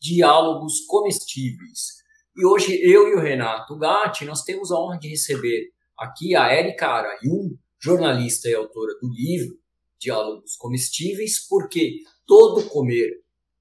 Diálogos 0.00 0.80
Comestíveis. 0.86 2.00
E 2.34 2.46
hoje 2.46 2.80
eu 2.82 3.08
e 3.08 3.14
o 3.16 3.20
Renato 3.20 3.76
Gatti, 3.76 4.24
nós 4.24 4.42
temos 4.42 4.72
a 4.72 4.80
honra 4.80 4.98
de 4.98 5.08
receber 5.08 5.68
aqui 5.98 6.34
a 6.34 6.54
Erika 6.54 6.86
Arayun, 6.86 7.54
jornalista 7.78 8.48
e 8.48 8.54
autora 8.54 8.94
do 8.98 9.12
livro 9.12 9.58
Diálogos 9.98 10.56
Comestíveis, 10.56 11.46
porque 11.46 11.98
todo 12.26 12.66
comer 12.68 13.10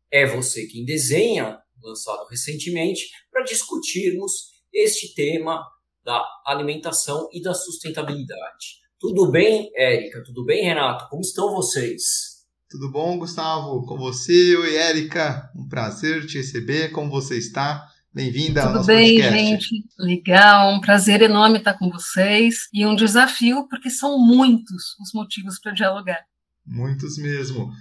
é 0.10 0.26
você 0.26 0.66
quem 0.66 0.86
desenha, 0.86 1.60
lançado 1.84 2.26
recentemente, 2.28 3.10
para 3.30 3.44
discutirmos 3.44 4.50
este 4.74 5.14
tema 5.14 5.62
da 6.06 6.26
alimentação 6.46 7.28
e 7.34 7.42
da 7.42 7.54
sustentabilidade. 7.54 8.80
Tudo 8.98 9.30
bem, 9.30 9.70
Érica? 9.76 10.24
Tudo 10.24 10.46
bem, 10.46 10.64
Renato? 10.64 11.10
Como 11.10 11.22
estão 11.22 11.54
vocês? 11.54 12.39
Tudo 12.70 12.92
bom, 12.92 13.18
Gustavo? 13.18 13.84
Com 13.84 13.98
você, 13.98 14.56
oi, 14.56 14.76
Érica. 14.76 15.52
Um 15.56 15.68
prazer 15.68 16.28
te 16.28 16.38
receber. 16.38 16.90
Como 16.92 17.10
você 17.10 17.36
está? 17.36 17.84
Bem-vinda 18.14 18.62
ao 18.62 18.74
nosso 18.74 18.86
Tudo 18.86 18.96
bem, 18.96 19.20
podcast. 19.20 19.40
gente? 19.40 19.86
Legal, 19.98 20.72
um 20.76 20.80
prazer 20.80 21.24
enorme 21.24 21.58
estar 21.58 21.74
com 21.74 21.90
vocês 21.90 22.70
e 22.72 22.86
um 22.86 22.96
desafio 22.96 23.68
porque 23.68 23.90
são 23.90 24.20
muitos 24.20 24.96
os 25.02 25.12
motivos 25.16 25.60
para 25.60 25.72
dialogar. 25.72 26.20
Muitos 26.64 27.18
mesmo. 27.18 27.72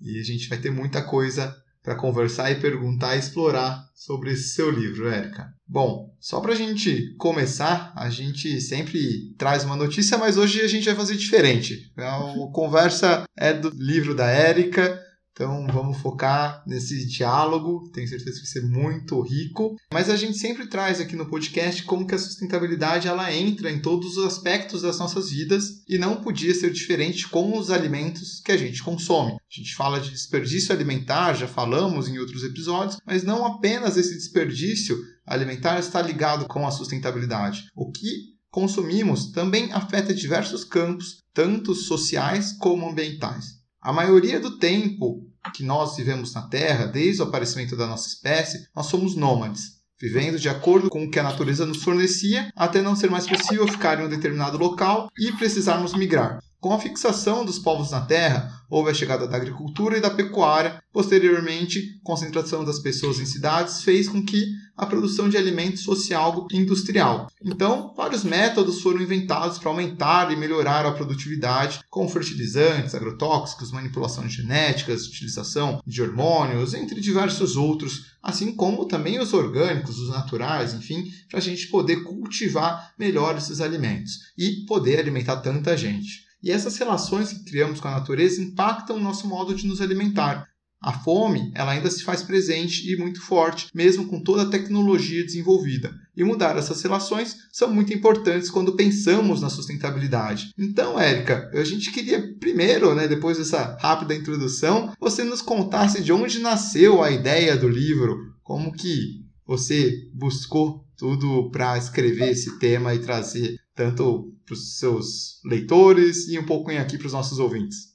E 0.00 0.20
a 0.20 0.22
gente 0.22 0.48
vai 0.48 0.58
ter 0.58 0.70
muita 0.70 1.02
coisa 1.02 1.52
para 1.86 1.94
conversar 1.94 2.50
e 2.50 2.56
perguntar 2.56 3.14
e 3.14 3.20
explorar 3.20 3.88
sobre 3.94 4.34
seu 4.34 4.68
livro, 4.68 5.08
Érica. 5.08 5.54
Bom, 5.68 6.12
só 6.18 6.40
para 6.40 6.52
a 6.52 6.56
gente 6.56 7.14
começar, 7.16 7.92
a 7.94 8.10
gente 8.10 8.60
sempre 8.60 9.32
traz 9.38 9.62
uma 9.62 9.76
notícia, 9.76 10.18
mas 10.18 10.36
hoje 10.36 10.60
a 10.62 10.66
gente 10.66 10.84
vai 10.84 10.96
fazer 10.96 11.14
diferente. 11.14 11.92
A 11.96 12.50
conversa 12.52 13.22
é 13.36 13.52
do 13.52 13.70
livro 13.70 14.16
da 14.16 14.26
Érica, 14.26 15.00
então 15.36 15.66
vamos 15.66 15.98
focar 15.98 16.64
nesse 16.66 17.06
diálogo, 17.06 17.90
tenho 17.92 18.08
certeza 18.08 18.40
que 18.40 18.46
vai 18.46 18.52
ser 18.52 18.62
muito 18.62 19.20
rico. 19.20 19.76
Mas 19.92 20.08
a 20.08 20.16
gente 20.16 20.38
sempre 20.38 20.66
traz 20.66 20.98
aqui 20.98 21.14
no 21.14 21.28
podcast 21.28 21.82
como 21.82 22.06
que 22.06 22.14
a 22.14 22.18
sustentabilidade 22.18 23.06
ela 23.06 23.30
entra 23.30 23.70
em 23.70 23.78
todos 23.78 24.16
os 24.16 24.24
aspectos 24.24 24.80
das 24.80 24.98
nossas 24.98 25.28
vidas 25.28 25.82
e 25.86 25.98
não 25.98 26.22
podia 26.22 26.54
ser 26.54 26.72
diferente 26.72 27.28
com 27.28 27.58
os 27.58 27.70
alimentos 27.70 28.40
que 28.40 28.50
a 28.50 28.56
gente 28.56 28.82
consome. 28.82 29.32
A 29.32 29.36
gente 29.50 29.74
fala 29.74 30.00
de 30.00 30.10
desperdício 30.10 30.74
alimentar, 30.74 31.34
já 31.34 31.46
falamos 31.46 32.08
em 32.08 32.16
outros 32.18 32.42
episódios, 32.42 32.96
mas 33.06 33.22
não 33.22 33.44
apenas 33.44 33.98
esse 33.98 34.14
desperdício 34.14 34.96
alimentar 35.26 35.78
está 35.78 36.00
ligado 36.00 36.46
com 36.46 36.66
a 36.66 36.70
sustentabilidade. 36.70 37.66
O 37.74 37.92
que 37.92 38.36
consumimos 38.50 39.32
também 39.32 39.70
afeta 39.70 40.14
diversos 40.14 40.64
campos, 40.64 41.22
tanto 41.34 41.74
sociais 41.74 42.54
como 42.54 42.88
ambientais. 42.88 43.56
A 43.86 43.92
maioria 43.92 44.40
do 44.40 44.58
tempo 44.58 45.25
que 45.54 45.62
nós 45.62 45.96
vivemos 45.96 46.32
na 46.34 46.42
Terra, 46.42 46.86
desde 46.86 47.22
o 47.22 47.24
aparecimento 47.24 47.76
da 47.76 47.86
nossa 47.86 48.08
espécie, 48.08 48.68
nós 48.74 48.86
somos 48.86 49.14
nômades, 49.14 49.76
vivendo 50.00 50.38
de 50.38 50.48
acordo 50.48 50.88
com 50.88 51.04
o 51.04 51.10
que 51.10 51.18
a 51.18 51.22
natureza 51.22 51.64
nos 51.64 51.82
fornecia, 51.82 52.50
até 52.54 52.82
não 52.82 52.96
ser 52.96 53.10
mais 53.10 53.26
possível 53.26 53.66
ficar 53.66 54.00
em 54.00 54.06
um 54.06 54.08
determinado 54.08 54.58
local 54.58 55.08
e 55.18 55.32
precisarmos 55.32 55.94
migrar. 55.94 56.38
Com 56.66 56.72
a 56.72 56.80
fixação 56.80 57.44
dos 57.44 57.60
povos 57.60 57.92
na 57.92 58.00
terra, 58.00 58.52
houve 58.68 58.90
a 58.90 58.94
chegada 58.94 59.28
da 59.28 59.36
agricultura 59.36 59.96
e 59.96 60.00
da 60.00 60.10
pecuária. 60.10 60.82
Posteriormente, 60.92 62.00
concentração 62.02 62.64
das 62.64 62.80
pessoas 62.80 63.20
em 63.20 63.24
cidades 63.24 63.84
fez 63.84 64.08
com 64.08 64.20
que 64.20 64.44
a 64.76 64.84
produção 64.84 65.28
de 65.28 65.36
alimentos 65.36 65.84
fosse 65.84 66.12
algo 66.12 66.48
industrial. 66.50 67.30
Então, 67.40 67.94
vários 67.96 68.24
métodos 68.24 68.80
foram 68.82 69.00
inventados 69.00 69.58
para 69.58 69.70
aumentar 69.70 70.32
e 70.32 70.36
melhorar 70.36 70.84
a 70.84 70.90
produtividade, 70.90 71.78
como 71.88 72.08
fertilizantes, 72.08 72.96
agrotóxicos, 72.96 73.70
manipulação 73.70 74.28
genéticas, 74.28 75.06
utilização 75.06 75.80
de 75.86 76.02
hormônios, 76.02 76.74
entre 76.74 77.00
diversos 77.00 77.54
outros, 77.54 78.06
assim 78.20 78.56
como 78.56 78.86
também 78.86 79.20
os 79.20 79.32
orgânicos, 79.32 80.00
os 80.00 80.08
naturais, 80.08 80.74
enfim, 80.74 81.12
para 81.30 81.38
a 81.38 81.42
gente 81.42 81.68
poder 81.68 82.02
cultivar 82.02 82.92
melhor 82.98 83.36
esses 83.36 83.60
alimentos 83.60 84.14
e 84.36 84.66
poder 84.66 84.98
alimentar 84.98 85.36
tanta 85.36 85.76
gente. 85.76 86.25
E 86.46 86.50
essas 86.52 86.76
relações 86.78 87.32
que 87.32 87.42
criamos 87.42 87.80
com 87.80 87.88
a 87.88 87.98
natureza 87.98 88.40
impactam 88.40 88.94
o 88.94 89.02
nosso 89.02 89.26
modo 89.26 89.52
de 89.52 89.66
nos 89.66 89.80
alimentar. 89.80 90.46
A 90.80 90.92
fome, 90.92 91.50
ela 91.56 91.72
ainda 91.72 91.90
se 91.90 92.04
faz 92.04 92.22
presente 92.22 92.88
e 92.88 92.96
muito 92.96 93.20
forte, 93.20 93.66
mesmo 93.74 94.06
com 94.06 94.22
toda 94.22 94.42
a 94.42 94.48
tecnologia 94.48 95.24
desenvolvida. 95.24 95.92
E 96.16 96.22
mudar 96.22 96.56
essas 96.56 96.80
relações 96.80 97.36
são 97.52 97.74
muito 97.74 97.92
importantes 97.92 98.48
quando 98.48 98.76
pensamos 98.76 99.40
na 99.40 99.50
sustentabilidade. 99.50 100.52
Então, 100.56 100.96
Érica, 101.00 101.50
a 101.52 101.64
gente 101.64 101.90
queria 101.90 102.36
primeiro, 102.38 102.94
né, 102.94 103.08
depois 103.08 103.38
dessa 103.38 103.76
rápida 103.80 104.14
introdução, 104.14 104.92
você 105.00 105.24
nos 105.24 105.42
contasse 105.42 106.00
de 106.00 106.12
onde 106.12 106.38
nasceu 106.38 107.02
a 107.02 107.10
ideia 107.10 107.56
do 107.56 107.68
livro, 107.68 108.16
como 108.44 108.70
que 108.70 109.25
você 109.46 110.10
buscou 110.12 110.86
tudo 110.96 111.50
para 111.50 111.78
escrever 111.78 112.30
esse 112.30 112.58
tema 112.58 112.94
e 112.94 113.00
trazer 113.00 113.58
tanto 113.74 114.34
para 114.44 114.54
os 114.54 114.78
seus 114.78 115.40
leitores 115.44 116.28
e 116.28 116.38
um 116.38 116.46
pouquinho 116.46 116.80
aqui 116.80 116.96
para 116.96 117.06
os 117.06 117.12
nossos 117.12 117.38
ouvintes. 117.38 117.94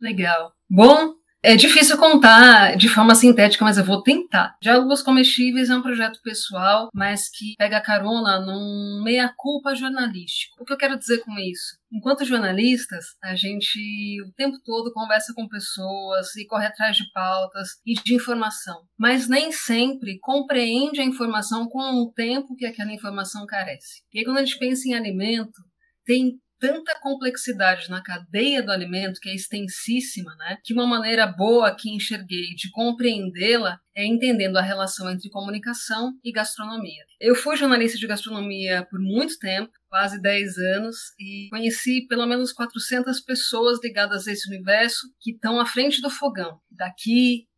Legal. 0.00 0.52
Bom, 0.68 1.14
é 1.42 1.56
difícil 1.56 1.98
contar 1.98 2.76
de 2.76 2.88
forma 2.88 3.14
sintética, 3.14 3.64
mas 3.64 3.76
eu 3.76 3.84
vou 3.84 4.02
tentar. 4.02 4.56
Diálogos 4.62 5.02
Comestíveis 5.02 5.68
é 5.68 5.76
um 5.76 5.82
projeto 5.82 6.20
pessoal, 6.22 6.88
mas 6.94 7.28
que 7.28 7.54
pega 7.58 7.80
carona 7.80 8.38
num 8.40 9.02
meia-culpa 9.02 9.74
jornalístico. 9.74 10.62
O 10.62 10.64
que 10.64 10.72
eu 10.72 10.76
quero 10.76 10.96
dizer 10.96 11.18
com 11.18 11.36
isso? 11.38 11.76
Enquanto 11.92 12.24
jornalistas, 12.24 13.04
a 13.22 13.34
gente 13.34 13.78
o 14.22 14.32
tempo 14.32 14.56
todo 14.64 14.92
conversa 14.92 15.34
com 15.34 15.48
pessoas 15.48 16.34
e 16.36 16.46
corre 16.46 16.66
atrás 16.66 16.96
de 16.96 17.10
pautas 17.12 17.70
e 17.84 17.94
de 17.94 18.14
informação, 18.14 18.82
mas 18.96 19.28
nem 19.28 19.50
sempre 19.50 20.18
compreende 20.20 21.00
a 21.00 21.04
informação 21.04 21.68
com 21.68 22.02
o 22.02 22.12
tempo 22.12 22.54
que 22.54 22.64
aquela 22.64 22.92
informação 22.92 23.44
carece. 23.46 24.02
E 24.12 24.20
aí, 24.20 24.24
quando 24.24 24.38
a 24.38 24.44
gente 24.44 24.58
pensa 24.58 24.88
em 24.88 24.94
alimento, 24.94 25.60
tem 26.04 26.40
tanta 26.62 26.96
complexidade 27.00 27.90
na 27.90 28.00
cadeia 28.00 28.62
do 28.62 28.70
alimento, 28.70 29.18
que 29.20 29.28
é 29.28 29.34
extensíssima, 29.34 30.32
né? 30.36 30.58
Que 30.62 30.72
uma 30.72 30.86
maneira 30.86 31.26
boa 31.26 31.74
que 31.74 31.90
enxerguei 31.90 32.54
de 32.54 32.70
compreendê-la 32.70 33.80
é 33.92 34.06
entendendo 34.06 34.56
a 34.56 34.62
relação 34.62 35.10
entre 35.10 35.28
comunicação 35.28 36.16
e 36.22 36.30
gastronomia. 36.30 37.04
Eu 37.20 37.34
fui 37.34 37.56
jornalista 37.56 37.98
de 37.98 38.06
gastronomia 38.06 38.86
por 38.88 39.00
muito 39.00 39.36
tempo, 39.40 39.72
quase 39.88 40.22
10 40.22 40.56
anos, 40.76 40.96
e 41.18 41.48
conheci 41.50 42.06
pelo 42.06 42.26
menos 42.26 42.52
400 42.52 43.20
pessoas 43.22 43.80
ligadas 43.82 44.28
a 44.28 44.32
esse 44.32 44.48
universo 44.48 45.12
que 45.20 45.32
estão 45.32 45.58
à 45.58 45.66
frente 45.66 46.00
do 46.00 46.10
fogão, 46.10 46.60
daqui, 46.70 47.48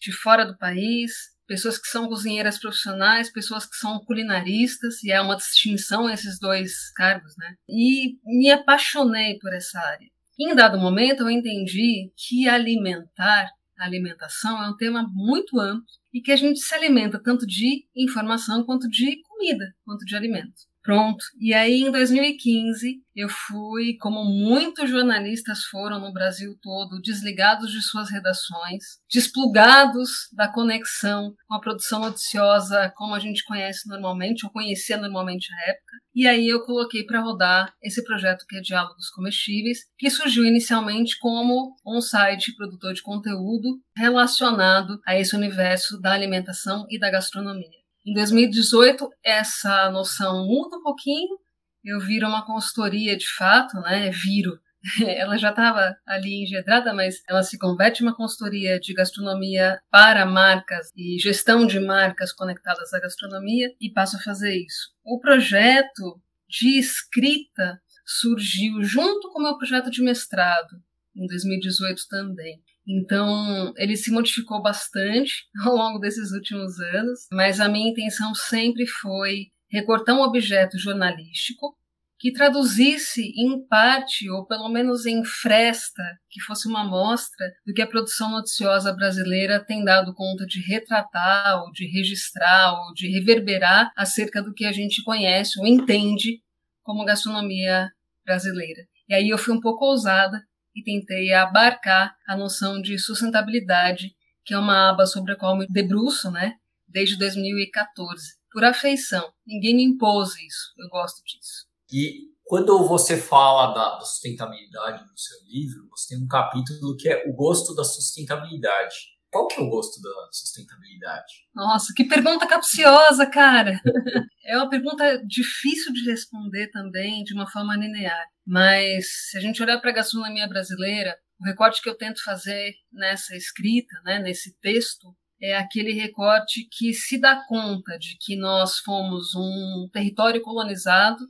de 0.00 0.12
fora 0.12 0.46
do 0.46 0.56
país, 0.56 1.33
pessoas 1.46 1.78
que 1.78 1.88
são 1.88 2.08
cozinheiras 2.08 2.58
profissionais, 2.58 3.32
pessoas 3.32 3.66
que 3.66 3.76
são 3.76 4.00
culinaristas, 4.04 5.02
e 5.02 5.12
é 5.12 5.20
uma 5.20 5.36
distinção 5.36 6.08
esses 6.08 6.38
dois 6.38 6.92
cargos, 6.94 7.34
né? 7.36 7.54
E 7.68 8.18
me 8.24 8.50
apaixonei 8.50 9.38
por 9.38 9.52
essa 9.52 9.78
área. 9.78 10.08
Em 10.38 10.54
dado 10.54 10.78
momento, 10.78 11.22
eu 11.22 11.30
entendi 11.30 12.12
que 12.16 12.48
alimentar, 12.48 13.48
alimentação, 13.78 14.62
é 14.62 14.68
um 14.68 14.76
tema 14.76 15.06
muito 15.12 15.60
amplo 15.60 15.84
e 16.12 16.20
que 16.20 16.32
a 16.32 16.36
gente 16.36 16.60
se 16.60 16.74
alimenta 16.74 17.20
tanto 17.22 17.46
de 17.46 17.84
informação 17.94 18.64
quanto 18.64 18.88
de 18.88 19.20
comida, 19.22 19.74
quanto 19.84 20.04
de 20.04 20.16
alimento. 20.16 20.54
Pronto. 20.84 21.24
E 21.40 21.54
aí, 21.54 21.80
em 21.80 21.90
2015, 21.90 23.02
eu 23.16 23.26
fui, 23.30 23.96
como 23.98 24.22
muitos 24.22 24.90
jornalistas 24.90 25.64
foram 25.64 25.98
no 25.98 26.12
Brasil 26.12 26.54
todo, 26.60 27.00
desligados 27.00 27.72
de 27.72 27.80
suas 27.80 28.10
redações, 28.10 28.84
desplugados 29.10 30.10
da 30.30 30.46
conexão 30.46 31.34
com 31.48 31.54
a 31.54 31.60
produção 31.60 32.00
noticiosa 32.00 32.92
como 32.96 33.14
a 33.14 33.18
gente 33.18 33.42
conhece 33.44 33.88
normalmente, 33.88 34.44
ou 34.44 34.52
conhecia 34.52 34.98
normalmente 34.98 35.48
à 35.54 35.70
época. 35.70 35.92
E 36.14 36.26
aí 36.26 36.46
eu 36.46 36.62
coloquei 36.66 37.02
para 37.02 37.22
rodar 37.22 37.72
esse 37.82 38.04
projeto 38.04 38.44
que 38.46 38.58
é 38.58 38.60
Diálogos 38.60 39.08
Comestíveis, 39.08 39.78
que 39.96 40.10
surgiu 40.10 40.44
inicialmente 40.44 41.18
como 41.18 41.74
um 41.86 42.02
site 42.02 42.54
produtor 42.54 42.92
de 42.92 43.02
conteúdo 43.02 43.80
relacionado 43.96 45.00
a 45.06 45.18
esse 45.18 45.34
universo 45.34 45.98
da 45.98 46.12
alimentação 46.12 46.84
e 46.90 46.98
da 46.98 47.10
gastronomia. 47.10 47.83
Em 48.06 48.12
2018, 48.12 49.08
essa 49.24 49.90
noção 49.90 50.46
muda 50.46 50.76
um 50.76 50.82
pouquinho, 50.82 51.38
eu 51.82 51.98
viro 51.98 52.28
uma 52.28 52.44
consultoria 52.44 53.16
de 53.16 53.26
fato, 53.34 53.80
né? 53.80 54.10
Viro, 54.10 54.58
ela 55.06 55.38
já 55.38 55.48
estava 55.48 55.96
ali 56.06 56.42
engedrada, 56.42 56.92
mas 56.92 57.22
ela 57.26 57.42
se 57.42 57.58
converte 57.58 58.02
em 58.02 58.06
uma 58.06 58.14
consultoria 58.14 58.78
de 58.78 58.92
gastronomia 58.92 59.80
para 59.90 60.26
marcas 60.26 60.90
e 60.94 61.18
gestão 61.18 61.66
de 61.66 61.80
marcas 61.80 62.30
conectadas 62.30 62.92
à 62.92 63.00
gastronomia 63.00 63.74
e 63.80 63.90
passa 63.90 64.18
a 64.18 64.22
fazer 64.22 64.54
isso. 64.54 64.92
O 65.02 65.18
projeto 65.18 66.20
de 66.46 66.78
escrita 66.78 67.80
surgiu 68.04 68.82
junto 68.82 69.30
com 69.32 69.40
o 69.40 69.42
meu 69.42 69.56
projeto 69.56 69.90
de 69.90 70.02
mestrado, 70.02 70.76
em 71.16 71.26
2018 71.26 72.02
também. 72.08 72.62
Então, 72.86 73.72
ele 73.76 73.96
se 73.96 74.10
modificou 74.10 74.62
bastante 74.62 75.46
ao 75.64 75.74
longo 75.74 75.98
desses 75.98 76.32
últimos 76.32 76.78
anos, 76.78 77.20
mas 77.32 77.60
a 77.60 77.68
minha 77.68 77.90
intenção 77.90 78.34
sempre 78.34 78.86
foi 78.86 79.46
recortar 79.70 80.16
um 80.16 80.22
objeto 80.22 80.78
jornalístico 80.78 81.76
que 82.18 82.32
traduzisse 82.32 83.20
em 83.36 83.66
parte, 83.66 84.30
ou 84.30 84.46
pelo 84.46 84.68
menos 84.70 85.04
em 85.04 85.22
fresta, 85.24 86.02
que 86.30 86.40
fosse 86.40 86.66
uma 86.66 86.82
amostra 86.82 87.52
do 87.66 87.74
que 87.74 87.82
a 87.82 87.86
produção 87.86 88.30
noticiosa 88.30 88.94
brasileira 88.94 89.62
tem 89.62 89.84
dado 89.84 90.14
conta 90.14 90.46
de 90.46 90.60
retratar, 90.60 91.62
ou 91.62 91.72
de 91.72 91.86
registrar, 91.86 92.72
ou 92.72 92.94
de 92.94 93.08
reverberar 93.08 93.92
acerca 93.94 94.42
do 94.42 94.54
que 94.54 94.64
a 94.64 94.72
gente 94.72 95.02
conhece 95.02 95.60
ou 95.60 95.66
entende 95.66 96.40
como 96.82 97.04
gastronomia 97.04 97.90
brasileira. 98.24 98.86
E 99.06 99.14
aí 99.14 99.28
eu 99.28 99.36
fui 99.36 99.52
um 99.52 99.60
pouco 99.60 99.84
ousada 99.84 100.40
e 100.74 100.82
tentei 100.82 101.32
abarcar 101.32 102.16
a 102.26 102.36
noção 102.36 102.80
de 102.80 102.98
sustentabilidade, 102.98 104.14
que 104.44 104.52
é 104.52 104.58
uma 104.58 104.90
aba 104.90 105.06
sobre 105.06 105.32
a 105.32 105.36
qual 105.36 105.56
me 105.56 105.66
debruço, 105.68 106.30
né, 106.30 106.54
desde 106.86 107.18
2014, 107.18 108.34
por 108.50 108.64
afeição. 108.64 109.32
Ninguém 109.46 109.76
me 109.76 109.84
impôs 109.84 110.30
isso, 110.36 110.72
eu 110.78 110.88
gosto 110.88 111.22
disso. 111.24 111.66
E 111.92 112.34
quando 112.44 112.86
você 112.86 113.16
fala 113.16 113.72
da, 113.72 113.96
da 113.96 114.04
sustentabilidade 114.04 115.02
no 115.04 115.18
seu 115.18 115.38
livro, 115.46 115.88
você 115.90 116.14
tem 116.14 116.24
um 116.24 116.28
capítulo 116.28 116.96
que 116.96 117.08
é 117.08 117.24
o 117.26 117.32
gosto 117.32 117.74
da 117.74 117.84
sustentabilidade. 117.84 119.13
Qual 119.34 119.48
que 119.48 119.60
é 119.60 119.64
o 119.64 119.68
gosto 119.68 120.00
da 120.00 120.28
sustentabilidade? 120.30 121.26
Nossa, 121.52 121.92
que 121.92 122.04
pergunta 122.04 122.46
capciosa, 122.46 123.26
cara! 123.26 123.80
é 124.46 124.56
uma 124.56 124.70
pergunta 124.70 125.20
difícil 125.26 125.92
de 125.92 126.08
responder 126.08 126.70
também 126.70 127.24
de 127.24 127.34
uma 127.34 127.50
forma 127.50 127.74
linear. 127.74 128.28
Mas 128.46 129.06
se 129.28 129.36
a 129.36 129.40
gente 129.40 129.60
olhar 129.60 129.80
para 129.80 129.90
a 129.90 129.94
gastronomia 129.94 130.46
brasileira, 130.46 131.18
o 131.40 131.44
recorte 131.44 131.82
que 131.82 131.88
eu 131.88 131.96
tento 131.96 132.22
fazer 132.22 132.74
nessa 132.92 133.34
escrita, 133.34 134.00
né, 134.04 134.20
nesse 134.20 134.56
texto, 134.60 135.12
é 135.42 135.56
aquele 135.56 135.92
recorte 135.92 136.68
que 136.70 136.94
se 136.94 137.20
dá 137.20 137.44
conta 137.48 137.98
de 137.98 138.16
que 138.20 138.36
nós 138.36 138.78
fomos 138.78 139.34
um 139.34 139.88
território 139.92 140.40
colonizado 140.42 141.26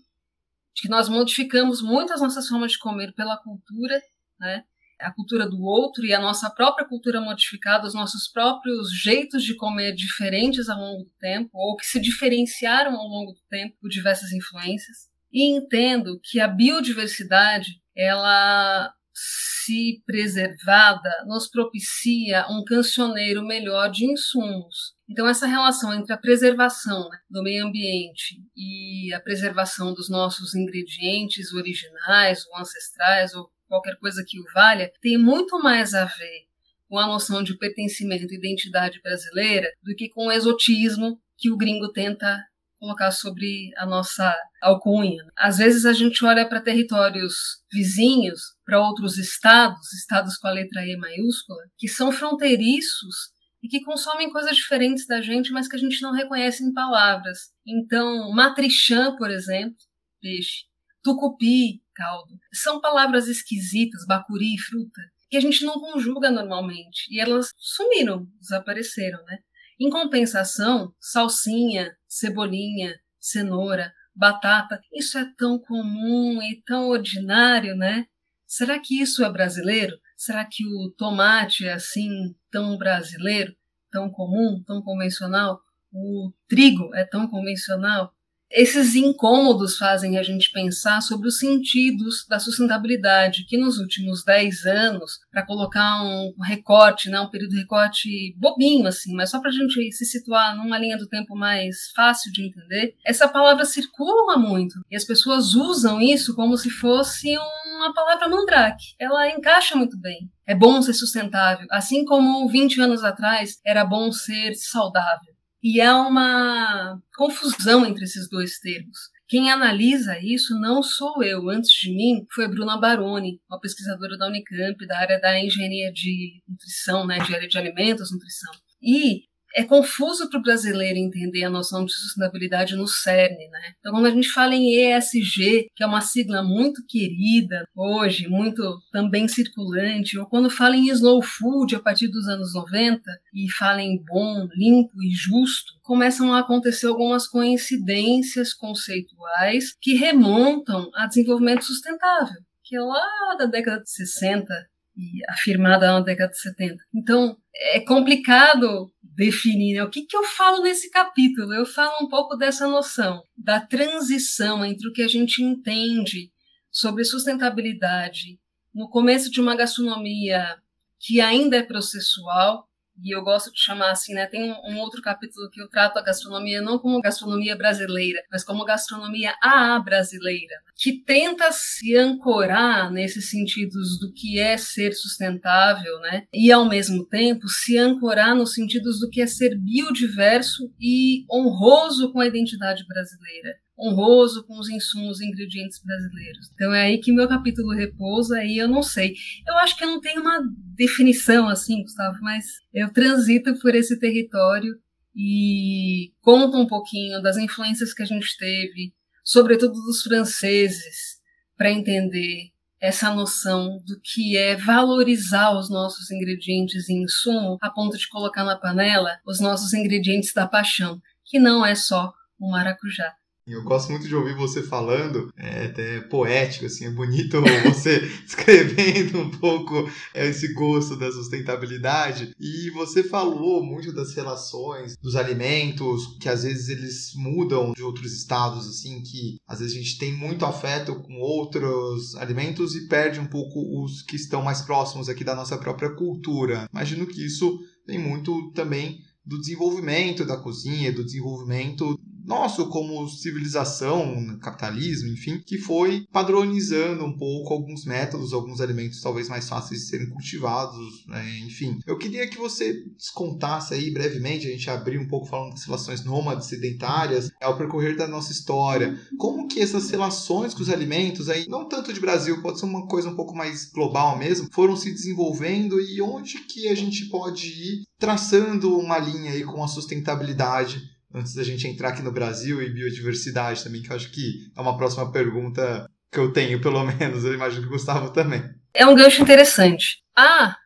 de 0.75 0.83
que 0.83 0.89
nós 0.91 1.09
modificamos 1.09 1.81
muito 1.81 2.13
as 2.13 2.21
nossas 2.21 2.47
formas 2.47 2.73
de 2.73 2.79
comer 2.81 3.15
pela 3.15 3.39
cultura, 3.39 3.99
né? 4.39 4.63
A 5.05 5.13
cultura 5.13 5.49
do 5.49 5.63
outro 5.63 6.05
e 6.05 6.13
a 6.13 6.21
nossa 6.21 6.51
própria 6.51 6.87
cultura 6.87 7.21
modificada, 7.21 7.87
os 7.87 7.95
nossos 7.95 8.29
próprios 8.29 8.91
jeitos 8.93 9.45
de 9.45 9.55
comer 9.55 9.95
diferentes 9.95 10.69
ao 10.69 10.79
longo 10.79 11.05
do 11.05 11.11
tempo, 11.21 11.51
ou 11.53 11.77
que 11.77 11.87
se 11.87 12.01
diferenciaram 12.01 12.97
ao 12.97 13.07
longo 13.07 13.33
do 13.33 13.41
tempo 13.49 13.77
por 13.81 13.89
diversas 13.89 14.33
influências. 14.33 15.09
E 15.33 15.57
entendo 15.57 16.21
que 16.23 16.41
a 16.41 16.49
biodiversidade, 16.49 17.81
ela 17.95 18.93
se 19.15 20.03
preservada, 20.05 21.11
nos 21.27 21.49
propicia 21.49 22.47
um 22.51 22.65
cancioneiro 22.65 23.45
melhor 23.45 23.89
de 23.91 24.05
insumos. 24.05 24.95
Então, 25.09 25.29
essa 25.29 25.47
relação 25.47 25.93
entre 25.93 26.13
a 26.13 26.19
preservação 26.19 27.09
né, 27.09 27.19
do 27.31 27.43
meio 27.43 27.67
ambiente 27.67 28.43
e 28.57 29.13
a 29.15 29.21
preservação 29.21 29.95
dos 29.95 30.09
nossos 30.09 30.55
ingredientes 30.55 31.53
originais 31.53 32.45
ou 32.47 32.59
ancestrais 32.59 33.35
ou 33.35 33.49
qualquer 33.75 33.97
coisa 33.97 34.25
que 34.27 34.39
o 34.39 34.45
valha 34.55 34.93
tem 35.01 35.19
muito 35.19 35.59
mais 35.59 35.95
a 35.95 36.05
ver 36.05 36.47
com 36.89 36.97
a 36.97 37.07
noção 37.09 37.43
de 37.43 37.59
pertencimento 37.59 38.33
e 38.33 38.37
identidade 38.37 39.01
brasileira 39.03 39.69
do 39.83 39.95
que 39.97 40.09
com 40.09 40.29
o 40.29 40.33
exotismo 40.33 41.21
que 41.37 41.51
o 41.51 41.57
gringo 41.57 41.91
tenta 41.91 42.41
colocar 42.79 43.11
sobre 43.11 43.73
a 43.77 43.85
nossa 43.85 44.37
alcunha. 44.63 45.25
Às 45.37 45.59
vezes 45.59 45.87
a 45.87 45.93
gente 45.93 46.25
olha 46.25 46.49
para 46.49 46.61
territórios 46.61 47.35
vizinhos, 47.73 48.41
para 48.65 48.81
outros 48.81 49.19
estados, 49.19 49.93
estados 49.93 50.37
com 50.37 50.47
a 50.47 50.53
letra 50.53 50.87
E 50.87 50.97
maiúscula, 50.97 51.63
que 51.77 51.89
são 51.89 52.13
fronteiriços 52.13 53.33
e 53.63 53.69
que 53.69 53.83
consomem 53.83 54.31
coisas 54.31 54.55
diferentes 54.55 55.07
da 55.07 55.21
gente, 55.21 55.51
mas 55.51 55.67
que 55.67 55.77
a 55.77 55.79
gente 55.79 56.01
não 56.03 56.13
reconhece 56.13 56.63
em 56.63 56.73
palavras. 56.73 57.51
Então, 57.67 58.31
matrichã, 58.33 59.17
por 59.17 59.31
exemplo, 59.31 59.79
peixe, 60.21 60.65
tucupi, 61.03 61.83
caldo, 61.95 62.39
são 62.53 62.81
palavras 62.81 63.29
esquisitas, 63.29 64.05
bacuri, 64.07 64.59
fruta, 64.59 65.01
que 65.31 65.37
a 65.37 65.41
gente 65.41 65.65
não 65.65 65.81
conjuga 65.81 66.31
normalmente 66.31 67.07
e 67.11 67.21
elas 67.21 67.53
sumiram, 67.59 68.27
desapareceram, 68.41 69.23
né? 69.25 69.39
Em 69.81 69.91
compensação, 69.91 70.95
salsinha, 71.01 71.97
cebolinha, 72.07 72.95
cenoura, 73.19 73.93
batata, 74.15 74.81
isso 74.93 75.19
é 75.19 75.27
tão 75.37 75.59
comum 75.59 76.41
e 76.41 76.63
tão 76.65 76.89
ordinário, 76.89 77.75
né? 77.75 78.07
Será 78.47 78.79
que 78.79 79.01
isso 79.01 79.25
é 79.25 79.33
brasileiro? 79.33 79.99
Será 80.17 80.45
que 80.45 80.65
o 80.65 80.91
tomate 80.97 81.67
é 81.67 81.73
assim 81.73 82.35
tão 82.51 82.79
brasileiro, 82.79 83.55
tão 83.91 84.11
comum, 84.11 84.63
tão 84.65 84.81
convencional? 84.83 85.61
O 85.93 86.33
trigo 86.49 86.95
é 86.95 87.05
tão 87.05 87.27
convencional? 87.27 88.15
Esses 88.51 88.95
incômodos 88.95 89.77
fazem 89.77 90.17
a 90.17 90.23
gente 90.23 90.51
pensar 90.53 91.01
sobre 91.01 91.27
os 91.27 91.39
sentidos 91.39 92.25
da 92.29 92.39
sustentabilidade, 92.39 93.45
que 93.47 93.59
nos 93.59 93.79
últimos 93.79 94.23
10 94.25 94.65
anos, 94.67 95.19
para 95.31 95.45
colocar 95.45 96.03
um 96.03 96.33
recorte, 96.43 97.11
né, 97.11 97.21
um 97.21 97.31
período 97.31 97.51
de 97.51 97.61
recorte 97.61 98.35
bobinho, 98.39 98.87
assim, 98.87 99.13
mas 99.15 99.31
só 99.31 99.41
para 99.41 99.51
a 99.51 99.53
gente 99.53 99.91
se 99.93 100.05
situar 100.05 100.57
numa 100.57 100.79
linha 100.79 100.97
do 100.97 101.09
tempo 101.09 101.35
mais 101.35 101.91
fácil 101.97 102.33
de 102.33 102.47
entender, 102.47 102.95
essa 103.05 103.27
palavra 103.27 103.65
circula 103.65 104.39
muito 104.39 104.81
e 104.91 104.97
as 104.97 105.05
pessoas 105.05 105.55
usam 105.55 106.01
isso 106.01 106.35
como 106.35 106.57
se 106.57 106.71
fosse 106.71 107.37
uma 107.77 107.93
palavra 107.93 108.29
mandrake. 108.29 108.95
Ela 109.01 109.29
encaixa 109.31 109.77
muito 109.77 109.99
bem. 109.99 110.31
É 110.47 110.55
bom 110.55 110.81
ser 110.81 110.95
sustentável, 110.95 111.67
assim 111.71 112.05
como 112.05 112.49
20 112.49 112.81
anos 112.81 113.03
atrás 113.03 113.59
era 113.65 113.85
bom 113.85 114.13
ser 114.13 114.55
saudável. 114.55 115.34
E 115.65 115.81
há 115.81 115.97
uma 115.97 117.01
confusão 117.17 117.87
entre 117.87 118.05
esses 118.05 118.29
dois 118.29 118.59
termos. 118.59 118.99
Quem 119.27 119.51
analisa 119.51 120.19
isso 120.23 120.61
não 120.61 120.83
sou 120.83 121.23
eu. 121.25 121.49
Antes 121.49 121.71
de 121.81 121.91
mim 121.91 122.27
foi 122.35 122.47
Bruna 122.47 122.79
Baroni, 122.79 123.41
uma 123.49 123.59
pesquisadora 123.59 124.19
da 124.19 124.29
Unicamp, 124.29 124.87
da 124.87 124.99
área 124.99 125.19
da 125.19 125.41
engenharia 125.41 125.91
de 125.91 126.43
nutrição, 126.47 127.07
né, 127.07 127.19
de 127.21 127.35
área 127.35 127.49
de 127.49 127.57
alimentos, 127.57 128.13
nutrição. 128.13 128.53
E 128.83 129.23
é 129.55 129.63
confuso 129.63 130.29
para 130.29 130.41
o 130.41 130.43
brasileiro 130.43 130.99
entender 130.99 131.45
a 131.45 131.51
noção 131.51 131.85
de 131.85 131.93
sustentabilidade 131.93 132.75
no 132.75 132.89
CERN, 132.89 133.49
né? 133.51 133.75
Então, 133.79 133.93
quando 133.93 134.07
a 134.07 134.11
gente 134.11 134.29
fala 134.29 134.55
em 134.55 134.75
ESG, 134.75 135.69
que 135.75 135.85
é 135.85 135.87
uma 135.87 136.01
sigla 136.01 136.43
muito 136.43 136.85
querida 136.87 137.65
hoje, 137.75 138.29
muito 138.29 138.63
também 138.91 139.29
circulante, 139.29 140.19
ou 140.19 140.27
quando 140.27 140.51
fala 140.51 140.77
em 140.77 140.89
slow 140.89 141.23
food 141.23 141.77
a 141.77 141.81
partir 141.81 142.09
dos 142.09 142.27
anos 142.27 142.53
90 142.53 143.01
e 143.33 143.49
fala 143.53 143.81
em 143.81 144.03
bom, 144.05 144.49
limpo 144.57 145.01
e 145.03 145.11
justo, 145.11 145.73
começam 145.83 146.35
a 146.35 146.41
acontecer 146.41 146.87
algumas 146.87 147.29
coincidências 147.29 148.53
conceituais 148.53 149.77
que 149.81 149.95
remontam 149.95 150.91
a 150.95 151.07
desenvolvimento 151.07 151.65
sustentável, 151.65 152.41
que 152.65 152.75
é 152.75 152.81
lá 152.81 153.37
da 153.39 153.47
década 153.47 153.83
de 153.83 153.91
60 153.91 154.53
e 154.97 155.23
afirmada 155.29 155.87
na 155.87 156.01
década 156.01 156.31
de 156.31 156.41
70. 156.41 156.77
Então, 156.95 157.37
é 157.55 157.81
complicado 157.81 158.91
definir 159.15 159.77
né? 159.77 159.85
o 159.85 159.91
que, 159.91 160.03
que 160.03 160.17
eu 160.17 160.25
falo 160.25 160.63
nesse 160.63 160.91
capítulo. 160.91 161.53
Eu 161.53 161.65
falo 161.65 162.05
um 162.05 162.09
pouco 162.09 162.37
dessa 162.37 162.67
noção 162.67 163.23
da 163.37 163.61
transição 163.61 164.65
entre 164.65 164.89
o 164.89 164.93
que 164.93 165.03
a 165.03 165.09
gente 165.09 165.43
entende 165.43 166.33
sobre 166.71 167.05
sustentabilidade 167.05 168.39
no 168.75 168.89
começo 168.89 169.31
de 169.31 169.41
uma 169.41 169.55
gastronomia 169.55 170.59
que 170.99 171.21
ainda 171.21 171.57
é 171.57 171.63
processual 171.63 172.69
e 173.03 173.15
eu 173.15 173.23
gosto 173.23 173.53
de 173.53 173.61
chamar 173.61 173.91
assim, 173.91 174.15
né? 174.15 174.27
Tem 174.27 174.51
um, 174.51 174.55
um, 174.73 174.79
outro 174.79 175.03
capítulo 175.03 175.51
que 175.51 175.61
eu 175.61 175.69
trato 175.69 175.99
a 175.99 176.03
gastronomia 176.03 176.63
não 176.63 176.79
como 176.79 177.01
gastronomia 177.01 177.57
brasileira, 177.57 178.23
mas 178.31 178.45
como 178.45 178.65
gastronomia 178.65 179.35
AA 179.43 179.81
brasileira, 179.81 180.55
que 180.77 181.03
tenta 181.05 181.51
se 181.53 181.97
ancorar 181.97 182.91
nesses 182.93 183.31
sentidos 183.31 183.99
do 183.99 184.13
que 184.13 184.39
é 184.39 184.57
ser 184.57 184.93
sustentável, 184.93 185.99
né? 186.01 186.25
E 186.33 186.53
ao 186.53 186.69
mesmo 186.69 187.05
tempo 187.07 187.49
se 187.49 187.77
ancorar 187.79 188.35
nos 188.35 188.55
sentidos 188.55 189.01
do 189.01 189.11
que 189.11 189.21
é 189.21 189.27
ser 189.27 189.59
biodiverso 189.59 190.73
e 190.81 191.25
honroso 191.31 192.13
com 192.13 192.21
a 192.21 192.27
identidade 192.27 192.87
brasileira 192.87 193.64
honroso 193.79 194.45
com 194.47 194.59
os 194.59 194.69
insumos 194.69 195.21
e 195.21 195.27
ingredientes 195.27 195.81
brasileiros. 195.83 196.51
Então 196.55 196.73
é 196.73 196.83
aí 196.83 196.99
que 196.99 197.13
meu 197.13 197.29
capítulo 197.29 197.73
repousa 197.73 198.45
e 198.45 198.59
eu 198.59 198.69
não 198.69 198.83
sei. 198.83 199.15
Eu 199.47 199.57
acho 199.59 199.77
que 199.77 199.85
eu 199.85 199.89
não 199.89 200.01
tenho 200.01 200.21
uma 200.21 200.41
definição 200.77 201.49
assim, 201.49 201.83
Gustavo, 201.83 202.19
mas 202.21 202.47
eu 202.73 202.93
transito 202.93 203.59
por 203.59 203.75
esse 203.75 203.99
território 203.99 204.79
e 205.15 206.13
conto 206.21 206.57
um 206.57 206.67
pouquinho 206.67 207.23
das 207.23 207.37
influências 207.37 207.93
que 207.93 208.03
a 208.03 208.07
gente 208.07 208.37
teve, 208.37 208.93
sobretudo 209.23 209.75
dos 209.75 210.03
franceses, 210.03 211.19
para 211.57 211.71
entender 211.71 212.53
essa 212.81 213.15
noção 213.15 213.81
do 213.87 213.99
que 214.03 214.37
é 214.37 214.57
valorizar 214.57 215.57
os 215.57 215.71
nossos 215.71 216.11
ingredientes 216.11 216.89
em 216.91 217.05
insumo 217.05 217.57
a 217.63 217.71
ponto 217.71 217.97
de 217.97 218.09
colocar 218.09 218.45
na 218.45 218.57
panela 218.57 219.19
os 219.27 219.41
nossos 219.41 219.73
ingredientes 219.73 220.35
da 220.35 220.47
paixão, 220.47 221.01
que 221.25 221.39
não 221.39 221.65
é 221.65 221.75
só 221.75 222.13
o 222.39 222.51
maracujá. 222.51 223.15
Eu 223.47 223.63
gosto 223.63 223.91
muito 223.91 224.09
de 224.09 224.15
ouvir 224.15 224.35
você 224.35 224.63
falando, 224.63 225.31
é 225.37 225.67
até 225.67 226.01
poético, 226.01 226.65
assim, 226.65 226.87
é 226.87 226.91
bonito 226.91 227.43
você 227.65 228.01
escrevendo 228.27 229.21
um 229.21 229.31
pouco 229.31 229.87
esse 230.15 230.55
gosto 230.55 230.97
da 230.97 231.13
sustentabilidade. 231.13 232.35
E 232.41 232.71
você 232.71 233.03
falou 233.03 233.63
muito 233.63 233.93
das 233.93 234.15
relações 234.15 234.97
dos 234.97 235.15
alimentos, 235.15 236.17
que 236.19 236.29
às 236.29 236.43
vezes 236.43 236.71
eles 236.71 237.13
mudam 237.15 237.73
de 237.73 237.83
outros 237.83 238.15
estados, 238.15 238.67
assim, 238.67 239.03
que 239.03 239.37
às 239.47 239.59
vezes 239.59 239.75
a 239.75 239.79
gente 239.79 239.99
tem 239.99 240.13
muito 240.13 240.47
afeto 240.47 240.95
com 241.03 241.21
outros 241.21 242.15
alimentos 242.17 242.75
e 242.75 242.89
perde 242.89 243.21
um 243.21 243.27
pouco 243.27 243.85
os 243.85 244.01
que 244.01 244.17
estão 244.17 244.43
mais 244.43 244.63
próximos 244.63 245.11
aqui 245.11 245.23
da 245.23 245.35
nossa 245.35 245.59
própria 245.59 245.91
cultura. 245.91 246.67
Imagino 246.73 247.07
que 247.07 247.25
isso 247.25 247.59
tem 247.87 247.99
muito 247.99 248.51
também 248.53 249.03
do 249.25 249.39
desenvolvimento 249.39 250.25
da 250.25 250.37
cozinha, 250.37 250.93
do 250.93 251.05
desenvolvimento 251.05 251.99
nosso 252.25 252.69
como 252.69 253.07
civilização, 253.09 254.39
capitalismo, 254.41 255.09
enfim, 255.11 255.41
que 255.45 255.59
foi 255.59 256.07
padronizando 256.11 257.05
um 257.05 257.17
pouco 257.17 257.53
alguns 257.53 257.85
métodos, 257.85 258.33
alguns 258.33 258.61
alimentos 258.61 259.01
talvez 259.01 259.29
mais 259.29 259.49
fáceis 259.49 259.81
de 259.81 259.87
serem 259.87 260.11
cultivados, 260.11 261.07
né? 261.07 261.39
enfim. 261.41 261.79
Eu 261.87 261.99
queria 261.99 262.27
que 262.27 262.39
você 262.39 262.83
descontasse 262.97 263.75
aí 263.75 263.93
brevemente, 263.93 264.47
a 264.47 264.51
gente 264.51 264.71
abrir 264.71 264.99
um 264.99 265.09
pouco 265.09 265.27
falando 265.27 265.53
das 265.53 265.65
relações 265.65 266.05
nômades 266.05 266.49
sedentárias, 266.49 267.31
ao 267.43 267.59
percorrer 267.59 267.97
da 267.97 268.09
nossa 268.09 268.33
história, 268.33 268.99
como 269.19 269.47
que 269.47 269.61
essas 269.61 269.91
relações 269.91 270.55
com 270.55 270.63
os 270.63 270.71
alimentos 270.71 271.29
aí, 271.29 271.47
não 271.49 271.69
tanto 271.69 271.93
de 271.93 272.01
Brasil, 272.01 272.41
pode 272.43 272.59
ser 272.59 272.67
uma 272.67 272.87
coisa 272.87 273.11
um 273.11 273.17
pouco 273.17 273.35
mais 273.35 273.71
global 273.71 274.19
mesmo, 274.19 274.49
foram 274.53 274.77
se 274.77 274.91
desenvolvendo 274.91 275.81
e 275.81 276.01
onde 276.01 276.39
que 276.45 276.69
a 276.69 276.75
gente 276.75 277.07
pode 277.09 277.47
ir 277.47 277.85
traçando 277.99 278.77
uma 278.79 278.99
linha 278.99 279.33
aí 279.33 279.45
com 279.45 279.63
a 279.63 279.69
sustentabilidade 279.69 280.94
antes 281.15 281.35
da 281.35 281.45
gente 281.45 281.67
entrar 281.69 281.91
aqui 281.91 282.03
no 282.03 282.13
Brasil 282.13 282.61
e 282.61 282.73
biodiversidade 282.73 283.63
também, 283.63 283.81
que 283.81 283.91
eu 283.91 283.97
acho 283.97 284.11
que 284.11 284.51
é 284.57 284.61
uma 284.61 284.77
próxima 284.77 285.11
pergunta 285.13 285.89
que 286.13 286.19
eu 286.19 286.33
tenho, 286.33 286.61
pelo 286.61 286.85
menos. 286.99 287.25
Eu 287.25 287.35
imagino 287.35 287.63
que 287.63 287.69
o 287.69 287.73
Gustavo 287.73 288.13
também. 288.13 288.43
É 288.75 288.85
um 288.85 288.95
gancho 288.95 289.23
interessante. 289.23 290.03
Ah, 290.17 290.57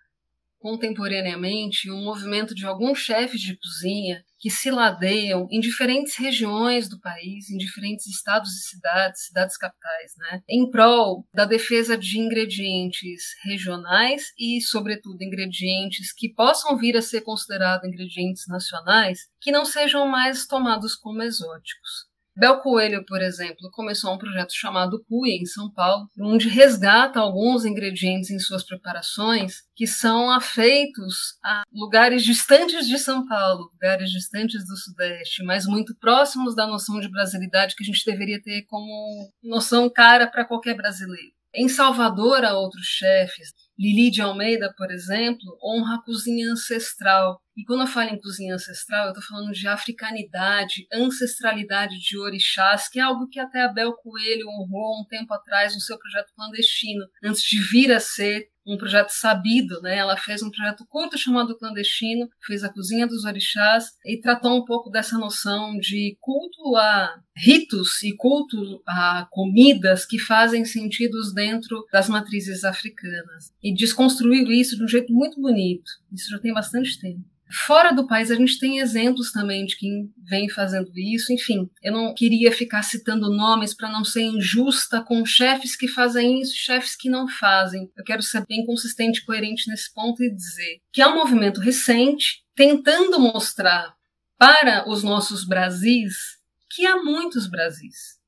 contemporaneamente 0.59 1.91
um 1.91 2.03
movimento 2.03 2.55
de 2.55 2.65
alguns 2.65 2.99
chefes 2.99 3.41
de 3.41 3.57
cozinha 3.59 4.25
que 4.39 4.51
se 4.51 4.71
ladeiam 4.71 5.47
em 5.51 5.61
diferentes 5.61 6.17
regiões 6.17 6.89
do 6.89 7.01
país, 7.01 7.51
em 7.51 7.57
diferentes 7.57 8.07
estados 8.07 8.51
e 8.51 8.69
cidades, 8.69 9.27
cidades 9.27 9.57
capitais, 9.57 10.13
né, 10.17 10.43
em 10.49 10.71
prol 10.71 11.27
da 11.35 11.45
defesa 11.45 11.97
de 11.97 12.19
ingredientes 12.19 13.23
regionais 13.45 14.33
e, 14.39 14.61
sobretudo, 14.61 15.23
ingredientes 15.23 16.13
que 16.13 16.33
possam 16.33 16.77
vir 16.77 16.97
a 16.97 17.03
ser 17.03 17.23
considerados 17.23 17.87
ingredientes 17.89 18.45
nacionais, 18.49 19.21
que 19.41 19.53
não 19.53 19.65
sejam 19.65 20.07
mais 20.09 20.47
tomados 20.47 20.95
como 20.95 21.23
exóticos. 21.23 22.08
Bel 22.39 22.61
Coelho, 22.61 23.05
por 23.05 23.21
exemplo, 23.21 23.69
começou 23.73 24.15
um 24.15 24.19
projeto 24.19 24.53
chamado 24.55 25.03
Cuia, 25.09 25.35
em 25.35 25.45
São 25.45 25.69
Paulo, 25.73 26.07
onde 26.21 26.49
resgata 26.49 27.19
alguns 27.19 27.65
ingredientes 27.65 28.31
em 28.31 28.39
suas 28.39 28.63
preparações 28.63 29.65
que 29.75 29.89
são 29.89 30.31
afeitos 30.31 31.37
a 31.45 31.65
lugares 31.73 32.23
distantes 32.23 32.87
de 32.87 32.97
São 32.97 33.27
Paulo, 33.27 33.71
lugares 33.73 34.09
distantes 34.11 34.65
do 34.65 34.77
Sudeste, 34.77 35.43
mas 35.43 35.67
muito 35.67 35.97
próximos 35.97 36.55
da 36.55 36.65
noção 36.65 37.01
de 37.01 37.11
brasilidade 37.11 37.75
que 37.75 37.83
a 37.83 37.87
gente 37.87 38.05
deveria 38.07 38.41
ter 38.41 38.63
como 38.69 39.33
noção 39.43 39.91
cara 39.91 40.29
para 40.29 40.45
qualquer 40.45 40.77
brasileiro. 40.77 41.33
Em 41.53 41.69
Salvador, 41.69 42.45
há 42.45 42.57
outros 42.57 42.87
chefes. 42.87 43.53
Lili 43.79 44.11
de 44.11 44.21
Almeida, 44.21 44.75
por 44.77 44.91
exemplo, 44.91 45.57
honra 45.63 45.95
a 45.95 46.03
cozinha 46.03 46.51
ancestral. 46.51 47.41
E 47.57 47.65
quando 47.65 47.83
eu 47.83 47.87
falo 47.87 48.11
em 48.11 48.21
cozinha 48.21 48.55
ancestral, 48.55 49.05
eu 49.05 49.13
estou 49.13 49.23
falando 49.23 49.53
de 49.53 49.69
africanidade, 49.69 50.87
ancestralidade 50.93 51.99
de 52.01 52.19
orixás, 52.19 52.89
que 52.89 52.99
é 52.99 53.03
algo 53.03 53.29
que 53.29 53.39
até 53.39 53.63
a 53.63 53.69
Bel 53.69 53.93
Coelho 53.93 54.49
honrou 54.49 55.01
um 55.01 55.07
tempo 55.09 55.33
atrás 55.33 55.75
no 55.75 55.81
seu 55.81 55.97
projeto 55.97 56.33
clandestino, 56.35 57.05
antes 57.23 57.43
de 57.43 57.61
vir 57.71 57.93
a 57.93 58.01
ser 58.01 58.49
um 58.69 58.77
projeto 58.77 59.11
sabido, 59.11 59.81
né? 59.81 59.97
Ela 59.97 60.17
fez 60.17 60.43
um 60.43 60.51
projeto 60.51 60.85
curto 60.87 61.17
chamado 61.17 61.57
Clandestino, 61.57 62.29
fez 62.45 62.63
a 62.63 62.73
Cozinha 62.73 63.07
dos 63.07 63.25
Orixás 63.25 63.87
e 64.05 64.21
tratou 64.21 64.57
um 64.57 64.65
pouco 64.65 64.91
dessa 64.91 65.17
noção 65.17 65.79
de 65.79 66.17
culto 66.21 66.77
a 66.77 67.19
ritos 67.37 68.03
e 68.03 68.15
culto 68.15 68.83
a 68.87 69.27
comidas 69.31 70.05
que 70.05 70.19
fazem 70.19 70.65
sentidos 70.65 71.33
dentro 71.33 71.85
das 71.93 72.09
matrizes 72.09 72.65
africanas. 72.65 73.53
E 73.63 73.75
desconstruiu 73.75 74.51
isso 74.53 74.77
de 74.77 74.85
um 74.85 74.89
jeito 74.89 75.13
muito 75.13 75.41
bonito. 75.41 75.91
Isso 76.13 76.31
já 76.31 76.39
tem 76.39 76.53
bastante 76.53 77.01
tempo. 77.01 77.25
Fora 77.51 77.93
do 77.93 78.07
país, 78.07 78.31
a 78.31 78.35
gente 78.35 78.59
tem 78.59 78.79
exemplos 78.79 79.33
também 79.33 79.65
de 79.65 79.77
quem 79.77 80.13
vem 80.29 80.51
fazendo 80.51 80.91
isso. 80.95 81.33
Enfim, 81.33 81.69
eu 81.83 81.93
não 81.93 82.15
queria 82.15 82.53
ficar 82.53 82.83
citando 82.83 83.31
nomes 83.31 83.75
para 83.75 83.91
não 83.91 84.05
ser 84.05 84.23
injusta 84.23 85.03
com 85.03 85.25
chefes 85.25 85.75
que 85.75 85.89
fazem 85.89 86.41
isso 86.41 86.55
e 86.55 86.59
chefes 86.59 86.95
que 86.95 87.09
não 87.09 87.27
fazem. 87.27 87.91
Eu 87.97 88.05
quero 88.05 88.23
ser 88.23 88.45
bem 88.47 88.67
consistente 88.67 89.21
e 89.21 89.25
coerente 89.25 89.69
nesse 89.69 89.93
ponto 89.95 90.23
e 90.23 90.35
dizer 90.35 90.81
que 90.93 91.01
há 91.01 91.09
um 91.09 91.17
movimento 91.17 91.61
recente 91.61 92.45
tentando 92.55 93.19
mostrar 93.19 93.95
para 94.37 94.89
os 94.89 95.03
nossos 95.03 95.47
Brasis 95.47 96.39
que 96.71 96.85
há 96.87 97.03
muitos 97.03 97.49
Brasis. 97.49 98.19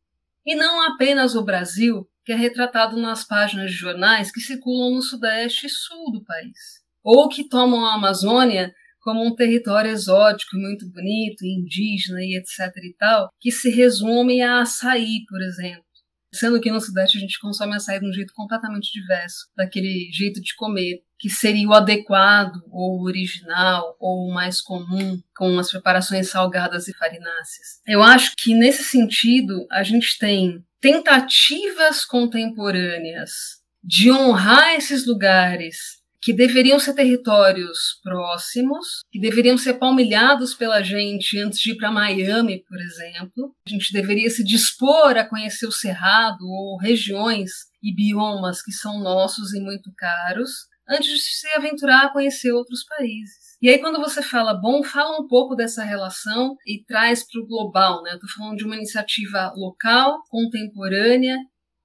E 0.46 0.54
não 0.54 0.82
apenas 0.92 1.34
o 1.34 1.44
Brasil, 1.44 2.08
que 2.24 2.32
é 2.32 2.36
retratado 2.36 2.96
nas 2.96 3.22
páginas 3.22 3.70
de 3.70 3.76
jornais 3.76 4.32
que 4.32 4.40
circulam 4.40 4.94
no 4.94 5.02
sudeste 5.02 5.66
e 5.66 5.70
sul 5.70 6.10
do 6.10 6.24
país. 6.24 6.80
Ou 7.02 7.28
que 7.28 7.48
tomam 7.48 7.84
a 7.84 7.94
Amazônia 7.94 8.74
como 9.00 9.24
um 9.24 9.34
território 9.34 9.90
exótico 9.90 10.56
muito 10.56 10.88
bonito, 10.90 11.44
indígena 11.44 12.20
e 12.22 12.36
etc 12.36 12.74
e 12.76 12.94
tal, 12.98 13.30
que 13.40 13.50
se 13.50 13.70
resume 13.70 14.42
a 14.42 14.60
açaí, 14.60 15.24
por 15.28 15.40
exemplo. 15.42 15.84
Sendo 16.32 16.60
que 16.60 16.70
no 16.70 16.80
Sudeste 16.80 17.18
a 17.18 17.20
gente 17.20 17.40
consome 17.40 17.74
açaí 17.74 17.98
de 17.98 18.08
um 18.08 18.12
jeito 18.12 18.32
completamente 18.34 18.92
diverso 18.92 19.48
daquele 19.56 20.10
jeito 20.12 20.40
de 20.40 20.54
comer, 20.54 21.02
que 21.18 21.28
seria 21.28 21.68
o 21.68 21.74
adequado, 21.74 22.62
ou 22.70 23.00
o 23.00 23.04
original, 23.04 23.96
ou 23.98 24.28
o 24.28 24.32
mais 24.32 24.60
comum, 24.60 25.20
com 25.36 25.58
as 25.58 25.70
preparações 25.70 26.30
salgadas 26.30 26.86
e 26.86 26.96
farináceas. 26.96 27.80
Eu 27.86 28.00
acho 28.00 28.34
que 28.36 28.54
nesse 28.54 28.84
sentido 28.84 29.66
a 29.70 29.82
gente 29.82 30.16
tem 30.18 30.64
tentativas 30.80 32.04
contemporâneas 32.04 33.60
de 33.82 34.10
honrar 34.10 34.76
esses 34.76 35.06
lugares 35.06 35.99
que 36.22 36.32
deveriam 36.32 36.78
ser 36.78 36.94
territórios 36.94 37.98
próximos, 38.02 39.00
que 39.10 39.20
deveriam 39.20 39.56
ser 39.56 39.74
palmilhados 39.74 40.54
pela 40.54 40.82
gente 40.82 41.38
antes 41.38 41.58
de 41.58 41.72
ir 41.72 41.76
para 41.76 41.90
Miami, 41.90 42.62
por 42.64 42.78
exemplo. 42.80 43.54
A 43.66 43.70
gente 43.70 43.92
deveria 43.92 44.28
se 44.28 44.44
dispor 44.44 45.16
a 45.16 45.24
conhecer 45.24 45.66
o 45.66 45.72
cerrado 45.72 46.42
ou 46.42 46.78
regiões 46.78 47.50
e 47.82 47.94
biomas 47.94 48.62
que 48.62 48.72
são 48.72 49.00
nossos 49.00 49.54
e 49.54 49.60
muito 49.60 49.90
caros, 49.96 50.50
antes 50.88 51.08
de 51.08 51.20
se 51.20 51.48
aventurar 51.56 52.06
a 52.06 52.12
conhecer 52.12 52.52
outros 52.52 52.84
países. 52.84 53.50
E 53.62 53.68
aí, 53.68 53.78
quando 53.78 54.00
você 54.00 54.22
fala 54.22 54.54
bom, 54.54 54.82
fala 54.82 55.20
um 55.20 55.28
pouco 55.28 55.54
dessa 55.54 55.84
relação 55.84 56.56
e 56.66 56.82
traz 56.84 57.24
para 57.26 57.40
o 57.40 57.46
global, 57.46 58.02
né? 58.02 58.14
Estou 58.14 58.28
falando 58.28 58.56
de 58.56 58.64
uma 58.64 58.76
iniciativa 58.76 59.52
local, 59.54 60.22
contemporânea, 60.28 61.36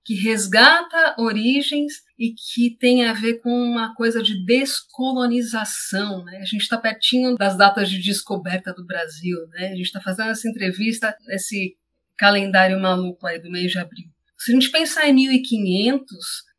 que 0.05 0.13
resgata 0.13 1.15
origens 1.17 1.93
e 2.17 2.31
que 2.33 2.77
tem 2.77 3.05
a 3.05 3.13
ver 3.13 3.39
com 3.41 3.49
uma 3.49 3.95
coisa 3.95 4.21
de 4.21 4.45
descolonização. 4.45 6.23
Né? 6.23 6.37
A 6.37 6.45
gente 6.45 6.61
está 6.61 6.77
pertinho 6.77 7.35
das 7.35 7.57
datas 7.57 7.89
de 7.89 7.99
descoberta 7.99 8.71
do 8.71 8.85
Brasil. 8.85 9.37
Né? 9.49 9.69
A 9.69 9.75
gente 9.75 9.87
está 9.87 9.99
fazendo 9.99 10.29
essa 10.29 10.47
entrevista 10.47 11.17
nesse 11.25 11.75
calendário 12.15 12.79
maluco 12.79 13.25
aí 13.25 13.41
do 13.41 13.49
mês 13.49 13.71
de 13.71 13.79
abril. 13.79 14.05
Se 14.37 14.51
a 14.51 14.53
gente 14.53 14.69
pensar 14.69 15.09
em 15.09 15.13
1500, 15.13 16.05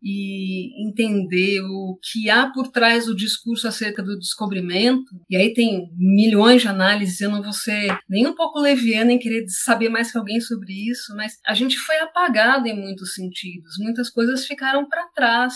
e 0.09 0.87
entender 0.89 1.61
o 1.63 1.99
que 2.01 2.31
há 2.31 2.49
por 2.53 2.69
trás 2.69 3.07
do 3.07 3.17
discurso 3.17 3.67
acerca 3.67 4.05
do 4.05 4.17
descobrimento. 4.17 5.11
E 5.29 5.37
aí 5.37 5.53
tem 5.53 5.91
milhões 5.97 6.63
de 6.63 6.69
análises, 6.69 7.21
eu 7.21 7.29
não 7.29 7.43
vou 7.43 7.53
ser 7.53 7.99
nem 8.09 8.25
um 8.25 8.35
pouco 8.37 8.61
leviana 8.61 9.13
em 9.13 9.19
querer 9.19 9.45
saber 9.49 9.89
mais 9.89 10.13
que 10.13 10.19
alguém 10.19 10.41
sobre 10.41 10.73
isso, 10.73 11.13
mas 11.17 11.33
a 11.45 11.55
gente 11.55 11.77
foi 11.77 11.99
apagado 11.99 12.69
em 12.69 12.81
muitos 12.81 13.15
sentidos, 13.15 13.75
muitas 13.81 14.09
coisas 14.09 14.47
ficaram 14.47 14.89
para 14.89 15.09
trás. 15.09 15.55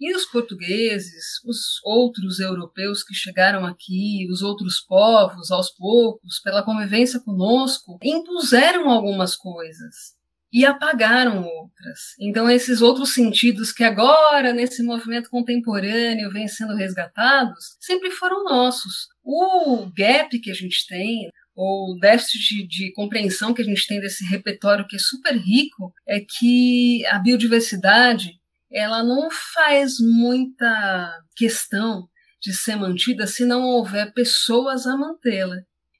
E 0.00 0.14
os 0.14 0.24
portugueses, 0.24 1.42
os 1.46 1.80
outros 1.84 2.40
europeus 2.40 3.02
que 3.02 3.14
chegaram 3.14 3.66
aqui, 3.66 4.26
os 4.30 4.40
outros 4.40 4.80
povos, 4.80 5.50
aos 5.50 5.70
poucos, 5.70 6.40
pela 6.40 6.62
convivência 6.62 7.20
conosco, 7.20 7.98
impuseram 8.02 8.90
algumas 8.90 9.36
coisas 9.36 10.15
e 10.52 10.64
apagaram 10.64 11.42
outras. 11.42 12.14
Então, 12.20 12.50
esses 12.50 12.80
outros 12.80 13.12
sentidos 13.12 13.72
que 13.72 13.84
agora, 13.84 14.52
nesse 14.52 14.82
movimento 14.82 15.28
contemporâneo, 15.28 16.30
vêm 16.30 16.48
sendo 16.48 16.74
resgatados, 16.74 17.76
sempre 17.80 18.10
foram 18.10 18.44
nossos. 18.44 19.08
O 19.22 19.86
gap 19.96 20.38
que 20.38 20.50
a 20.50 20.54
gente 20.54 20.86
tem, 20.86 21.30
ou 21.54 21.92
o 21.92 21.98
déficit 21.98 22.38
de, 22.38 22.66
de, 22.66 22.92
compreensão 22.92 23.52
que 23.52 23.62
a 23.62 23.64
gente 23.64 23.86
tem 23.86 24.00
desse 24.00 24.24
repertório 24.24 24.86
que 24.86 24.96
é 24.96 25.00
super 25.00 25.36
rico, 25.36 25.92
é 26.06 26.20
que 26.20 27.04
a 27.06 27.18
biodiversidade 27.18 28.30
ela 28.70 29.02
não 29.02 29.28
faz 29.30 29.94
muita 30.00 31.20
questão 31.36 32.08
de 32.40 32.52
ser 32.52 32.76
mantida 32.76 33.26
se 33.26 33.44
não 33.44 33.62
houver 33.62 34.12
pessoas 34.12 34.86
a 34.86 34.96
mantê-la. 34.96 35.56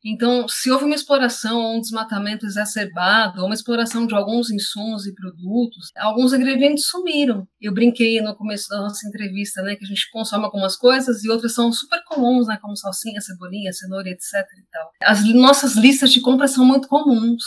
Então, 0.09 0.47
se 0.47 0.71
houve 0.71 0.85
uma 0.85 0.95
exploração 0.95 1.59
ou 1.59 1.77
um 1.77 1.81
desmatamento 1.81 2.47
exacerbado, 2.47 3.41
ou 3.41 3.47
uma 3.47 3.55
exploração 3.57 4.07
de 4.07 4.15
alguns 4.15 4.53
insumos 4.53 5.05
e 5.05 5.13
produtos, 5.13 5.91
alguns 5.97 6.33
ingredientes 6.33 6.87
sumiram. 6.87 7.45
Eu 7.61 7.75
brinquei 7.75 8.21
no 8.21 8.37
começo 8.37 8.69
da 8.69 8.77
nossa 8.77 9.05
entrevista, 9.09 9.63
né, 9.63 9.75
que 9.75 9.85
a 9.85 9.89
gente 9.89 10.09
consome 10.13 10.45
algumas 10.45 10.77
coisas 10.77 11.25
e 11.25 11.29
outras 11.29 11.55
são 11.55 11.73
super 11.73 12.01
comuns, 12.05 12.47
né, 12.47 12.57
como 12.63 12.77
salsinha, 12.77 13.21
cebolinha, 13.21 13.73
cenoura, 13.73 14.09
etc. 14.09 14.33
E 14.33 14.71
tal. 14.71 14.93
As 15.03 15.25
nossas 15.35 15.75
listas 15.75 16.13
de 16.13 16.21
compra 16.21 16.47
são 16.47 16.65
muito 16.65 16.87
comuns. 16.87 17.43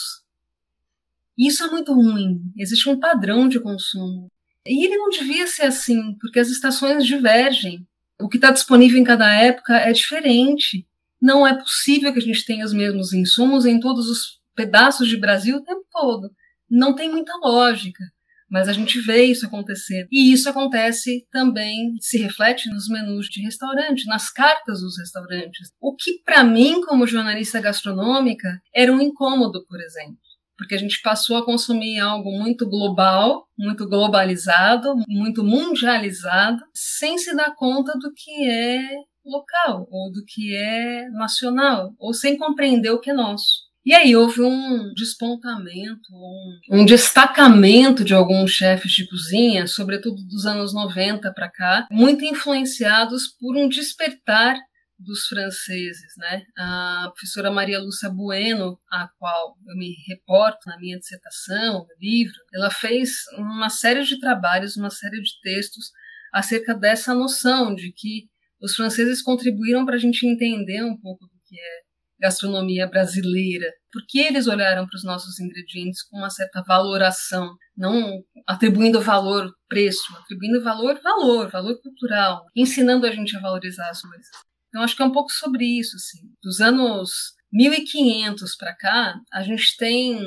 Isso 1.37 1.63
é 1.63 1.67
muito 1.67 1.93
ruim. 1.93 2.41
Existe 2.57 2.89
um 2.89 2.99
padrão 2.99 3.47
de 3.47 3.61
consumo. 3.61 4.27
E 4.67 4.85
ele 4.85 4.97
não 4.97 5.07
devia 5.07 5.47
ser 5.47 5.63
assim, 5.63 6.13
porque 6.19 6.41
as 6.41 6.49
estações 6.49 7.05
divergem. 7.05 7.87
O 8.19 8.27
que 8.27 8.35
está 8.35 8.51
disponível 8.51 8.99
em 8.99 9.05
cada 9.05 9.33
época 9.33 9.77
é 9.77 9.93
diferente. 9.93 10.85
Não 11.21 11.45
é 11.45 11.57
possível 11.57 12.11
que 12.13 12.19
a 12.19 12.21
gente 12.21 12.45
tenha 12.45 12.65
os 12.65 12.73
mesmos 12.73 13.13
insumos 13.13 13.65
em 13.65 13.79
todos 13.79 14.09
os 14.09 14.39
pedaços 14.55 15.07
de 15.07 15.17
Brasil 15.17 15.57
o 15.57 15.63
tempo 15.63 15.85
todo. 15.91 16.29
Não 16.69 16.93
tem 16.93 17.09
muita 17.09 17.33
lógica. 17.43 18.03
Mas 18.49 18.67
a 18.67 18.73
gente 18.73 18.99
vê 18.99 19.25
isso 19.25 19.45
acontecer. 19.45 20.07
E 20.11 20.33
isso 20.33 20.49
acontece 20.49 21.27
também, 21.31 21.95
se 22.01 22.17
reflete 22.17 22.67
nos 22.69 22.89
menus 22.89 23.27
de 23.27 23.43
restaurante, 23.43 24.07
nas 24.07 24.31
cartas 24.31 24.81
dos 24.81 24.97
restaurantes. 24.97 25.69
O 25.79 25.95
que, 25.95 26.19
para 26.25 26.43
mim, 26.43 26.81
como 26.81 27.05
jornalista 27.05 27.61
gastronômica, 27.61 28.59
era 28.73 28.91
um 28.91 28.99
incômodo, 28.99 29.63
por 29.67 29.79
exemplo 29.79 30.17
porque 30.59 30.75
a 30.75 30.77
gente 30.77 31.01
passou 31.01 31.37
a 31.37 31.45
consumir 31.45 31.99
algo 31.99 32.29
muito 32.37 32.69
global, 32.69 33.47
muito 33.57 33.87
globalizado, 33.87 34.93
muito 35.07 35.41
mundializado, 35.41 36.61
sem 36.73 37.17
se 37.17 37.33
dar 37.33 37.55
conta 37.55 37.93
do 37.93 38.11
que 38.13 38.45
é 38.45 38.81
local, 39.25 39.87
ou 39.91 40.11
do 40.11 40.23
que 40.25 40.55
é 40.55 41.09
nacional, 41.09 41.93
ou 41.99 42.13
sem 42.13 42.37
compreender 42.37 42.91
o 42.91 42.99
que 42.99 43.11
é 43.11 43.13
nosso. 43.13 43.69
E 43.85 43.93
aí 43.93 44.15
houve 44.15 44.41
um 44.41 44.93
despontamento, 44.93 46.13
um, 46.13 46.81
um 46.81 46.85
destacamento 46.85 48.03
de 48.03 48.13
alguns 48.13 48.51
chefes 48.51 48.91
de 48.91 49.07
cozinha, 49.07 49.65
sobretudo 49.67 50.21
dos 50.27 50.45
anos 50.45 50.73
90 50.73 51.33
para 51.33 51.49
cá, 51.49 51.87
muito 51.89 52.25
influenciados 52.25 53.27
por 53.27 53.55
um 53.55 53.69
despertar 53.69 54.57
dos 54.99 55.27
franceses, 55.27 56.13
né? 56.17 56.43
A 56.57 57.09
professora 57.15 57.49
Maria 57.49 57.79
Lúcia 57.79 58.09
Bueno, 58.09 58.77
a 58.91 59.07
qual 59.17 59.55
eu 59.65 59.75
me 59.77 59.95
reporto 60.07 60.59
na 60.67 60.77
minha 60.77 60.99
dissertação, 60.99 61.79
no 61.79 61.95
livro, 61.99 62.35
ela 62.53 62.69
fez 62.69 63.23
uma 63.37 63.69
série 63.69 64.03
de 64.03 64.19
trabalhos, 64.19 64.75
uma 64.75 64.89
série 64.89 65.21
de 65.21 65.31
textos 65.41 65.91
acerca 66.33 66.75
dessa 66.75 67.15
noção 67.15 67.73
de 67.73 67.93
que 67.93 68.27
os 68.61 68.75
franceses 68.75 69.21
contribuíram 69.21 69.85
para 69.85 69.95
a 69.95 69.99
gente 69.99 70.25
entender 70.25 70.83
um 70.83 70.97
pouco 70.99 71.25
do 71.25 71.39
que 71.45 71.59
é 71.59 71.89
gastronomia 72.19 72.85
brasileira, 72.85 73.71
porque 73.91 74.19
eles 74.19 74.45
olharam 74.47 74.85
para 74.85 74.95
os 74.95 75.03
nossos 75.03 75.39
ingredientes 75.39 76.03
com 76.03 76.17
uma 76.17 76.29
certa 76.29 76.61
valoração, 76.67 77.55
não 77.77 78.21
atribuindo 78.45 79.01
valor 79.01 79.49
preço, 79.69 80.15
atribuindo 80.17 80.61
valor 80.61 80.99
valor, 81.01 81.49
valor 81.49 81.79
cultural, 81.81 82.43
ensinando 82.55 83.05
a 83.05 83.11
gente 83.11 83.35
a 83.37 83.39
valorizar 83.39 83.89
as 83.89 84.01
coisas. 84.01 84.27
Então, 84.67 84.81
acho 84.81 84.95
que 84.95 85.01
é 85.01 85.05
um 85.05 85.11
pouco 85.11 85.31
sobre 85.31 85.65
isso. 85.65 85.95
Assim. 85.95 86.19
Dos 86.43 86.59
anos 86.59 87.09
1500 87.51 88.55
para 88.55 88.75
cá, 88.75 89.15
a 89.33 89.41
gente 89.41 89.75
tem 89.77 90.19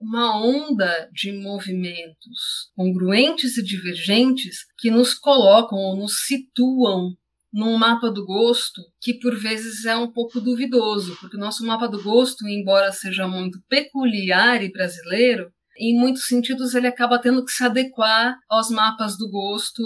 uma 0.00 0.44
onda 0.44 1.08
de 1.12 1.30
movimentos 1.32 2.70
congruentes 2.74 3.56
e 3.56 3.62
divergentes 3.62 4.66
que 4.78 4.90
nos 4.90 5.14
colocam 5.14 5.78
ou 5.78 5.96
nos 5.96 6.24
situam 6.26 7.14
num 7.52 7.76
mapa 7.76 8.10
do 8.10 8.24
gosto 8.24 8.80
que 9.00 9.14
por 9.14 9.36
vezes 9.36 9.84
é 9.84 9.96
um 9.96 10.10
pouco 10.10 10.40
duvidoso, 10.40 11.16
porque 11.20 11.36
o 11.36 11.40
nosso 11.40 11.64
mapa 11.66 11.86
do 11.86 12.02
gosto, 12.02 12.48
embora 12.48 12.90
seja 12.92 13.28
muito 13.28 13.60
peculiar 13.68 14.62
e 14.62 14.72
brasileiro, 14.72 15.52
em 15.78 15.98
muitos 15.98 16.26
sentidos 16.26 16.74
ele 16.74 16.86
acaba 16.86 17.18
tendo 17.18 17.44
que 17.44 17.50
se 17.50 17.64
adequar 17.64 18.36
aos 18.48 18.70
mapas 18.70 19.16
do 19.16 19.28
gosto 19.30 19.82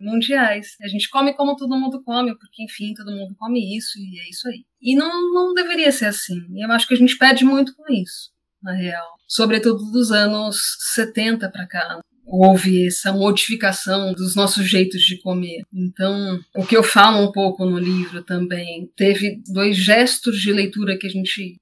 mundiais. 0.00 0.76
A 0.82 0.88
gente 0.88 1.08
come 1.08 1.34
como 1.34 1.56
todo 1.56 1.78
mundo 1.78 2.02
come, 2.02 2.36
porque 2.38 2.62
enfim, 2.62 2.94
todo 2.94 3.12
mundo 3.12 3.34
come 3.38 3.76
isso 3.76 3.98
e 3.98 4.20
é 4.20 4.28
isso 4.28 4.48
aí. 4.48 4.64
E 4.80 4.94
não, 4.94 5.32
não 5.32 5.54
deveria 5.54 5.90
ser 5.90 6.06
assim. 6.06 6.38
E 6.54 6.64
eu 6.64 6.70
acho 6.70 6.86
que 6.86 6.94
a 6.94 6.98
gente 6.98 7.16
perde 7.16 7.44
muito 7.44 7.74
com 7.74 7.90
isso, 7.92 8.30
na 8.62 8.72
real. 8.72 9.06
Sobretudo 9.26 9.90
dos 9.90 10.12
anos 10.12 10.58
70 10.94 11.50
para 11.50 11.66
cá 11.66 12.00
houve 12.32 12.86
essa 12.86 13.12
modificação 13.12 14.14
dos 14.14 14.34
nossos 14.34 14.66
jeitos 14.66 15.02
de 15.02 15.20
comer. 15.20 15.62
Então, 15.70 16.40
o 16.56 16.64
que 16.64 16.74
eu 16.74 16.82
falo 16.82 17.18
um 17.22 17.30
pouco 17.30 17.66
no 17.66 17.78
livro 17.78 18.22
também, 18.22 18.88
teve 18.96 19.42
dois 19.52 19.76
gestos 19.76 20.40
de 20.40 20.50
leitura 20.50 20.96
que 20.96 21.06
a 21.06 21.10
gente 21.10 21.56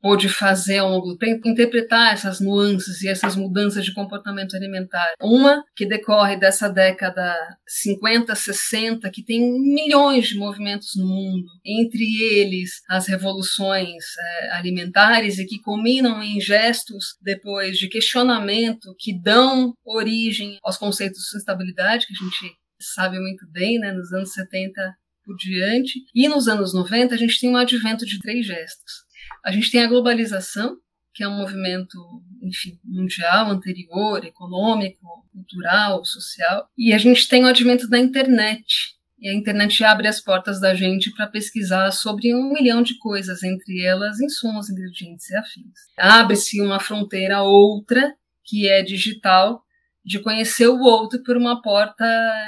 pôde 0.00 0.28
fazer 0.28 0.78
ao 0.78 0.90
longo 0.90 1.08
do 1.08 1.18
tempo, 1.18 1.48
interpretar 1.48 2.12
essas 2.12 2.40
nuances 2.40 3.02
e 3.02 3.08
essas 3.08 3.36
mudanças 3.36 3.84
de 3.84 3.92
comportamento 3.92 4.56
alimentar. 4.56 5.12
Uma 5.20 5.62
que 5.76 5.86
decorre 5.86 6.36
dessa 6.38 6.68
década 6.68 7.36
50, 7.68 8.34
60, 8.34 9.10
que 9.10 9.24
tem 9.24 9.40
milhões 9.40 10.28
de 10.28 10.38
movimentos 10.38 10.92
no 10.96 11.06
mundo, 11.06 11.46
entre 11.64 12.04
eles 12.32 12.80
as 12.88 13.06
revoluções 13.06 14.04
é, 14.18 14.50
alimentares 14.52 15.38
e 15.38 15.46
que 15.46 15.60
culminam 15.60 16.22
em 16.22 16.40
gestos 16.40 17.16
depois 17.20 17.78
de 17.78 17.88
questionamento 17.88 18.94
que 18.98 19.18
dão 19.20 19.72
origem 19.84 20.58
aos 20.62 20.76
conceitos 20.76 21.18
de 21.18 21.28
sustentabilidade 21.28 22.06
que 22.06 22.14
a 22.14 22.24
gente 22.24 22.56
sabe 22.80 23.18
muito 23.20 23.46
bem, 23.50 23.78
né, 23.78 23.92
nos 23.92 24.10
anos 24.12 24.32
70 24.32 24.94
por 25.24 25.36
diante. 25.36 26.00
E 26.14 26.28
nos 26.28 26.48
anos 26.48 26.72
90 26.72 27.14
a 27.14 27.18
gente 27.18 27.38
tem 27.38 27.50
um 27.50 27.56
advento 27.56 28.06
de 28.06 28.18
três 28.18 28.46
gestos 28.46 29.09
a 29.44 29.52
gente 29.52 29.70
tem 29.70 29.82
a 29.82 29.88
globalização, 29.88 30.76
que 31.12 31.24
é 31.24 31.28
um 31.28 31.36
movimento, 31.36 31.98
enfim, 32.42 32.78
mundial, 32.84 33.50
anterior, 33.50 34.24
econômico, 34.24 35.26
cultural, 35.32 36.04
social, 36.04 36.68
e 36.78 36.92
a 36.92 36.98
gente 36.98 37.28
tem 37.28 37.44
o 37.44 37.48
advento 37.48 37.88
da 37.88 37.98
internet. 37.98 38.98
E 39.18 39.28
a 39.28 39.34
internet 39.34 39.84
abre 39.84 40.08
as 40.08 40.18
portas 40.20 40.60
da 40.60 40.74
gente 40.74 41.12
para 41.12 41.26
pesquisar 41.26 41.90
sobre 41.90 42.34
um 42.34 42.52
milhão 42.52 42.82
de 42.82 42.96
coisas, 42.98 43.42
entre 43.42 43.84
elas 43.84 44.18
insumos, 44.18 44.70
ingredientes 44.70 45.28
e 45.28 45.36
afins. 45.36 45.74
Abre-se 45.98 46.60
uma 46.62 46.80
fronteira 46.80 47.42
outra, 47.42 48.14
que 48.44 48.66
é 48.66 48.82
digital, 48.82 49.62
de 50.02 50.20
conhecer 50.20 50.68
o 50.68 50.80
outro 50.80 51.22
por 51.22 51.36
uma 51.36 51.60
porta 51.60 52.04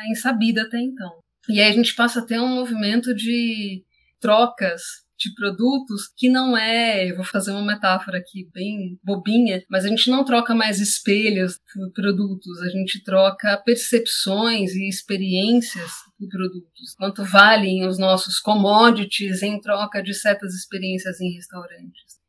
insabida 0.08 0.62
até 0.62 0.78
então. 0.80 1.12
E 1.48 1.60
aí 1.60 1.70
a 1.70 1.74
gente 1.74 1.94
passa 1.94 2.20
a 2.20 2.24
ter 2.24 2.40
um 2.40 2.48
movimento 2.48 3.14
de 3.14 3.84
trocas 4.18 5.01
de 5.22 5.35
produtos 5.35 6.08
que 6.16 6.28
não 6.28 6.56
é, 6.56 7.12
vou 7.12 7.24
fazer 7.24 7.52
uma 7.52 7.64
metáfora 7.64 8.18
aqui 8.18 8.48
bem 8.52 8.98
bobinha, 9.04 9.62
mas 9.70 9.85
a 9.85 9.88
gente 9.88 10.11
não 10.11 10.24
troca 10.24 10.54
mais 10.54 10.80
espelhos 10.80 11.58
por 11.72 11.92
produtos, 11.92 12.61
a 12.61 12.68
gente 12.68 13.02
troca 13.04 13.56
percepções 13.64 14.74
e 14.74 14.88
experiências 14.88 15.90
por 16.18 16.28
produtos. 16.28 16.94
Quanto 16.98 17.24
valem 17.24 17.87
os 17.87 17.98
nossos 17.98 18.40
commodities 18.40 19.42
em 19.42 19.61
troca 19.61 20.02
de 20.02 20.12
certas 20.12 20.54
experiências 20.54 21.20
em 21.20 21.32
restaurantes. 21.35 22.20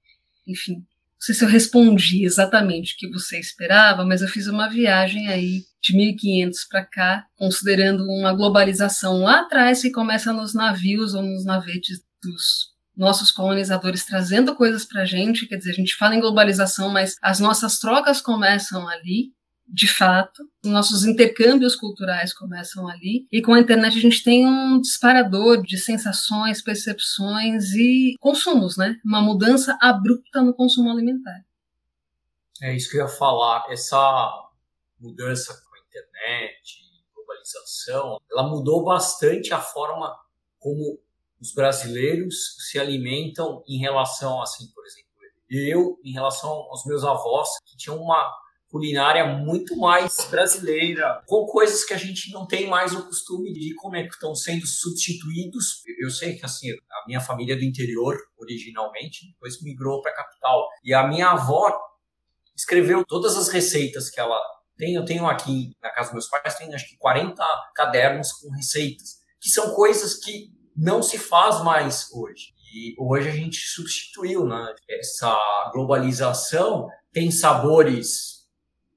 Enfim, 0.47 0.75
não 0.75 0.85
sei 1.19 1.35
se 1.35 1.43
eu 1.43 1.49
respondi 1.49 2.25
exatamente 2.25 2.93
o 2.93 2.97
que 2.97 3.09
você 3.09 3.39
esperava, 3.39 4.05
mas 4.05 4.21
eu 4.21 4.27
fiz 4.27 4.47
uma 4.47 4.69
viagem 4.69 5.29
aí 5.29 5.63
de 5.81 5.95
1500 5.95 6.65
para 6.65 6.85
cá, 6.85 7.25
considerando 7.35 8.03
uma 8.03 8.33
globalização 8.33 9.19
lá 9.19 9.39
atrás 9.39 9.81
que 9.81 9.91
começa 9.91 10.31
nos 10.31 10.53
navios 10.53 11.13
ou 11.13 11.23
nos 11.23 11.43
navetes 11.43 11.99
dos 12.21 12.72
nossos 12.95 13.31
colonizadores 13.31 14.05
trazendo 14.05 14.55
coisas 14.55 14.85
para 14.85 15.01
a 15.01 15.05
gente, 15.05 15.47
quer 15.47 15.57
dizer, 15.57 15.71
a 15.71 15.75
gente 15.75 15.95
fala 15.95 16.15
em 16.15 16.19
globalização, 16.19 16.89
mas 16.89 17.15
as 17.21 17.39
nossas 17.39 17.79
trocas 17.79 18.21
começam 18.21 18.87
ali, 18.87 19.33
de 19.67 19.87
fato, 19.87 20.43
nossos 20.63 21.03
intercâmbios 21.03 21.75
culturais 21.75 22.33
começam 22.33 22.87
ali, 22.87 23.27
e 23.31 23.41
com 23.41 23.53
a 23.53 23.59
internet 23.59 23.97
a 23.97 24.01
gente 24.01 24.23
tem 24.23 24.45
um 24.45 24.79
disparador 24.79 25.63
de 25.63 25.77
sensações, 25.77 26.61
percepções 26.61 27.73
e 27.73 28.15
consumos, 28.19 28.77
né? 28.77 28.99
Uma 29.03 29.21
mudança 29.21 29.77
abrupta 29.81 30.41
no 30.41 30.53
consumo 30.53 30.91
alimentar. 30.91 31.43
É 32.61 32.75
isso 32.75 32.89
que 32.91 32.97
eu 32.97 33.01
ia 33.01 33.07
falar, 33.07 33.65
essa 33.69 33.97
mudança 34.99 35.53
com 35.53 35.75
a 35.75 35.79
internet, 35.79 36.83
globalização, 37.15 38.19
ela 38.31 38.43
mudou 38.43 38.83
bastante 38.83 39.53
a 39.53 39.59
forma 39.59 40.15
como 40.59 40.99
os 41.43 41.53
brasileiros 41.53 42.55
se 42.69 42.79
alimentam 42.79 43.61
em 43.67 43.77
relação, 43.77 44.41
assim, 44.41 44.65
por 44.73 44.85
exemplo, 44.85 45.09
eu, 45.49 45.99
em 46.01 46.13
relação 46.13 46.49
aos 46.49 46.85
meus 46.85 47.03
avós, 47.03 47.49
que 47.65 47.75
tinham 47.75 48.01
uma 48.01 48.33
culinária 48.69 49.25
muito 49.25 49.75
mais 49.75 50.25
brasileira, 50.31 51.21
com 51.27 51.45
coisas 51.45 51.83
que 51.83 51.93
a 51.93 51.97
gente 51.97 52.31
não 52.31 52.47
tem 52.47 52.65
mais 52.65 52.93
o 52.93 53.05
costume 53.05 53.51
de 53.51 53.75
comer, 53.75 54.07
que 54.07 54.13
estão 54.13 54.33
sendo 54.33 54.65
substituídos. 54.65 55.83
Eu 55.99 56.09
sei 56.09 56.37
que 56.37 56.45
assim, 56.45 56.71
a 56.71 57.05
minha 57.05 57.19
família 57.19 57.55
é 57.55 57.57
do 57.57 57.65
interior 57.65 58.17
originalmente, 58.37 59.27
depois 59.27 59.61
migrou 59.61 60.01
para 60.01 60.13
a 60.13 60.15
capital. 60.15 60.69
E 60.81 60.93
a 60.93 61.05
minha 61.05 61.31
avó 61.31 61.77
escreveu 62.55 63.03
todas 63.05 63.35
as 63.35 63.49
receitas 63.49 64.09
que 64.09 64.19
ela 64.19 64.39
Tem, 64.77 64.95
eu 64.95 65.03
tenho 65.03 65.27
aqui 65.27 65.75
na 65.81 65.89
casa 65.91 66.09
dos 66.09 66.13
meus 66.13 66.29
pais, 66.29 66.55
tem 66.55 66.73
acho 66.73 66.87
que 66.87 66.97
40 66.97 67.43
cadernos 67.75 68.31
com 68.31 68.49
receitas, 68.49 69.17
que 69.41 69.49
são 69.49 69.75
coisas 69.75 70.15
que 70.15 70.62
não 70.75 71.03
se 71.03 71.17
faz 71.17 71.63
mais 71.63 72.09
hoje. 72.11 72.53
E 72.73 72.95
hoje 72.97 73.29
a 73.29 73.31
gente 73.31 73.57
substituiu, 73.57 74.45
né? 74.45 74.73
Essa 74.89 75.37
globalização 75.71 76.87
tem 77.11 77.29
sabores 77.29 78.47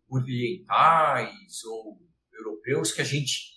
orientais 0.08 1.64
ou 1.64 1.98
europeus 2.32 2.92
que 2.92 3.02
a 3.02 3.04
gente 3.04 3.56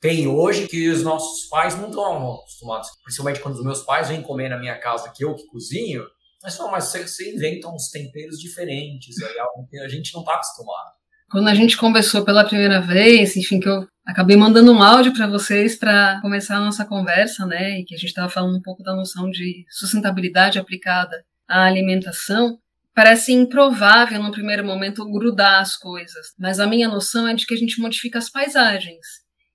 tem 0.00 0.26
hoje 0.28 0.68
que 0.68 0.88
os 0.88 1.02
nossos 1.02 1.48
pais 1.48 1.76
não 1.76 1.88
estão 1.88 2.34
acostumados. 2.34 2.88
Principalmente 3.02 3.40
quando 3.40 3.56
os 3.56 3.64
meus 3.64 3.82
pais 3.82 4.08
vêm 4.08 4.22
comer 4.22 4.48
na 4.48 4.58
minha 4.58 4.78
casa, 4.78 5.12
que 5.14 5.24
eu 5.24 5.34
que 5.34 5.46
cozinho, 5.46 6.04
mas 6.42 6.56
falam, 6.56 6.72
mas 6.72 6.84
você, 6.84 7.34
inventa 7.34 7.68
uns 7.68 7.90
temperos 7.90 8.38
diferentes, 8.38 9.20
aí 9.22 9.38
algo 9.38 9.66
que 9.68 9.78
a 9.78 9.88
gente 9.88 10.14
não 10.14 10.20
está 10.20 10.34
acostumado. 10.34 10.98
Quando 11.30 11.48
a 11.48 11.54
gente 11.54 11.76
conversou 11.76 12.24
pela 12.24 12.44
primeira 12.44 12.80
vez, 12.80 13.36
enfim, 13.36 13.60
que 13.60 13.68
eu 13.68 13.86
acabei 14.08 14.36
mandando 14.36 14.72
um 14.72 14.82
áudio 14.82 15.12
para 15.12 15.26
vocês 15.26 15.76
para 15.76 16.18
começar 16.22 16.56
a 16.56 16.60
nossa 16.60 16.82
conversa, 16.86 17.44
né, 17.44 17.78
e 17.78 17.84
que 17.84 17.94
a 17.94 17.98
gente 17.98 18.08
estava 18.08 18.30
falando 18.30 18.56
um 18.56 18.62
pouco 18.62 18.82
da 18.82 18.96
noção 18.96 19.30
de 19.30 19.66
sustentabilidade 19.68 20.58
aplicada 20.58 21.22
à 21.46 21.64
alimentação, 21.64 22.58
parece 22.94 23.32
improvável 23.32 24.22
no 24.22 24.32
primeiro 24.32 24.64
momento 24.64 25.08
grudar 25.10 25.60
as 25.60 25.76
coisas, 25.76 26.28
mas 26.38 26.58
a 26.58 26.66
minha 26.66 26.88
noção 26.88 27.28
é 27.28 27.34
de 27.34 27.46
que 27.46 27.52
a 27.52 27.56
gente 27.56 27.80
modifica 27.80 28.18
as 28.18 28.30
paisagens. 28.30 29.06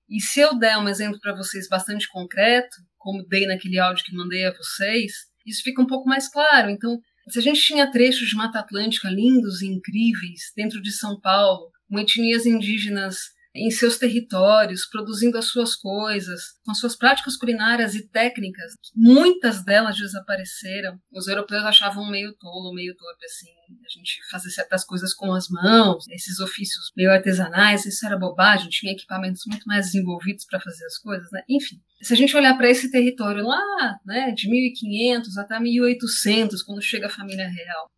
E 0.08 0.20
se 0.20 0.38
eu 0.38 0.56
der 0.56 0.78
um 0.78 0.88
exemplo 0.88 1.18
para 1.20 1.34
vocês 1.34 1.68
bastante 1.68 2.08
concreto, 2.08 2.76
como 2.96 3.26
dei 3.26 3.46
naquele 3.46 3.80
áudio 3.80 4.04
que 4.04 4.14
mandei 4.14 4.46
a 4.46 4.52
vocês, 4.52 5.12
isso 5.44 5.62
fica 5.64 5.82
um 5.82 5.86
pouco 5.86 6.08
mais 6.08 6.28
claro. 6.28 6.70
Então, 6.70 6.96
se 7.28 7.38
a 7.40 7.42
gente 7.42 7.60
tinha 7.60 7.90
trechos 7.90 8.28
de 8.28 8.36
Mata 8.36 8.60
Atlântica 8.60 9.08
lindos 9.08 9.62
e 9.62 9.66
incríveis 9.66 10.52
dentro 10.56 10.80
de 10.80 10.92
São 10.92 11.20
Paulo, 11.20 11.70
com 11.90 11.98
etnias 11.98 12.46
indígenas 12.46 13.33
em 13.54 13.70
seus 13.70 13.96
territórios, 13.98 14.86
produzindo 14.86 15.38
as 15.38 15.46
suas 15.46 15.76
coisas, 15.76 16.40
com 16.64 16.72
as 16.72 16.78
suas 16.78 16.96
práticas 16.96 17.36
culinárias 17.36 17.94
e 17.94 18.08
técnicas. 18.08 18.72
Muitas 18.94 19.64
delas 19.64 19.96
desapareceram. 19.96 20.98
Os 21.12 21.28
europeus 21.28 21.62
achavam 21.62 22.10
meio 22.10 22.34
tolo, 22.34 22.74
meio 22.74 22.96
torpe, 22.96 23.24
assim, 23.24 23.46
a 23.70 23.98
gente 23.98 24.18
fazer 24.30 24.50
certas 24.50 24.84
coisas 24.84 25.14
com 25.14 25.32
as 25.32 25.48
mãos, 25.48 26.04
esses 26.10 26.40
ofícios 26.40 26.90
meio 26.96 27.10
artesanais, 27.10 27.86
isso 27.86 28.04
era 28.04 28.18
bobagem, 28.18 28.68
tinha 28.68 28.92
equipamentos 28.92 29.42
muito 29.46 29.64
mais 29.66 29.86
desenvolvidos 29.86 30.44
para 30.44 30.60
fazer 30.60 30.84
as 30.86 30.98
coisas, 30.98 31.28
né? 31.30 31.42
Enfim, 31.48 31.80
se 32.02 32.12
a 32.12 32.16
gente 32.16 32.36
olhar 32.36 32.56
para 32.56 32.68
esse 32.68 32.90
território 32.90 33.44
lá, 33.44 33.98
né, 34.04 34.32
de 34.32 34.50
1500 34.50 35.38
até 35.38 35.58
1800, 35.58 36.62
quando 36.62 36.82
chega 36.82 37.06
a 37.06 37.10
família 37.10 37.48
real, 37.48 37.90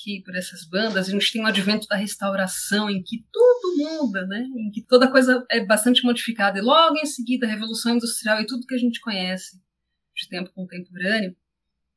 aqui 0.00 0.22
por 0.24 0.34
essas 0.34 0.64
bandas, 0.64 1.08
a 1.08 1.12
gente 1.12 1.30
tem 1.30 1.42
o 1.42 1.46
advento 1.46 1.86
da 1.86 1.96
restauração, 1.96 2.88
em 2.88 3.02
que 3.02 3.24
tudo 3.30 3.76
muda, 3.76 4.26
né? 4.26 4.46
em 4.56 4.70
que 4.70 4.82
toda 4.82 5.10
coisa 5.10 5.44
é 5.50 5.64
bastante 5.64 6.02
modificada, 6.02 6.58
e 6.58 6.62
logo 6.62 6.96
em 6.96 7.06
seguida 7.06 7.46
a 7.46 7.50
Revolução 7.50 7.96
Industrial 7.96 8.40
e 8.40 8.46
tudo 8.46 8.66
que 8.66 8.74
a 8.74 8.78
gente 8.78 9.00
conhece 9.00 9.60
de 10.16 10.28
tempo 10.28 10.50
contemporâneo, 10.52 11.36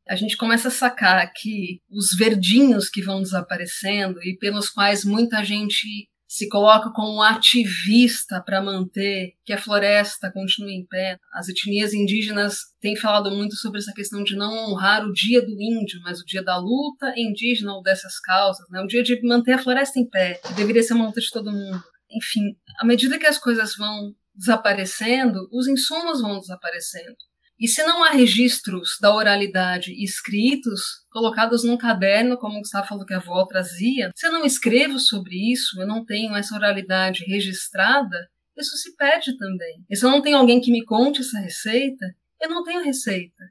a 0.08 0.16
gente 0.16 0.36
começa 0.36 0.68
a 0.68 0.72
sacar 0.72 1.32
que 1.34 1.82
os 1.90 2.14
verdinhos 2.18 2.90
que 2.90 3.02
vão 3.02 3.22
desaparecendo 3.22 4.22
e 4.22 4.38
pelos 4.38 4.70
quais 4.70 5.06
muita 5.06 5.44
gente 5.44 6.10
se 6.34 6.50
coloca 6.50 6.90
como 6.90 7.22
ativista 7.22 8.42
para 8.42 8.60
manter 8.60 9.36
que 9.46 9.54
a 9.54 9.58
floresta 9.58 10.32
continue 10.32 10.74
em 10.74 10.84
pé. 10.84 11.20
As 11.32 11.48
etnias 11.48 11.94
indígenas 11.94 12.58
têm 12.82 12.96
falado 12.96 13.30
muito 13.30 13.56
sobre 13.56 13.78
essa 13.78 13.94
questão 13.94 14.24
de 14.24 14.36
não 14.36 14.52
honrar 14.52 15.06
o 15.06 15.14
dia 15.14 15.46
do 15.46 15.52
índio, 15.52 16.02
mas 16.02 16.20
o 16.20 16.26
dia 16.26 16.44
da 16.44 16.58
luta 16.58 17.14
indígena 17.16 17.76
ou 17.76 17.84
dessas 17.84 18.20
causas, 18.20 18.68
né? 18.72 18.82
o 18.82 18.88
dia 18.88 19.04
de 19.04 19.22
manter 19.22 19.52
a 19.52 19.60
floresta 19.60 20.00
em 20.00 20.10
pé, 20.10 20.42
que 20.44 20.54
deveria 20.54 20.82
ser 20.82 20.96
uma 20.96 21.06
luta 21.06 21.22
de 21.22 21.30
todo 21.30 21.52
mundo. 21.52 21.84
Enfim, 22.10 22.58
à 22.80 22.84
medida 22.84 23.20
que 23.20 23.28
as 23.28 23.38
coisas 23.38 23.76
vão 23.76 24.16
desaparecendo, 24.34 25.48
os 25.52 25.68
insumos 25.68 26.20
vão 26.20 26.40
desaparecendo. 26.40 27.16
E 27.60 27.68
se 27.68 27.84
não 27.84 28.04
há 28.04 28.10
registros 28.10 28.98
da 29.00 29.14
oralidade 29.14 29.94
escritos, 30.04 30.82
colocados 31.12 31.64
num 31.64 31.78
caderno, 31.78 32.38
como 32.38 32.58
o 32.58 32.60
Gustavo 32.60 32.88
falou 32.88 33.06
que 33.06 33.14
a 33.14 33.18
avó 33.18 33.46
trazia, 33.46 34.12
se 34.16 34.28
eu 34.28 34.32
não 34.32 34.46
escrevo 34.46 35.00
sobre 35.00 35.52
isso, 35.52 35.80
eu 35.80 35.88
não 35.88 36.04
tenho 36.04 36.36
essa 36.36 36.56
oralidade 36.56 37.24
registrada, 37.26 38.28
isso 38.58 38.76
se 38.78 38.96
perde 38.96 39.38
também. 39.38 39.84
E 39.90 39.96
se 39.96 40.06
eu 40.06 40.12
não 40.12 40.22
tenho 40.22 40.38
alguém 40.38 40.60
que 40.60 40.72
me 40.72 40.84
conte 40.84 41.22
essa 41.22 41.40
receita, 41.40 42.06
eu 42.42 42.50
não 42.50 42.64
tenho 42.64 42.84
receita. 42.84 43.44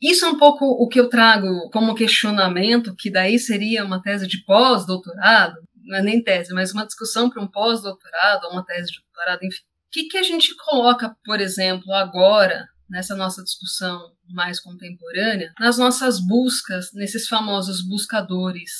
Isso 0.00 0.24
é 0.24 0.28
um 0.28 0.38
pouco 0.38 0.64
o 0.64 0.88
que 0.88 0.98
eu 0.98 1.10
trago 1.10 1.68
como 1.70 1.94
questionamento, 1.94 2.96
que 2.96 3.10
daí 3.10 3.38
seria 3.38 3.84
uma 3.84 4.02
tese 4.02 4.26
de 4.26 4.42
pós-doutorado, 4.44 5.56
não 5.84 5.98
é 5.98 6.02
nem 6.02 6.22
tese, 6.22 6.54
mas 6.54 6.72
uma 6.72 6.86
discussão 6.86 7.28
para 7.28 7.42
um 7.42 7.48
pós-doutorado 7.48 8.44
ou 8.46 8.52
uma 8.52 8.64
tese 8.64 8.90
de 8.90 9.00
doutorado, 9.02 9.44
enfim. 9.44 9.60
O 9.62 9.92
que, 9.92 10.04
que 10.04 10.18
a 10.18 10.22
gente 10.22 10.54
coloca, 10.56 11.14
por 11.24 11.40
exemplo, 11.40 11.92
agora 11.92 12.66
nessa 12.90 13.14
nossa 13.14 13.42
discussão 13.42 14.12
mais 14.28 14.60
contemporânea, 14.60 15.52
nas 15.58 15.78
nossas 15.78 16.20
buscas, 16.20 16.92
nesses 16.92 17.26
famosos 17.28 17.86
buscadores 17.86 18.70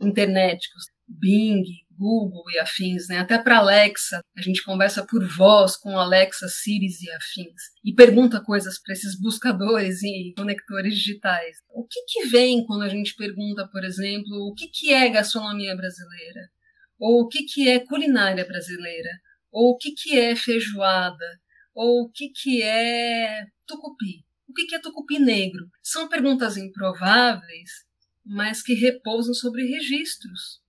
internéticos, 0.00 0.84
Bing, 1.08 1.64
Google 1.98 2.44
e 2.50 2.58
afins, 2.58 3.08
né? 3.08 3.18
Até 3.18 3.38
para 3.38 3.58
Alexa, 3.58 4.20
a 4.36 4.42
gente 4.42 4.62
conversa 4.62 5.06
por 5.06 5.26
voz 5.26 5.76
com 5.76 5.98
Alexa, 5.98 6.46
Siri 6.48 6.86
e 6.86 7.10
afins 7.12 7.62
e 7.84 7.94
pergunta 7.94 8.42
coisas 8.42 8.78
para 8.78 8.92
esses 8.92 9.18
buscadores 9.18 10.02
e 10.02 10.34
conectores 10.36 10.94
digitais. 10.94 11.56
O 11.70 11.86
que 11.86 12.00
que 12.06 12.26
vem 12.26 12.64
quando 12.66 12.82
a 12.82 12.88
gente 12.88 13.14
pergunta, 13.14 13.66
por 13.68 13.82
exemplo, 13.84 14.36
o 14.48 14.54
que 14.54 14.68
que 14.68 14.92
é 14.92 15.08
gastronomia 15.08 15.74
brasileira? 15.74 16.50
Ou 16.98 17.22
o 17.22 17.28
que 17.28 17.44
que 17.44 17.68
é 17.68 17.80
culinária 17.80 18.44
brasileira? 18.44 19.10
Ou 19.50 19.70
o 19.70 19.76
que 19.76 19.92
que 19.92 20.18
é 20.18 20.36
feijoada? 20.36 21.24
Ou 21.76 22.04
o 22.04 22.08
que, 22.08 22.30
que 22.30 22.62
é 22.62 23.48
tucupi? 23.66 24.24
O 24.48 24.54
que, 24.54 24.64
que 24.64 24.74
é 24.74 24.78
tucupi 24.78 25.18
negro? 25.18 25.70
São 25.82 26.08
perguntas 26.08 26.56
improváveis, 26.56 27.84
mas 28.24 28.62
que 28.62 28.72
repousam 28.72 29.34
sobre 29.34 29.66
registros. 29.66 30.62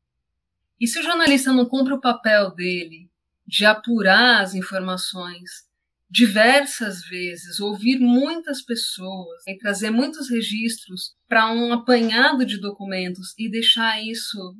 E 0.77 0.85
se 0.85 0.99
o 0.99 1.03
jornalista 1.03 1.53
não 1.53 1.65
cumpre 1.65 1.93
o 1.93 2.01
papel 2.01 2.53
dele 2.53 3.09
de 3.47 3.65
apurar 3.65 4.41
as 4.41 4.53
informações 4.53 5.65
diversas 6.09 7.01
vezes, 7.05 7.61
ouvir 7.61 7.99
muitas 7.99 8.61
pessoas 8.61 9.47
e 9.47 9.57
trazer 9.57 9.91
muitos 9.91 10.29
registros 10.29 11.15
para 11.25 11.53
um 11.53 11.71
apanhado 11.71 12.45
de 12.45 12.59
documentos 12.59 13.33
e 13.37 13.49
deixar 13.49 14.03
isso 14.03 14.57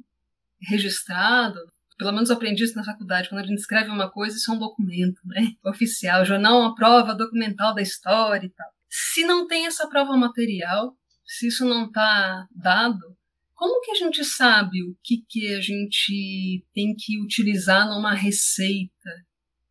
registrado, 0.62 1.60
pelo 1.98 2.12
menos 2.12 2.30
aprendi 2.30 2.64
isso 2.64 2.76
na 2.76 2.84
faculdade, 2.84 3.30
quando 3.30 3.42
a 3.42 3.48
gente 3.48 3.60
escreve 3.60 3.90
uma 3.90 4.10
coisa, 4.10 4.38
isso 4.38 4.52
é 4.52 4.54
um 4.54 4.60
documento, 4.60 5.20
né? 5.26 5.54
Oficial, 5.66 6.26
jornal 6.26 6.60
uma 6.60 6.76
prova 6.76 7.16
documental 7.16 7.74
da 7.74 7.82
história 7.82 8.46
e 8.46 8.50
tal. 8.50 8.68
Se 8.90 9.24
não 9.24 9.48
tem 9.48 9.66
essa 9.66 9.88
prova 9.88 10.16
material, 10.16 10.96
se 11.26 11.48
isso 11.48 11.66
não 11.66 11.88
está 11.88 12.48
dado, 12.52 13.18
como 13.54 13.82
que 13.82 13.92
a 13.92 13.96
gente 13.96 14.24
sabe 14.24 14.84
o 14.84 14.96
que, 15.04 15.24
que 15.28 15.54
a 15.56 15.60
gente 15.60 16.64
tem 16.74 16.96
que 16.96 17.20
utilizar 17.20 17.88
numa 17.90 18.14
receita? 18.14 19.10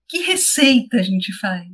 Que 0.08 0.18
receita 0.18 0.98
a 0.98 1.02
gente 1.02 1.32
faz? 1.38 1.68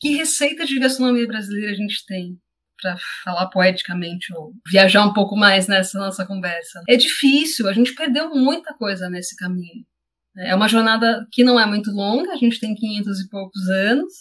Que 0.00 0.10
receita 0.10 0.64
de 0.64 0.78
gastronomia 0.78 1.26
brasileira 1.26 1.72
a 1.72 1.74
gente 1.74 2.06
tem? 2.06 2.40
Para 2.80 2.96
falar 3.24 3.48
poeticamente 3.48 4.32
ou 4.34 4.52
viajar 4.66 5.04
um 5.04 5.12
pouco 5.12 5.36
mais 5.36 5.66
nessa 5.66 5.98
nossa 5.98 6.26
conversa. 6.26 6.82
É 6.88 6.96
difícil, 6.96 7.68
a 7.68 7.72
gente 7.72 7.94
perdeu 7.94 8.30
muita 8.30 8.74
coisa 8.74 9.08
nesse 9.10 9.36
caminho. 9.36 9.84
É 10.36 10.54
uma 10.54 10.68
jornada 10.68 11.26
que 11.32 11.42
não 11.42 11.58
é 11.58 11.66
muito 11.66 11.90
longa, 11.90 12.32
a 12.32 12.36
gente 12.36 12.60
tem 12.60 12.74
500 12.74 13.20
e 13.20 13.28
poucos 13.28 13.68
anos, 13.68 14.12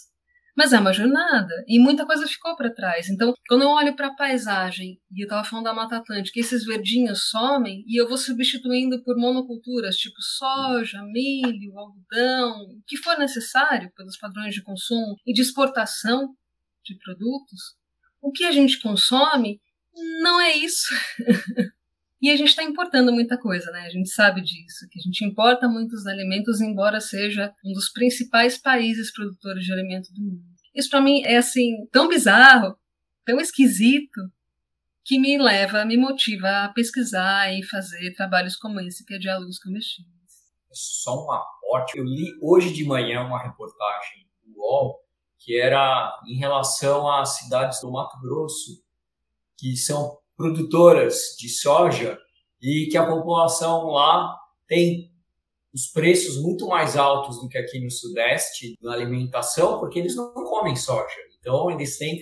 mas 0.57 0.73
é 0.73 0.79
uma 0.79 0.91
jornada 0.91 1.53
e 1.67 1.79
muita 1.79 2.03
coisa 2.03 2.25
ficou 2.25 2.55
para 2.55 2.73
trás. 2.73 3.07
Então, 3.09 3.31
quando 3.47 3.61
eu 3.61 3.69
olho 3.69 3.95
para 3.95 4.07
a 4.07 4.15
paisagem 4.15 4.99
e 5.11 5.21
eu 5.21 5.25
estava 5.25 5.43
falando 5.43 5.65
da 5.65 5.73
Mata 5.73 5.97
Atlântica, 5.97 6.39
esses 6.39 6.65
verdinhos 6.65 7.29
somem 7.29 7.83
e 7.87 8.01
eu 8.01 8.07
vou 8.07 8.17
substituindo 8.17 9.03
por 9.03 9.15
monoculturas 9.15 9.97
tipo 9.97 10.19
soja, 10.19 11.03
milho, 11.03 11.77
algodão, 11.77 12.63
o 12.63 12.81
que 12.87 12.97
for 12.97 13.19
necessário 13.19 13.91
pelos 13.95 14.17
padrões 14.17 14.55
de 14.55 14.63
consumo 14.63 15.15
e 15.27 15.31
de 15.31 15.41
exportação 15.43 16.33
de 16.83 16.97
produtos, 16.97 17.76
o 18.21 18.31
que 18.31 18.43
a 18.43 18.51
gente 18.51 18.79
consome 18.81 19.59
não 20.21 20.39
é 20.41 20.55
isso. 20.55 20.93
e 22.21 22.29
a 22.29 22.35
gente 22.35 22.49
está 22.49 22.63
importando 22.63 23.11
muita 23.11 23.37
coisa, 23.37 23.71
né? 23.71 23.81
A 23.81 23.89
gente 23.89 24.09
sabe 24.09 24.41
disso, 24.41 24.87
que 24.91 24.99
a 24.99 25.01
gente 25.01 25.25
importa 25.25 25.67
muitos 25.67 26.05
alimentos, 26.05 26.61
embora 26.61 26.99
seja 26.99 27.53
um 27.65 27.73
dos 27.73 27.89
principais 27.89 28.57
países 28.57 29.11
produtores 29.11 29.63
de 29.63 29.73
alimentos 29.73 30.11
do 30.11 30.21
mundo. 30.21 30.43
Isso 30.75 30.89
para 30.89 31.01
mim 31.01 31.23
é 31.23 31.37
assim 31.37 31.87
tão 31.91 32.07
bizarro, 32.07 32.75
tão 33.25 33.39
esquisito, 33.39 34.21
que 35.07 35.17
me 35.17 35.37
leva, 35.37 35.85
me 35.85 35.95
motiva 35.95 36.65
a 36.65 36.69
pesquisar 36.69 37.51
e 37.53 37.63
fazer 37.63 38.13
trabalhos 38.13 38.57
como 38.57 38.79
esse, 38.81 39.05
que 39.05 39.15
é 39.15 39.17
Diálogos 39.17 39.57
Comestíveis. 39.57 40.13
Só 40.69 41.25
um 41.25 41.31
aporte. 41.31 41.97
Eu 41.97 42.03
li 42.03 42.37
hoje 42.41 42.73
de 42.73 42.83
manhã 42.83 43.21
uma 43.21 43.41
reportagem 43.41 44.27
do 44.43 44.59
UOL 44.59 44.99
que 45.39 45.59
era 45.59 46.13
em 46.27 46.37
relação 46.37 47.09
às 47.09 47.37
cidades 47.37 47.79
do 47.81 47.91
Mato 47.91 48.19
Grosso, 48.21 48.81
que 49.57 49.75
são 49.75 50.17
produtoras 50.35 51.35
de 51.39 51.49
soja 51.49 52.17
e 52.61 52.87
que 52.91 52.97
a 52.97 53.05
população 53.05 53.87
lá 53.87 54.35
tem 54.67 55.11
os 55.73 55.87
preços 55.87 56.41
muito 56.41 56.67
mais 56.67 56.97
altos 56.97 57.39
do 57.39 57.47
que 57.47 57.57
aqui 57.57 57.79
no 57.79 57.91
Sudeste 57.91 58.75
na 58.81 58.93
alimentação, 58.93 59.79
porque 59.79 59.99
eles 59.99 60.15
não 60.15 60.33
comem 60.33 60.75
soja. 60.75 61.15
Então, 61.39 61.69
eles 61.69 61.97
têm 61.97 62.21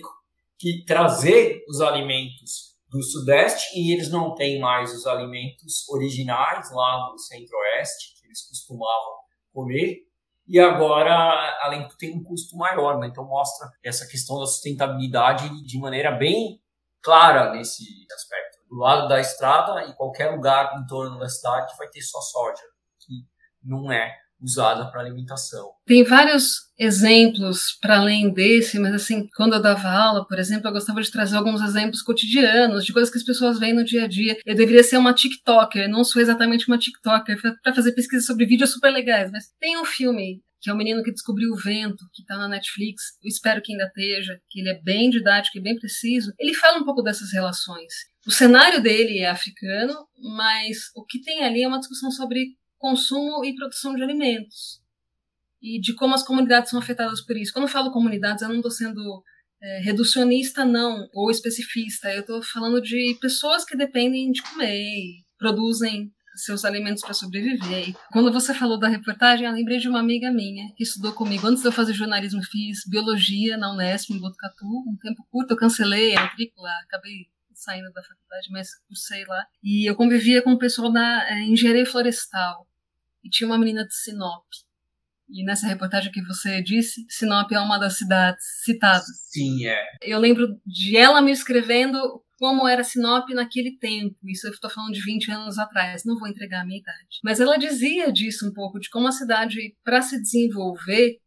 que 0.58 0.84
trazer 0.84 1.64
os 1.68 1.80
alimentos 1.80 2.76
do 2.88 3.02
Sudeste 3.02 3.78
e 3.78 3.92
eles 3.92 4.10
não 4.10 4.34
têm 4.34 4.60
mais 4.60 4.94
os 4.94 5.06
alimentos 5.06 5.88
originais 5.88 6.70
lá 6.70 7.10
do 7.10 7.18
Centro-Oeste, 7.18 8.20
que 8.20 8.26
eles 8.26 8.46
costumavam 8.48 9.16
comer. 9.52 10.05
E 10.48 10.60
agora, 10.60 11.58
além 11.62 11.88
de 11.88 11.96
tem 11.98 12.16
um 12.16 12.22
custo 12.22 12.56
maior, 12.56 12.98
né? 12.98 13.08
então 13.08 13.24
mostra 13.26 13.68
essa 13.84 14.06
questão 14.06 14.38
da 14.38 14.46
sustentabilidade 14.46 15.48
de 15.64 15.78
maneira 15.78 16.12
bem 16.12 16.60
clara 17.02 17.52
nesse 17.52 17.84
aspecto. 18.14 18.58
Do 18.68 18.76
lado 18.76 19.08
da 19.08 19.20
estrada 19.20 19.84
e 19.86 19.94
qualquer 19.94 20.30
lugar 20.30 20.78
em 20.78 20.86
torno 20.86 21.18
da 21.18 21.28
cidade 21.28 21.72
vai 21.76 21.88
ter 21.88 22.00
só 22.00 22.20
soja, 22.20 22.62
que 23.00 23.26
não 23.62 23.90
é 23.90 24.12
usada 24.40 24.90
para 24.90 25.00
alimentação. 25.00 25.70
Tem 25.86 26.04
vários 26.04 26.66
exemplos 26.78 27.76
para 27.80 27.98
além 27.98 28.32
desse, 28.32 28.78
mas 28.78 28.92
assim, 28.94 29.26
quando 29.34 29.54
eu 29.54 29.62
dava 29.62 29.88
aula, 29.88 30.26
por 30.26 30.38
exemplo, 30.38 30.68
eu 30.68 30.72
gostava 30.72 31.00
de 31.00 31.10
trazer 31.10 31.36
alguns 31.36 31.62
exemplos 31.62 32.02
cotidianos, 32.02 32.84
de 32.84 32.92
coisas 32.92 33.10
que 33.10 33.18
as 33.18 33.24
pessoas 33.24 33.58
veem 33.58 33.74
no 33.74 33.84
dia 33.84 34.04
a 34.04 34.08
dia. 34.08 34.36
Eu 34.44 34.54
deveria 34.54 34.84
ser 34.84 34.98
uma 34.98 35.14
TikToker, 35.14 35.88
não 35.88 36.04
sou 36.04 36.20
exatamente 36.20 36.68
uma 36.68 36.78
TikToker, 36.78 37.40
para 37.62 37.74
fazer 37.74 37.92
pesquisa 37.92 38.26
sobre 38.26 38.46
vídeos 38.46 38.72
super 38.72 38.90
legais, 38.90 39.30
mas 39.30 39.46
tem 39.58 39.78
um 39.78 39.84
filme 39.84 40.42
que 40.60 40.70
é 40.70 40.72
o 40.72 40.76
menino 40.76 41.02
que 41.02 41.12
descobriu 41.12 41.52
o 41.52 41.56
vento, 41.56 42.04
que 42.12 42.22
está 42.22 42.36
na 42.36 42.48
Netflix, 42.48 43.16
eu 43.22 43.28
espero 43.28 43.62
que 43.62 43.72
ainda 43.72 43.84
esteja, 43.84 44.40
que 44.50 44.58
ele 44.58 44.70
é 44.70 44.82
bem 44.82 45.10
didático 45.10 45.58
e 45.58 45.60
bem 45.60 45.78
preciso. 45.78 46.32
Ele 46.40 46.54
fala 46.54 46.78
um 46.78 46.84
pouco 46.84 47.02
dessas 47.02 47.32
relações. 47.32 47.92
O 48.26 48.32
cenário 48.32 48.82
dele 48.82 49.20
é 49.20 49.30
africano, 49.30 49.94
mas 50.36 50.90
o 50.96 51.04
que 51.04 51.20
tem 51.20 51.44
ali 51.44 51.62
é 51.62 51.68
uma 51.68 51.78
discussão 51.78 52.10
sobre 52.10 52.56
consumo 52.78 53.44
e 53.44 53.54
produção 53.54 53.94
de 53.94 54.02
alimentos 54.02 54.80
e 55.62 55.80
de 55.80 55.94
como 55.94 56.14
as 56.14 56.22
comunidades 56.22 56.70
são 56.70 56.78
afetadas 56.78 57.20
por 57.20 57.36
isso. 57.36 57.52
Quando 57.52 57.64
eu 57.64 57.72
falo 57.72 57.92
comunidades, 57.92 58.42
eu 58.42 58.48
não 58.48 58.56
estou 58.56 58.70
sendo 58.70 59.22
é, 59.62 59.80
reducionista, 59.80 60.64
não, 60.64 61.08
ou 61.12 61.30
especificista. 61.30 62.12
Eu 62.12 62.20
estou 62.20 62.42
falando 62.42 62.80
de 62.80 63.16
pessoas 63.20 63.64
que 63.64 63.76
dependem 63.76 64.30
de 64.30 64.42
comer, 64.42 65.22
produzem 65.38 66.12
seus 66.36 66.64
alimentos 66.64 67.02
para 67.02 67.14
sobreviver. 67.14 67.94
Quando 68.12 68.30
você 68.30 68.52
falou 68.52 68.78
da 68.78 68.88
reportagem, 68.88 69.46
eu 69.46 69.52
lembrei 69.52 69.78
de 69.78 69.88
uma 69.88 70.00
amiga 70.00 70.30
minha 70.30 70.70
que 70.76 70.82
estudou 70.84 71.12
comigo. 71.12 71.46
Antes 71.46 71.62
de 71.62 71.68
eu 71.68 71.72
fazer 71.72 71.94
jornalismo, 71.94 72.42
fiz 72.44 72.80
biologia 72.86 73.56
na 73.56 73.72
Unesp, 73.72 74.10
em 74.10 74.20
Botucatu. 74.20 74.66
Um 74.66 74.96
tempo 75.00 75.26
curto, 75.30 75.52
eu 75.52 75.56
cancelei 75.56 76.14
a 76.14 76.22
matrícula, 76.22 76.68
acabei 76.84 77.26
saindo 77.56 77.90
da 77.92 78.02
faculdade, 78.02 78.48
mas 78.50 78.68
cursei 78.86 79.24
lá. 79.24 79.46
E 79.62 79.88
eu 79.88 79.96
convivia 79.96 80.42
com 80.42 80.52
o 80.52 80.58
pessoal 80.58 80.92
da 80.92 81.26
é, 81.28 81.40
engenharia 81.42 81.86
florestal. 81.86 82.68
E 83.24 83.28
tinha 83.28 83.48
uma 83.48 83.58
menina 83.58 83.84
de 83.84 83.94
Sinop. 83.94 84.44
E 85.28 85.44
nessa 85.44 85.66
reportagem 85.66 86.12
que 86.12 86.22
você 86.22 86.62
disse, 86.62 87.04
Sinop 87.08 87.50
é 87.50 87.58
uma 87.58 87.78
das 87.78 87.96
cidades 87.98 88.44
citadas. 88.62 89.06
Sim, 89.24 89.66
é. 89.66 89.84
Eu 90.02 90.20
lembro 90.20 90.60
de 90.64 90.96
ela 90.96 91.20
me 91.20 91.32
escrevendo 91.32 92.22
como 92.38 92.68
era 92.68 92.84
Sinop 92.84 93.28
naquele 93.30 93.76
tempo. 93.78 94.16
Isso 94.24 94.46
eu 94.46 94.52
estou 94.52 94.70
falando 94.70 94.92
de 94.92 95.02
20 95.02 95.30
anos 95.32 95.58
atrás, 95.58 96.04
não 96.04 96.18
vou 96.18 96.28
entregar 96.28 96.60
a 96.60 96.64
minha 96.64 96.78
idade. 96.78 97.20
Mas 97.24 97.40
ela 97.40 97.56
dizia 97.56 98.12
disso 98.12 98.46
um 98.48 98.52
pouco, 98.52 98.78
de 98.78 98.88
como 98.90 99.08
a 99.08 99.12
cidade, 99.12 99.74
para 99.82 100.02
se 100.02 100.20
desenvolver, 100.20 101.18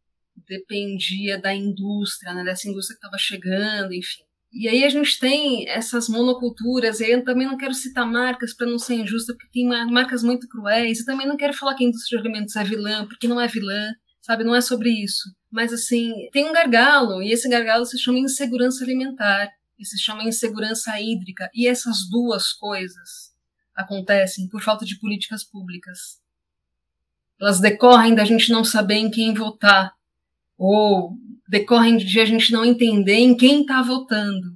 dependia 0.48 1.38
da 1.38 1.54
indústria, 1.54 2.32
né, 2.32 2.44
dessa 2.44 2.68
indústria 2.68 2.96
que 2.96 3.06
estava 3.06 3.18
chegando, 3.18 3.92
enfim. 3.92 4.22
E 4.52 4.68
aí 4.68 4.84
a 4.84 4.88
gente 4.88 5.18
tem 5.18 5.68
essas 5.68 6.08
monoculturas, 6.08 7.00
e 7.00 7.10
eu 7.10 7.24
também 7.24 7.46
não 7.46 7.56
quero 7.56 7.72
citar 7.72 8.04
marcas 8.04 8.52
para 8.52 8.66
não 8.66 8.78
ser 8.78 8.94
injusta, 8.94 9.32
porque 9.34 9.52
tem 9.52 9.66
marcas 9.66 10.22
muito 10.24 10.48
cruéis, 10.48 11.00
e 11.00 11.04
também 11.04 11.26
não 11.26 11.36
quero 11.36 11.54
falar 11.54 11.74
que 11.74 11.84
a 11.84 11.86
indústria 11.86 12.20
de 12.20 12.26
alimentos 12.26 12.56
é 12.56 12.64
vilã, 12.64 13.06
porque 13.06 13.28
não 13.28 13.40
é 13.40 13.46
vilã, 13.46 13.92
sabe? 14.20 14.42
Não 14.42 14.54
é 14.54 14.60
sobre 14.60 14.90
isso. 14.90 15.32
Mas 15.50 15.72
assim, 15.72 16.12
tem 16.32 16.48
um 16.48 16.52
gargalo, 16.52 17.22
e 17.22 17.30
esse 17.32 17.48
gargalo 17.48 17.86
se 17.86 17.98
chama 17.98 18.18
insegurança 18.18 18.82
alimentar, 18.82 19.48
e 19.78 19.84
se 19.84 19.98
chama 19.98 20.24
insegurança 20.24 21.00
hídrica, 21.00 21.48
e 21.54 21.68
essas 21.68 22.08
duas 22.10 22.52
coisas 22.52 23.30
acontecem 23.74 24.48
por 24.48 24.60
falta 24.60 24.84
de 24.84 24.98
políticas 24.98 25.44
públicas. 25.44 26.20
Elas 27.40 27.60
decorrem 27.60 28.14
da 28.14 28.24
gente 28.24 28.50
não 28.50 28.64
saber 28.64 28.96
em 28.96 29.10
quem 29.10 29.32
votar, 29.32 29.94
ou 30.60 31.16
decorrem 31.48 31.96
de 31.96 32.20
a 32.20 32.24
gente 32.26 32.52
não 32.52 32.62
entender 32.62 33.14
em 33.14 33.34
quem 33.34 33.62
está 33.62 33.80
votando. 33.80 34.54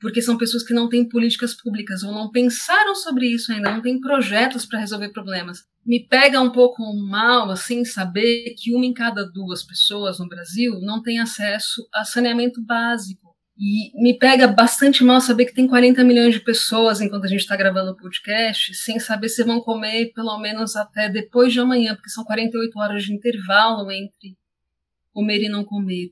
Porque 0.00 0.20
são 0.20 0.36
pessoas 0.36 0.64
que 0.64 0.74
não 0.74 0.88
têm 0.88 1.08
políticas 1.08 1.54
públicas 1.54 2.02
ou 2.02 2.12
não 2.12 2.28
pensaram 2.28 2.96
sobre 2.96 3.28
isso 3.28 3.52
ainda, 3.52 3.70
não 3.70 3.80
têm 3.80 4.00
projetos 4.00 4.66
para 4.66 4.80
resolver 4.80 5.10
problemas. 5.10 5.60
Me 5.86 6.04
pega 6.04 6.40
um 6.40 6.50
pouco 6.50 6.82
mal, 7.08 7.52
assim, 7.52 7.84
saber 7.84 8.52
que 8.58 8.74
uma 8.74 8.84
em 8.84 8.92
cada 8.92 9.24
duas 9.24 9.62
pessoas 9.62 10.18
no 10.18 10.28
Brasil 10.28 10.80
não 10.80 11.00
tem 11.00 11.20
acesso 11.20 11.86
a 11.94 12.04
saneamento 12.04 12.60
básico. 12.60 13.30
E 13.56 13.92
me 14.02 14.18
pega 14.18 14.48
bastante 14.48 15.04
mal 15.04 15.20
saber 15.20 15.44
que 15.44 15.54
tem 15.54 15.68
40 15.68 16.02
milhões 16.02 16.34
de 16.34 16.40
pessoas, 16.40 17.00
enquanto 17.00 17.26
a 17.26 17.28
gente 17.28 17.42
está 17.42 17.54
gravando 17.54 17.92
o 17.92 17.96
podcast, 17.96 18.74
sem 18.74 18.98
saber 18.98 19.28
se 19.28 19.44
vão 19.44 19.60
comer 19.60 20.12
pelo 20.14 20.36
menos 20.40 20.74
até 20.74 21.08
depois 21.08 21.52
de 21.52 21.60
amanhã, 21.60 21.94
porque 21.94 22.10
são 22.10 22.24
48 22.24 22.76
horas 22.76 23.04
de 23.04 23.14
intervalo 23.14 23.88
entre 23.92 24.36
comer 25.12 25.42
e 25.42 25.48
não 25.48 25.64
comer. 25.64 26.10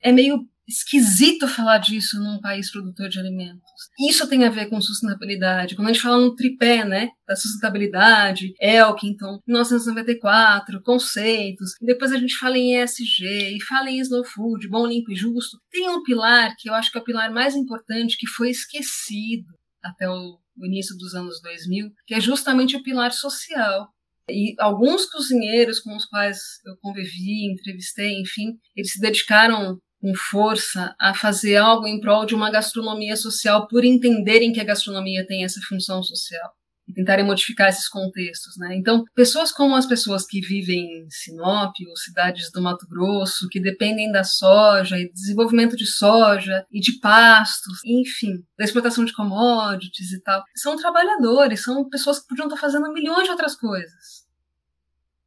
É 0.00 0.12
meio 0.12 0.46
esquisito 0.68 1.48
falar 1.48 1.78
disso 1.78 2.20
num 2.20 2.40
país 2.40 2.70
produtor 2.70 3.08
de 3.08 3.18
alimentos. 3.18 3.62
Isso 3.98 4.28
tem 4.28 4.44
a 4.44 4.50
ver 4.50 4.66
com 4.66 4.80
sustentabilidade. 4.80 5.74
Quando 5.74 5.88
a 5.88 5.92
gente 5.92 6.02
fala 6.02 6.20
no 6.20 6.36
tripé, 6.36 6.84
né, 6.84 7.08
da 7.26 7.34
sustentabilidade, 7.34 8.52
Elkington, 8.60 9.40
1994, 9.46 10.82
conceitos, 10.82 11.70
depois 11.80 12.12
a 12.12 12.18
gente 12.18 12.36
fala 12.36 12.58
em 12.58 12.76
ESG, 12.82 13.56
e 13.56 13.64
fala 13.66 13.90
em 13.90 13.98
slow 14.00 14.24
food, 14.24 14.68
bom, 14.68 14.86
limpo 14.86 15.10
e 15.10 15.16
justo, 15.16 15.58
tem 15.70 15.88
um 15.88 16.02
pilar 16.02 16.54
que 16.58 16.68
eu 16.68 16.74
acho 16.74 16.92
que 16.92 16.98
é 16.98 17.00
o 17.00 17.04
pilar 17.04 17.32
mais 17.32 17.56
importante 17.56 18.18
que 18.18 18.26
foi 18.26 18.50
esquecido 18.50 19.46
até 19.82 20.08
o 20.08 20.38
início 20.58 20.96
dos 20.98 21.14
anos 21.14 21.40
2000, 21.40 21.90
que 22.06 22.14
é 22.14 22.20
justamente 22.20 22.76
o 22.76 22.82
pilar 22.82 23.12
social. 23.12 23.88
E 24.30 24.54
alguns 24.58 25.06
cozinheiros 25.06 25.80
com 25.80 25.96
os 25.96 26.04
quais 26.04 26.38
eu 26.66 26.76
convivi, 26.82 27.50
entrevistei, 27.50 28.20
enfim, 28.20 28.58
eles 28.76 28.92
se 28.92 29.00
dedicaram 29.00 29.78
com 30.00 30.14
força 30.14 30.94
a 31.00 31.14
fazer 31.14 31.56
algo 31.56 31.86
em 31.86 32.00
prol 32.00 32.24
de 32.24 32.34
uma 32.34 32.50
gastronomia 32.50 33.16
social 33.16 33.66
por 33.66 33.84
entenderem 33.84 34.52
que 34.52 34.60
a 34.60 34.64
gastronomia 34.64 35.26
tem 35.26 35.44
essa 35.44 35.60
função 35.68 36.02
social 36.02 36.57
e 36.88 36.92
tentarem 36.94 37.24
modificar 37.24 37.68
esses 37.68 37.88
contextos, 37.88 38.56
né? 38.56 38.74
Então, 38.74 39.04
pessoas 39.14 39.52
como 39.52 39.76
as 39.76 39.86
pessoas 39.86 40.26
que 40.26 40.40
vivem 40.40 41.04
em 41.04 41.10
Sinop 41.10 41.74
ou 41.88 41.96
cidades 41.96 42.50
do 42.50 42.62
Mato 42.62 42.86
Grosso, 42.88 43.48
que 43.48 43.60
dependem 43.60 44.10
da 44.10 44.24
soja 44.24 44.98
e 44.98 45.12
desenvolvimento 45.12 45.76
de 45.76 45.86
soja 45.86 46.64
e 46.72 46.80
de 46.80 46.98
pastos, 47.00 47.80
enfim, 47.84 48.42
da 48.58 48.64
exportação 48.64 49.04
de 49.04 49.12
commodities 49.12 50.12
e 50.12 50.20
tal, 50.22 50.42
são 50.56 50.76
trabalhadores, 50.76 51.62
são 51.62 51.88
pessoas 51.88 52.20
que 52.20 52.28
podiam 52.28 52.46
estar 52.46 52.58
fazendo 52.58 52.92
milhões 52.92 53.24
de 53.24 53.30
outras 53.30 53.54
coisas 53.54 54.28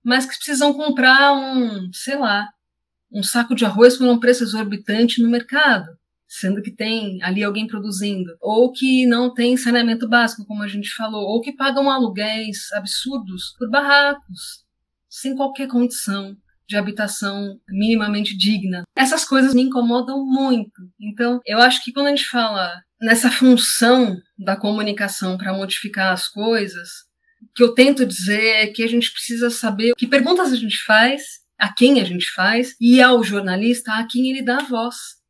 mas 0.04 0.26
que 0.26 0.36
precisam 0.36 0.74
comprar 0.74 1.34
um, 1.34 1.92
sei 1.94 2.18
lá, 2.18 2.48
um 3.12 3.22
saco 3.22 3.54
de 3.54 3.66
arroz 3.66 3.98
por 3.98 4.08
um 4.08 4.20
preço 4.20 4.44
exorbitante 4.44 5.22
no 5.22 5.30
mercado, 5.30 5.98
sendo 6.34 6.62
que 6.62 6.72
tem 6.72 7.22
ali 7.22 7.44
alguém 7.44 7.68
produzindo, 7.68 8.32
ou 8.40 8.72
que 8.72 9.06
não 9.06 9.34
tem 9.34 9.58
saneamento 9.58 10.08
básico, 10.08 10.46
como 10.46 10.64
a 10.64 10.68
gente 10.68 10.90
falou, 10.96 11.24
ou 11.24 11.42
que 11.42 11.52
pagam 11.52 11.90
aluguéis 11.90 12.72
absurdos 12.72 13.54
por 13.60 13.70
barracos, 13.70 14.64
sem 15.10 15.36
qualquer 15.36 15.68
condição 15.68 16.34
de 16.66 16.78
habitação 16.78 17.60
minimamente 17.68 18.38
digna. 18.38 18.84
Essas 18.96 19.26
coisas 19.26 19.54
me 19.54 19.64
incomodam 19.64 20.26
muito. 20.26 20.72
Então, 21.02 21.42
eu 21.46 21.60
acho 21.60 21.84
que 21.84 21.92
quando 21.92 22.08
a 22.08 22.12
gente 22.12 22.30
fala 22.30 22.82
nessa 23.02 23.30
função 23.30 24.16
da 24.40 24.56
comunicação 24.56 25.38
para 25.38 25.54
modificar 25.54 26.14
as 26.14 26.30
coisas, 26.30 26.88
o 27.42 27.54
que 27.54 27.62
eu 27.62 27.74
tento 27.74 28.06
dizer 28.06 28.42
é 28.42 28.68
que 28.68 28.84
a 28.84 28.88
gente 28.88 29.12
precisa 29.12 29.50
saber 29.50 29.92
que 29.98 30.08
perguntas 30.08 30.54
a 30.54 30.56
gente 30.56 30.82
faz, 30.86 31.24
a 31.60 31.74
quem 31.74 32.00
a 32.00 32.06
gente 32.06 32.32
faz, 32.32 32.74
e 32.80 33.02
ao 33.02 33.22
jornalista 33.22 33.92
a 33.92 34.08
quem 34.08 34.30
ele 34.30 34.42
dá 34.42 34.60
a 34.60 34.64
voz. 34.64 35.21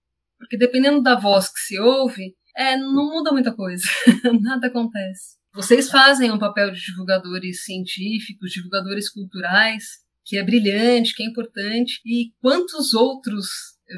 Porque 0.42 0.58
dependendo 0.58 1.04
da 1.04 1.16
voz 1.16 1.48
que 1.48 1.60
se 1.60 1.80
ouve, 1.80 2.36
é, 2.58 2.76
não 2.76 3.12
muda 3.12 3.32
muita 3.32 3.54
coisa, 3.54 3.84
nada 4.42 4.68
acontece. 4.68 5.38
Vocês 5.54 5.90
fazem 5.90 6.32
um 6.32 6.40
papel 6.40 6.72
de 6.72 6.82
divulgadores 6.82 7.64
científicos, 7.64 8.52
divulgadores 8.52 9.08
culturais, 9.10 10.00
que 10.26 10.38
é 10.38 10.44
brilhante, 10.44 11.14
que 11.14 11.22
é 11.22 11.28
importante, 11.28 12.02
e 12.04 12.32
quantos 12.42 12.94
outros 12.96 13.48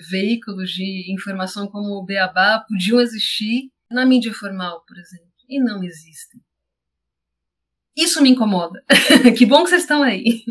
veículos 0.10 0.72
de 0.72 1.14
informação 1.14 1.68
como 1.68 1.94
o 1.94 2.06
Beabá 2.06 2.60
podiam 2.68 3.00
existir 3.00 3.72
na 3.90 4.06
mídia 4.06 4.34
formal, 4.34 4.84
por 4.86 4.98
exemplo, 4.98 5.32
e 5.48 5.60
não 5.62 5.82
existem. 5.82 6.42
Isso 7.96 8.22
me 8.22 8.32
incomoda. 8.32 8.84
que 9.38 9.46
bom 9.46 9.64
que 9.64 9.70
vocês 9.70 9.84
estão 9.84 10.04
aí. 10.04 10.44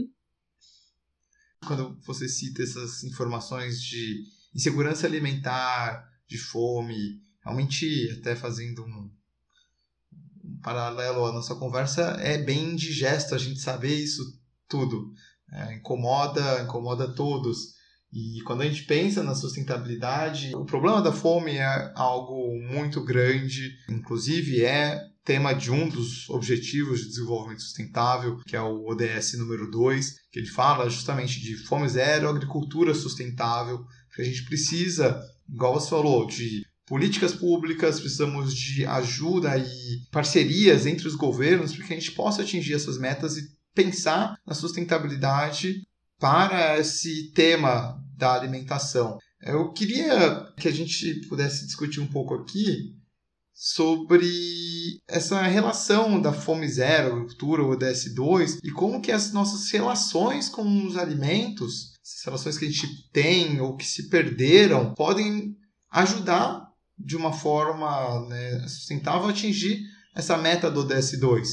Quando 1.67 2.01
você 2.07 2.29
cita 2.29 2.63
essas 2.63 3.05
informações 3.05 3.83
de 3.83 4.25
insegurança 4.55 5.07
alimentar, 5.07 6.09
de 6.27 6.39
fome, 6.39 7.21
realmente 7.45 8.11
até 8.19 8.35
fazendo 8.35 8.85
um, 8.85 9.11
um 10.45 10.61
paralelo 10.63 11.27
à 11.27 11.33
nossa 11.33 11.55
conversa, 11.55 12.17
é 12.21 12.39
bem 12.39 12.73
indigesto 12.73 13.35
a 13.35 13.39
gente 13.39 13.61
saber 13.61 13.95
isso 13.95 14.23
tudo. 14.69 15.13
É, 15.53 15.75
incomoda, 15.75 16.63
incomoda 16.63 17.15
todos. 17.15 17.75
E 18.13 18.43
quando 18.43 18.63
a 18.63 18.67
gente 18.67 18.85
pensa 18.85 19.23
na 19.23 19.35
sustentabilidade, 19.35 20.55
o 20.55 20.65
problema 20.65 21.01
da 21.01 21.13
fome 21.13 21.57
é 21.57 21.93
algo 21.95 22.59
muito 22.71 23.03
grande, 23.05 23.75
inclusive 23.89 24.65
é 24.65 25.01
tema 25.25 25.55
de 25.55 25.71
um 25.71 25.89
dos 25.89 26.29
objetivos 26.29 27.01
de 27.01 27.09
desenvolvimento 27.09 27.63
sustentável, 27.63 28.39
que 28.47 28.57
é 28.57 28.61
o 28.61 28.87
ODS 28.87 29.35
número 29.39 29.71
2, 29.71 30.17
que 30.31 30.41
ele 30.41 30.49
fala 30.49 30.91
justamente 30.91 31.41
de 31.41 31.57
fome 31.57 31.89
zero, 31.89 32.29
agricultura 32.29 32.93
sustentável, 32.93 33.85
a 34.21 34.25
gente 34.25 34.45
precisa, 34.45 35.19
igual 35.49 35.75
você 35.75 35.89
falou, 35.89 36.27
de 36.27 36.63
políticas 36.87 37.33
públicas, 37.33 38.01
precisamos 38.01 38.55
de 38.55 38.85
ajuda 38.85 39.57
e 39.57 40.03
parcerias 40.11 40.85
entre 40.85 41.09
os 41.09 41.15
governos 41.15 41.75
para 41.75 41.87
que 41.87 41.93
a 41.95 41.97
gente 41.97 42.13
possa 42.13 42.43
atingir 42.43 42.75
essas 42.75 42.99
metas 42.99 43.39
e 43.39 43.49
pensar 43.75 44.37
na 44.47 44.55
sustentabilidade 44.55 45.83
para 46.19 46.79
esse 46.79 47.33
tema 47.33 47.99
da 48.17 48.35
alimentação. 48.35 49.19
Eu 49.41 49.73
queria 49.73 50.53
que 50.57 50.69
a 50.69 50.73
gente 50.73 51.27
pudesse 51.29 51.67
discutir 51.67 52.01
um 52.01 52.07
pouco 52.07 52.35
aqui 52.35 52.95
sobre 53.53 54.31
essa 55.09 55.43
relação 55.43 56.21
da 56.21 56.33
fome 56.33 56.69
zero, 56.69 57.13
agricultura, 57.15 57.63
ODS2 57.63 58.59
e 58.63 58.71
como 58.71 59.01
que 59.01 59.13
as 59.13 59.33
nossas 59.33 59.71
relações 59.71 60.49
com 60.49 60.87
os 60.87 60.97
alimentos, 60.97 61.92
as 62.03 62.25
relações 62.25 62.59
que 62.59 62.65
a 62.65 62.69
gente 62.69 63.11
tem 63.11 63.61
ou 63.61 63.77
que 63.77 63.87
se 63.87 64.09
perderam, 64.09 64.95
podem 64.95 65.57
ajudar 65.91 66.69
de 66.99 67.17
uma 67.17 67.33
forma 67.33 68.27
né, 68.29 68.67
sustentável 68.69 69.29
a 69.29 69.31
atingir 69.31 69.83
essa 70.15 70.37
meta 70.37 70.71
do 70.71 70.87
ODS2. 70.87 71.47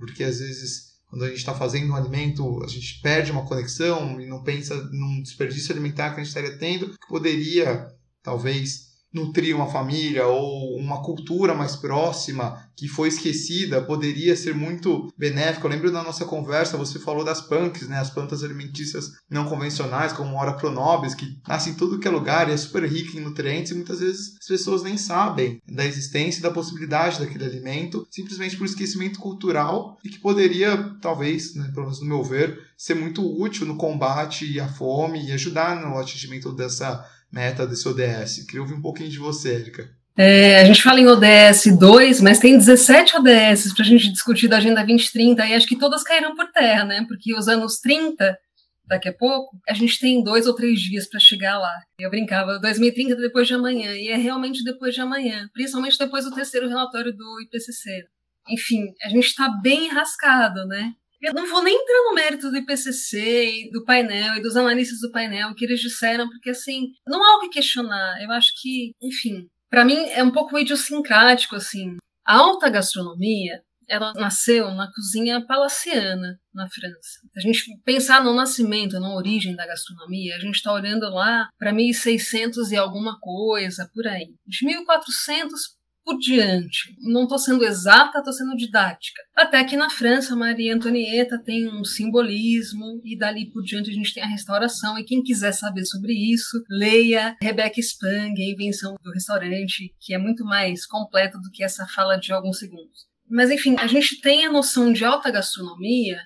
Porque 0.00 0.24
às 0.24 0.38
vezes 0.38 0.88
quando 1.08 1.24
a 1.24 1.28
gente 1.28 1.38
está 1.38 1.54
fazendo 1.54 1.92
um 1.92 1.96
alimento, 1.96 2.62
a 2.62 2.68
gente 2.68 3.00
perde 3.00 3.32
uma 3.32 3.46
conexão 3.46 4.20
e 4.20 4.26
não 4.26 4.42
pensa 4.42 4.74
num 4.92 5.22
desperdício 5.22 5.72
alimentar 5.72 6.10
que 6.10 6.20
a 6.20 6.24
gente 6.24 6.28
estaria 6.28 6.58
tendo, 6.58 6.90
que 6.90 7.08
poderia, 7.08 7.88
talvez, 8.22 8.87
nutrir 9.18 9.54
uma 9.54 9.66
família 9.66 10.26
ou 10.26 10.76
uma 10.76 11.02
cultura 11.02 11.54
mais 11.54 11.76
próxima 11.76 12.68
que 12.76 12.86
foi 12.86 13.08
esquecida 13.08 13.82
poderia 13.82 14.36
ser 14.36 14.54
muito 14.54 15.12
benéfico. 15.18 15.66
Eu 15.66 15.70
lembro 15.70 15.90
da 15.90 16.02
nossa 16.02 16.24
conversa, 16.24 16.76
você 16.76 16.98
falou 16.98 17.24
das 17.24 17.40
punks, 17.40 17.88
né, 17.88 17.98
as 17.98 18.10
plantas 18.10 18.44
alimentícias 18.44 19.10
não 19.28 19.46
convencionais, 19.46 20.12
como 20.12 20.36
Ora 20.36 20.52
pronobis, 20.52 21.14
que 21.14 21.40
nascem 21.46 21.72
em 21.72 21.76
tudo 21.76 21.98
que 21.98 22.06
é 22.06 22.10
lugar 22.10 22.48
e 22.48 22.52
é 22.52 22.56
super 22.56 22.84
rica 22.84 23.18
em 23.18 23.20
nutrientes 23.20 23.72
e 23.72 23.74
muitas 23.74 23.98
vezes 23.98 24.36
as 24.40 24.46
pessoas 24.46 24.84
nem 24.84 24.96
sabem 24.96 25.60
da 25.68 25.84
existência 25.84 26.38
e 26.38 26.42
da 26.42 26.52
possibilidade 26.52 27.18
daquele 27.18 27.44
alimento, 27.44 28.06
simplesmente 28.10 28.56
por 28.56 28.64
esquecimento 28.64 29.18
cultural 29.18 29.98
e 30.04 30.08
que 30.08 30.20
poderia, 30.20 30.96
talvez, 31.00 31.56
né, 31.56 31.70
pelo 31.74 31.86
menos 31.86 32.00
no 32.00 32.06
meu 32.06 32.22
ver, 32.22 32.60
ser 32.76 32.94
muito 32.94 33.26
útil 33.40 33.66
no 33.66 33.76
combate 33.76 34.60
à 34.60 34.68
fome 34.68 35.26
e 35.26 35.32
ajudar 35.32 35.80
no 35.80 35.98
atingimento 35.98 36.52
dessa 36.52 37.04
meta 37.32 37.66
desse 37.66 37.86
ODS. 37.88 38.44
Queria 38.46 38.62
ouvir 38.62 38.74
um 38.74 38.82
pouquinho 38.82 39.10
de 39.10 39.18
você, 39.18 39.54
Erika. 39.54 39.88
É, 40.16 40.60
a 40.60 40.64
gente 40.64 40.82
fala 40.82 40.98
em 40.98 41.06
ODS 41.06 41.78
2, 41.78 42.20
mas 42.20 42.40
tem 42.40 42.58
17 42.58 43.16
ODS 43.18 43.72
para 43.72 43.84
a 43.84 43.88
gente 43.88 44.10
discutir 44.10 44.48
da 44.48 44.56
Agenda 44.56 44.84
2030 44.84 45.46
e 45.46 45.54
acho 45.54 45.66
que 45.68 45.78
todas 45.78 46.02
caíram 46.02 46.34
por 46.34 46.50
terra, 46.50 46.84
né? 46.84 47.04
Porque 47.06 47.32
os 47.32 47.46
anos 47.46 47.78
30, 47.78 48.36
daqui 48.84 49.08
a 49.08 49.12
pouco, 49.12 49.56
a 49.68 49.74
gente 49.74 49.96
tem 50.00 50.20
dois 50.24 50.48
ou 50.48 50.56
três 50.56 50.80
dias 50.80 51.08
para 51.08 51.20
chegar 51.20 51.56
lá. 51.58 51.72
Eu 52.00 52.10
brincava, 52.10 52.58
2030 52.58 53.14
depois 53.14 53.46
de 53.46 53.54
amanhã, 53.54 53.94
e 53.94 54.08
é 54.08 54.16
realmente 54.16 54.64
depois 54.64 54.92
de 54.92 55.00
amanhã, 55.00 55.48
principalmente 55.52 55.96
depois 55.96 56.24
do 56.24 56.34
terceiro 56.34 56.68
relatório 56.68 57.16
do 57.16 57.40
IPCC. 57.42 58.04
Enfim, 58.48 58.92
a 59.04 59.08
gente 59.08 59.26
está 59.26 59.48
bem 59.62 59.88
rascado, 59.88 60.66
né? 60.66 60.94
Eu 61.20 61.34
não 61.34 61.48
vou 61.48 61.62
nem 61.62 61.74
entrar 61.74 62.02
no 62.04 62.14
mérito 62.14 62.50
do 62.50 62.56
IPCC 62.56 63.70
do 63.72 63.84
painel 63.84 64.36
e 64.36 64.42
dos 64.42 64.56
analistas 64.56 65.00
do 65.00 65.10
painel, 65.10 65.54
que 65.54 65.64
eles 65.64 65.80
disseram, 65.80 66.28
porque 66.28 66.50
assim, 66.50 66.92
não 67.06 67.22
há 67.22 67.36
o 67.36 67.40
que 67.40 67.48
questionar. 67.48 68.22
Eu 68.22 68.30
acho 68.30 68.52
que, 68.60 68.92
enfim, 69.02 69.48
para 69.68 69.84
mim 69.84 69.96
é 70.10 70.22
um 70.22 70.30
pouco 70.30 70.58
idiosincrático, 70.58 71.56
assim. 71.56 71.96
A 72.24 72.36
alta 72.36 72.70
gastronomia, 72.70 73.62
ela 73.88 74.12
nasceu 74.14 74.70
na 74.74 74.90
cozinha 74.92 75.44
palaciana, 75.46 76.38
na 76.54 76.68
França. 76.68 77.20
A 77.36 77.40
gente 77.40 77.64
pensar 77.84 78.22
no 78.22 78.34
nascimento, 78.34 79.00
na 79.00 79.14
origem 79.14 79.56
da 79.56 79.66
gastronomia, 79.66 80.36
a 80.36 80.38
gente 80.38 80.56
está 80.56 80.72
olhando 80.72 81.08
lá 81.10 81.48
para 81.58 81.72
1600 81.72 82.70
e 82.70 82.76
alguma 82.76 83.18
coisa, 83.18 83.90
por 83.94 84.06
aí. 84.06 84.34
De 84.46 84.66
1400 84.66 85.77
por 86.08 86.18
diante. 86.18 86.96
Não 87.00 87.24
estou 87.24 87.38
sendo 87.38 87.62
exata, 87.62 88.18
estou 88.18 88.32
sendo 88.32 88.56
didática. 88.56 89.20
Até 89.36 89.62
que 89.62 89.76
na 89.76 89.90
França, 89.90 90.34
Maria 90.34 90.74
Antonieta 90.74 91.38
tem 91.38 91.68
um 91.68 91.84
simbolismo, 91.84 93.02
e 93.04 93.14
dali 93.14 93.50
por 93.50 93.62
diante 93.62 93.90
a 93.90 93.92
gente 93.92 94.14
tem 94.14 94.22
a 94.22 94.26
restauração. 94.26 94.98
E 94.98 95.04
quem 95.04 95.22
quiser 95.22 95.52
saber 95.52 95.84
sobre 95.84 96.14
isso, 96.14 96.64
leia 96.70 97.36
Rebecca 97.42 97.78
Spang, 97.78 98.40
A 98.40 98.50
Invenção 98.50 98.96
do 99.02 99.12
Restaurante, 99.12 99.94
que 100.00 100.14
é 100.14 100.18
muito 100.18 100.46
mais 100.46 100.86
completa 100.86 101.36
do 101.38 101.50
que 101.50 101.62
essa 101.62 101.86
fala 101.86 102.16
de 102.16 102.32
alguns 102.32 102.58
segundos. 102.58 103.06
Mas 103.28 103.50
enfim, 103.50 103.76
a 103.78 103.86
gente 103.86 104.18
tem 104.22 104.46
a 104.46 104.52
noção 104.52 104.90
de 104.90 105.04
alta 105.04 105.30
gastronomia 105.30 106.22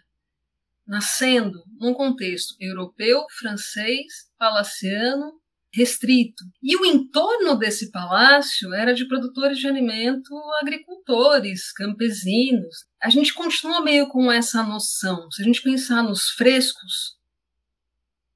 nascendo 0.86 1.58
num 1.80 1.92
contexto 1.92 2.54
europeu, 2.60 3.24
francês, 3.36 4.30
palaciano 4.38 5.41
restrito. 5.72 6.44
E 6.62 6.76
o 6.76 6.84
entorno 6.84 7.56
desse 7.56 7.90
palácio 7.90 8.74
era 8.74 8.92
de 8.94 9.08
produtores 9.08 9.58
de 9.58 9.66
alimento, 9.66 10.30
agricultores, 10.60 11.72
campesinos. 11.72 12.84
A 13.02 13.08
gente 13.08 13.32
continua 13.32 13.82
meio 13.82 14.08
com 14.08 14.30
essa 14.30 14.62
noção. 14.62 15.30
Se 15.30 15.42
a 15.42 15.44
gente 15.44 15.62
pensar 15.62 16.02
nos 16.02 16.28
frescos, 16.30 17.16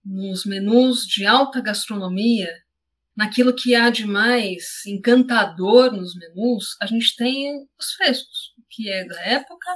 nos 0.04 0.44
menus 0.44 1.04
de 1.06 1.26
alta 1.26 1.60
gastronomia, 1.60 2.50
naquilo 3.14 3.54
que 3.54 3.74
há 3.74 3.90
de 3.90 4.06
mais 4.06 4.84
encantador 4.86 5.92
nos 5.92 6.14
menus, 6.14 6.76
a 6.80 6.86
gente 6.86 7.14
tem 7.16 7.66
os 7.78 7.92
frescos, 7.92 8.54
que 8.70 8.90
é 8.90 9.04
da 9.06 9.20
época 9.22 9.70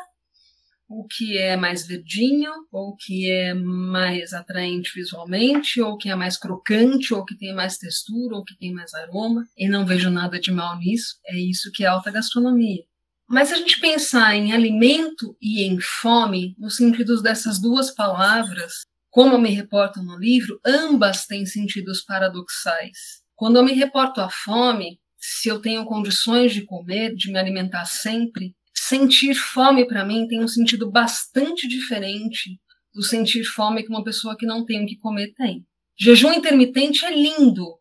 o 0.91 1.07
que 1.07 1.39
é 1.39 1.57
mais 1.57 1.87
verdinho, 1.87 2.51
ou 2.73 2.97
que 2.97 3.31
é 3.31 3.55
mais 3.55 4.33
atraente 4.33 4.91
visualmente, 4.93 5.81
ou 5.81 5.97
que 5.97 6.11
é 6.11 6.17
mais 6.17 6.37
crocante, 6.37 7.15
ou 7.15 7.25
que 7.25 7.39
tem 7.39 7.55
mais 7.55 7.79
textura, 7.79 8.35
ou 8.35 8.45
que 8.45 8.59
tem 8.59 8.73
mais 8.73 8.93
aroma. 8.93 9.47
E 9.57 9.69
não 9.69 9.87
vejo 9.87 10.11
nada 10.11 10.41
de 10.41 10.51
mal 10.51 10.77
nisso. 10.79 11.15
É 11.25 11.39
isso 11.39 11.71
que 11.71 11.85
é 11.85 11.87
alta 11.87 12.11
gastronomia. 12.11 12.83
Mas 13.29 13.49
se 13.49 13.55
a 13.55 13.59
gente 13.59 13.79
pensar 13.79 14.35
em 14.35 14.53
alimento 14.53 15.37
e 15.41 15.63
em 15.63 15.79
fome, 15.81 16.57
no 16.59 16.69
sentido 16.69 17.23
dessas 17.23 17.61
duas 17.61 17.95
palavras, 17.95 18.85
como 19.11 19.39
me 19.39 19.51
reporto 19.51 20.03
no 20.03 20.19
livro, 20.19 20.59
ambas 20.67 21.25
têm 21.25 21.47
sentidos 21.47 22.03
paradoxais. 22.03 23.23
Quando 23.37 23.57
eu 23.57 23.65
me 23.65 23.73
reporto 23.73 24.21
à 24.21 24.29
fome, 24.29 24.99
se 25.17 25.49
eu 25.49 25.61
tenho 25.61 25.85
condições 25.85 26.53
de 26.53 26.63
comer, 26.63 27.15
de 27.15 27.31
me 27.31 27.39
alimentar 27.39 27.85
sempre, 27.85 28.57
sentir 28.83 29.35
fome 29.35 29.87
para 29.87 30.07
mim 30.07 30.27
tem 30.27 30.43
um 30.43 30.49
sentido 30.49 30.91
bastante 30.91 31.69
diferente 31.69 32.59
do 32.95 33.03
sentir 33.03 33.45
fome 33.45 33.83
que 33.83 33.91
uma 33.91 34.03
pessoa 34.03 34.35
que 34.35 34.47
não 34.47 34.65
tem 34.65 34.83
o 34.83 34.87
que 34.87 34.97
comer 34.97 35.35
tem. 35.35 35.67
Jejum 35.99 36.33
intermitente 36.33 37.05
é 37.05 37.15
lindo 37.15 37.79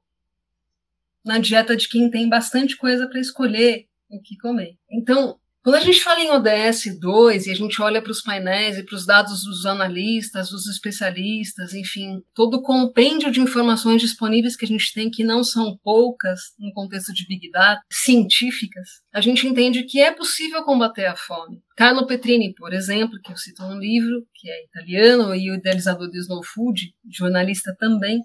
na 1.24 1.40
dieta 1.40 1.76
de 1.78 1.88
quem 1.88 2.12
tem 2.12 2.28
bastante 2.28 2.76
coisa 2.76 3.08
para 3.08 3.22
escolher 3.22 3.86
o 4.10 4.22
que 4.22 4.38
comer. 4.38 4.78
Então, 4.92 5.40
quando 5.62 5.76
a 5.76 5.82
gente 5.82 6.02
fala 6.02 6.22
em 6.22 6.32
ODS 6.32 7.00
2 7.00 7.48
e 7.48 7.52
a 7.52 7.56
gente 7.56 7.82
olha 7.82 8.02
para 8.02 8.12
os 8.12 8.22
painéis 8.22 8.78
e 8.78 8.84
para 8.84 8.96
os 8.96 9.06
dados 9.06 9.44
dos 9.44 9.66
analistas, 9.66 10.50
dos 10.50 10.68
especialistas, 10.68 11.74
enfim, 11.74 12.22
todo 12.34 12.56
o 12.56 12.62
compêndio 12.62 13.32
de 13.32 13.42
informações 13.42 14.02
disponíveis 14.02 14.56
que 14.56 14.66
a 14.66 14.68
gente 14.68 14.94
tem, 14.94 15.10
que 15.10 15.24
não 15.24 15.44
são 15.44 15.78
poucas 15.84 16.40
no 16.58 16.72
contexto 16.74 17.14
de 17.14 17.28
Big 17.28 17.50
Data, 17.52 17.82
científicas, 17.92 18.88
a 19.14 19.22
gente 19.22 19.48
entende 19.48 19.84
que 19.84 20.00
é 20.00 20.12
possível 20.12 20.64
combater 20.64 21.06
a 21.06 21.16
fome. 21.16 21.62
Carlo 21.76 22.08
Petrini, 22.08 22.54
por 22.56 22.74
exemplo, 22.74 23.20
que 23.24 23.32
eu 23.32 23.38
cito 23.38 23.64
no 23.64 23.80
livro, 23.80 24.26
que 24.36 24.50
é 24.50 24.66
italiano 24.66 25.36
e 25.36 25.52
o 25.52 25.56
idealizador 25.56 26.10
do 26.10 26.18
Slow 26.18 26.44
Food, 26.44 26.94
jornalista 27.12 27.76
também, 27.78 28.22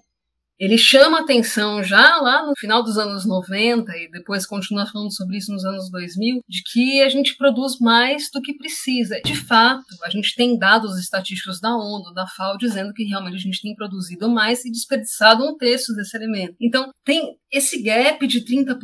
ele 0.59 0.77
chama 0.77 1.19
atenção 1.19 1.83
já 1.83 2.17
lá 2.17 2.45
no 2.45 2.53
final 2.57 2.83
dos 2.83 2.97
anos 2.97 3.25
90 3.25 3.91
e 3.97 4.09
depois 4.09 4.45
continua 4.45 4.85
falando 4.85 5.13
sobre 5.13 5.37
isso 5.37 5.51
nos 5.51 5.65
anos 5.65 5.89
2000, 5.91 6.41
de 6.47 6.63
que 6.71 7.01
a 7.01 7.09
gente 7.09 7.35
produz 7.35 7.77
mais 7.79 8.29
do 8.33 8.41
que 8.41 8.55
precisa. 8.55 9.19
De 9.23 9.35
fato, 9.35 9.83
a 10.03 10.09
gente 10.09 10.33
tem 10.35 10.57
dados 10.57 10.97
estatísticos 10.97 11.59
da 11.59 11.75
ONU, 11.75 12.13
da 12.13 12.25
FAO, 12.25 12.57
dizendo 12.57 12.93
que 12.93 13.03
realmente 13.03 13.35
a 13.35 13.39
gente 13.39 13.61
tem 13.61 13.75
produzido 13.75 14.29
mais 14.29 14.63
e 14.63 14.71
desperdiçado 14.71 15.43
um 15.43 15.57
terço 15.57 15.93
desse 15.93 16.15
alimento. 16.15 16.55
Então, 16.61 16.89
tem 17.03 17.35
esse 17.51 17.81
gap 17.81 18.25
de 18.25 18.41
30%, 18.41 18.77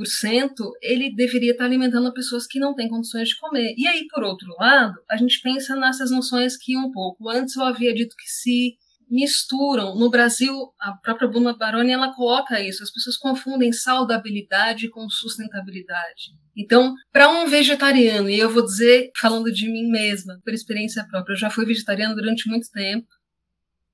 ele 0.81 1.13
deveria 1.13 1.51
estar 1.51 1.65
alimentando 1.65 2.13
pessoas 2.13 2.45
que 2.45 2.59
não 2.59 2.75
têm 2.75 2.89
condições 2.89 3.29
de 3.29 3.37
comer. 3.37 3.73
E 3.77 3.87
aí, 3.87 4.05
por 4.09 4.23
outro 4.23 4.47
lado, 4.59 4.95
a 5.09 5.17
gente 5.17 5.41
pensa 5.41 5.75
nessas 5.75 6.11
noções 6.11 6.57
que 6.57 6.77
um 6.77 6.91
pouco 6.91 7.29
antes 7.29 7.55
eu 7.55 7.63
havia 7.63 7.93
dito 7.93 8.15
que 8.15 8.29
se 8.29 8.75
misturam. 9.11 9.93
No 9.95 10.09
Brasil, 10.09 10.53
a 10.79 10.93
própria 10.93 11.27
Bruna 11.27 11.55
Baroni 11.55 11.91
ela 11.91 12.13
coloca 12.15 12.61
isso. 12.61 12.81
As 12.81 12.89
pessoas 12.89 13.17
confundem 13.17 13.73
saudabilidade 13.73 14.89
com 14.89 15.09
sustentabilidade. 15.09 16.31
Então, 16.55 16.95
para 17.11 17.29
um 17.29 17.47
vegetariano, 17.47 18.29
e 18.29 18.39
eu 18.39 18.49
vou 18.49 18.63
dizer, 18.63 19.11
falando 19.19 19.51
de 19.51 19.69
mim 19.69 19.89
mesma, 19.89 20.39
por 20.43 20.53
experiência 20.53 21.05
própria, 21.09 21.33
eu 21.33 21.37
já 21.37 21.49
fui 21.49 21.65
vegetariana 21.65 22.15
durante 22.15 22.47
muito 22.47 22.69
tempo. 22.71 23.07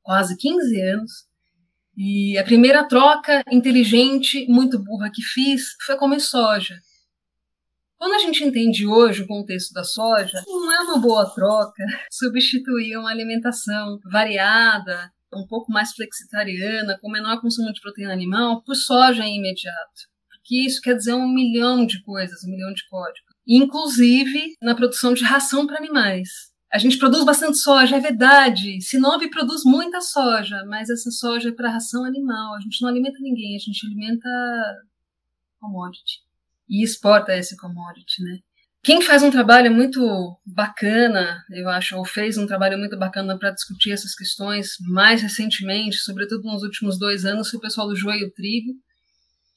quase 0.04 0.38
15 0.38 0.82
anos. 0.82 1.12
E 1.98 2.38
a 2.38 2.44
primeira 2.44 2.88
troca 2.88 3.44
inteligente, 3.52 4.46
muito 4.48 4.78
burra 4.78 5.12
que 5.12 5.22
fiz 5.22 5.76
foi 5.86 5.98
comer 5.98 6.20
soja. 6.22 6.80
Quando 7.98 8.14
a 8.14 8.20
gente 8.20 8.44
entende 8.44 8.86
hoje 8.86 9.24
o 9.24 9.28
contexto 9.28 9.74
da 9.74 9.84
soja, 9.84 10.44
não 10.46 10.72
é 10.72 10.80
uma 10.82 11.00
boa 11.00 11.28
troca 11.34 11.84
substituir 12.12 12.96
uma 12.96 13.10
alimentação 13.10 14.00
variada, 14.12 15.12
um 15.34 15.48
pouco 15.48 15.72
mais 15.72 15.92
flexitariana, 15.94 16.98
com 17.00 17.10
menor 17.10 17.42
consumo 17.42 17.74
de 17.74 17.82
proteína 17.82 18.14
animal, 18.14 18.62
por 18.64 18.76
soja 18.76 19.26
imediato. 19.26 20.08
Porque 20.30 20.66
isso 20.66 20.80
quer 20.80 20.96
dizer 20.96 21.14
um 21.16 21.28
milhão 21.28 21.86
de 21.86 22.02
coisas, 22.04 22.44
um 22.44 22.52
milhão 22.52 22.72
de 22.72 22.88
códigos. 22.88 23.34
Inclusive 23.48 24.56
na 24.62 24.76
produção 24.76 25.14
de 25.14 25.24
ração 25.24 25.66
para 25.66 25.78
animais. 25.78 26.30
A 26.72 26.78
gente 26.78 26.98
produz 26.98 27.24
bastante 27.26 27.58
soja, 27.58 27.96
é 27.96 28.00
verdade. 28.00 28.80
Sinop 28.82 29.22
produz 29.32 29.64
muita 29.64 30.02
soja, 30.02 30.64
mas 30.68 30.90
essa 30.90 31.10
soja 31.10 31.50
é 31.50 31.52
para 31.52 31.72
ração 31.72 32.04
animal. 32.04 32.56
A 32.56 32.60
gente 32.60 32.82
não 32.82 32.90
alimenta 32.90 33.18
ninguém, 33.20 33.56
a 33.56 33.60
gente 33.60 33.86
alimenta 33.86 34.30
commodity. 35.60 36.27
E 36.70 36.84
exporta 36.84 37.36
esse 37.36 37.56
commodity, 37.56 38.24
né? 38.24 38.40
Quem 38.84 39.02
faz 39.02 39.22
um 39.22 39.32
trabalho 39.32 39.72
muito 39.72 40.38
bacana, 40.46 41.44
eu 41.52 41.68
acho, 41.68 41.98
ou 41.98 42.06
fez 42.06 42.38
um 42.38 42.48
trabalho 42.48 42.78
muito 42.78 42.98
bacana 42.98 43.38
para 43.38 43.52
discutir 43.52 43.92
essas 43.92 44.16
questões 44.16 44.78
mais 44.80 45.22
recentemente, 45.22 45.98
sobretudo 45.98 46.44
nos 46.44 46.64
últimos 46.64 46.98
dois 46.98 47.26
anos, 47.26 47.50
foi 47.50 47.58
o 47.58 47.62
pessoal 47.62 47.88
do 47.88 47.96
Joio 47.96 48.32
Trigo, 48.32 48.74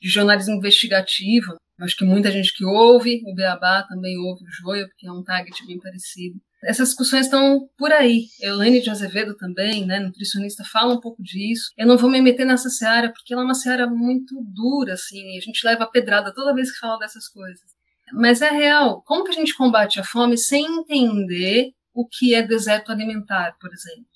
de 0.00 0.08
jornalismo 0.08 0.54
investigativo. 0.54 1.56
Eu 1.78 1.84
acho 1.84 1.96
que 1.96 2.04
muita 2.04 2.30
gente 2.30 2.52
que 2.52 2.64
ouve 2.64 3.22
o 3.24 3.34
Beabá 3.34 3.84
também 3.84 4.18
ouve 4.18 4.44
o 4.44 4.50
Joio, 4.50 4.88
porque 4.88 5.06
é 5.06 5.12
um 5.12 5.22
target 5.22 5.64
bem 5.66 5.78
parecido. 5.78 6.40
Essas 6.62 6.88
discussões 6.90 7.26
estão 7.26 7.68
por 7.78 7.90
aí. 7.90 8.26
Eulaine 8.40 8.82
de 8.82 8.90
Azevedo 8.90 9.34
também, 9.34 9.86
né, 9.86 9.98
nutricionista, 9.98 10.62
fala 10.64 10.94
um 10.94 11.00
pouco 11.00 11.22
disso. 11.22 11.72
Eu 11.76 11.86
não 11.86 11.96
vou 11.96 12.10
me 12.10 12.20
meter 12.20 12.44
nessa 12.44 12.68
seara, 12.68 13.10
porque 13.10 13.32
ela 13.32 13.42
é 13.42 13.44
uma 13.44 13.54
seara 13.54 13.86
muito 13.86 14.34
dura, 14.42 14.94
assim, 14.94 15.38
a 15.38 15.40
gente 15.40 15.64
leva 15.64 15.86
pedrada 15.86 16.34
toda 16.34 16.54
vez 16.54 16.70
que 16.70 16.78
fala 16.78 16.98
dessas 16.98 17.28
coisas. 17.28 17.64
Mas 18.12 18.42
é 18.42 18.50
real. 18.50 19.02
Como 19.02 19.24
que 19.24 19.30
a 19.30 19.34
gente 19.34 19.56
combate 19.56 19.98
a 20.00 20.04
fome 20.04 20.36
sem 20.36 20.66
entender 20.66 21.72
o 21.94 22.06
que 22.06 22.34
é 22.34 22.42
deserto 22.42 22.92
alimentar, 22.92 23.56
por 23.60 23.72
exemplo? 23.72 24.06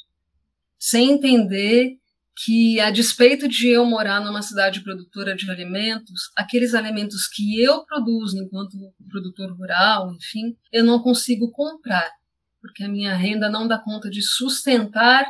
Sem 0.78 1.12
entender 1.12 1.96
que, 2.36 2.80
a 2.80 2.90
despeito 2.90 3.48
de 3.48 3.68
eu 3.68 3.84
morar 3.86 4.20
numa 4.20 4.42
cidade 4.42 4.82
produtora 4.82 5.34
de 5.34 5.48
alimentos, 5.50 6.30
aqueles 6.36 6.74
alimentos 6.74 7.28
que 7.28 7.62
eu 7.62 7.84
produzo 7.84 8.36
enquanto 8.36 8.76
produtor 9.08 9.56
rural, 9.56 10.12
enfim, 10.14 10.56
eu 10.72 10.84
não 10.84 11.00
consigo 11.00 11.50
comprar 11.52 12.10
porque 12.64 12.82
a 12.82 12.88
minha 12.88 13.14
renda 13.14 13.50
não 13.50 13.68
dá 13.68 13.78
conta 13.78 14.08
de 14.08 14.22
sustentar 14.22 15.26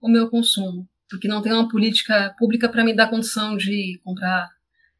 o 0.00 0.08
meu 0.08 0.30
consumo, 0.30 0.88
porque 1.10 1.28
não 1.28 1.42
tem 1.42 1.52
uma 1.52 1.68
política 1.68 2.34
pública 2.38 2.66
para 2.66 2.82
me 2.82 2.96
dar 2.96 3.10
condição 3.10 3.58
de 3.58 4.00
comprar 4.02 4.48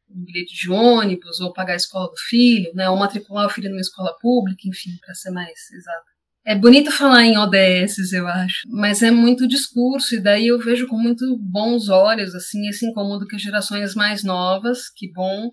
um 0.07 0.23
bilhete 0.23 0.53
de 0.53 0.69
ônibus 0.69 1.39
ou 1.39 1.51
pagar 1.51 1.73
a 1.73 1.77
escola 1.77 2.05
do 2.05 2.17
filho, 2.29 2.71
né, 2.75 2.87
ou 2.87 2.95
matricular 2.95 3.47
o 3.47 3.49
filho 3.49 3.71
numa 3.71 3.81
escola 3.81 4.15
pública, 4.21 4.67
enfim, 4.67 4.91
para 5.03 5.15
ser 5.15 5.31
mais 5.31 5.71
exato. 5.71 6.05
É 6.45 6.55
bonito 6.55 6.91
falar 6.91 7.23
em 7.23 7.39
ODS, 7.39 8.13
eu 8.13 8.27
acho, 8.27 8.67
mas 8.69 9.01
é 9.01 9.09
muito 9.09 9.47
discurso, 9.47 10.13
e 10.13 10.21
daí 10.21 10.45
eu 10.45 10.59
vejo 10.59 10.87
com 10.87 10.95
muito 10.95 11.39
bons 11.39 11.89
olhos, 11.89 12.35
assim, 12.35 12.67
esse 12.67 12.85
incômodo 12.85 13.25
que 13.25 13.35
as 13.35 13.41
gerações 13.41 13.95
mais 13.95 14.23
novas, 14.23 14.91
que 14.95 15.11
bom, 15.11 15.51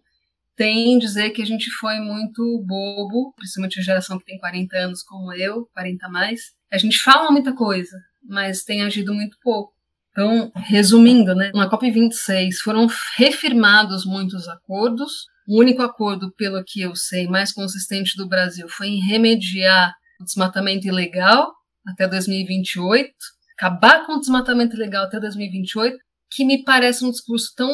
tem 0.57 0.94
em 0.94 0.98
dizer 0.98 1.30
que 1.30 1.42
a 1.42 1.46
gente 1.46 1.70
foi 1.70 2.00
muito 2.00 2.64
bobo, 2.66 3.32
principalmente 3.36 3.78
a 3.78 3.82
geração 3.82 4.18
que 4.18 4.24
tem 4.24 4.38
40 4.38 4.76
anos 4.76 5.02
como 5.02 5.32
eu, 5.32 5.68
40 5.74 6.07
a 6.07 6.11
mais. 6.11 6.40
A 6.72 6.78
gente 6.78 6.98
fala 6.98 7.30
muita 7.30 7.54
coisa, 7.54 7.96
mas 8.24 8.64
tem 8.64 8.82
agido 8.82 9.14
muito 9.14 9.36
pouco. 9.42 9.74
Então, 10.11 10.50
resumindo, 10.54 11.34
né, 11.34 11.50
na 11.54 11.68
COP26 11.70 12.54
foram 12.64 12.88
refirmados 13.16 14.07
muitos 14.07 14.48
acordos. 14.48 15.26
O 15.46 15.61
único 15.61 15.82
acordo, 15.82 16.32
pelo 16.32 16.64
que 16.64 16.80
eu 16.80 16.96
sei, 16.96 17.28
mais 17.28 17.52
consistente 17.52 18.16
do 18.16 18.26
Brasil 18.26 18.66
foi 18.66 18.88
em 18.88 19.00
remediar 19.00 19.94
o 20.18 20.24
desmatamento 20.24 20.88
ilegal 20.88 21.52
até 21.86 22.09
2028, 22.09 23.11
acabar 23.59 24.07
com 24.07 24.14
o 24.14 24.20
desmatamento 24.20 24.74
ilegal 24.74 25.04
até 25.04 25.20
2028, 25.20 25.96
que 26.30 26.44
me 26.44 26.64
parece 26.64 27.04
um 27.04 27.11
discurso 27.11 27.52
tão 27.54 27.70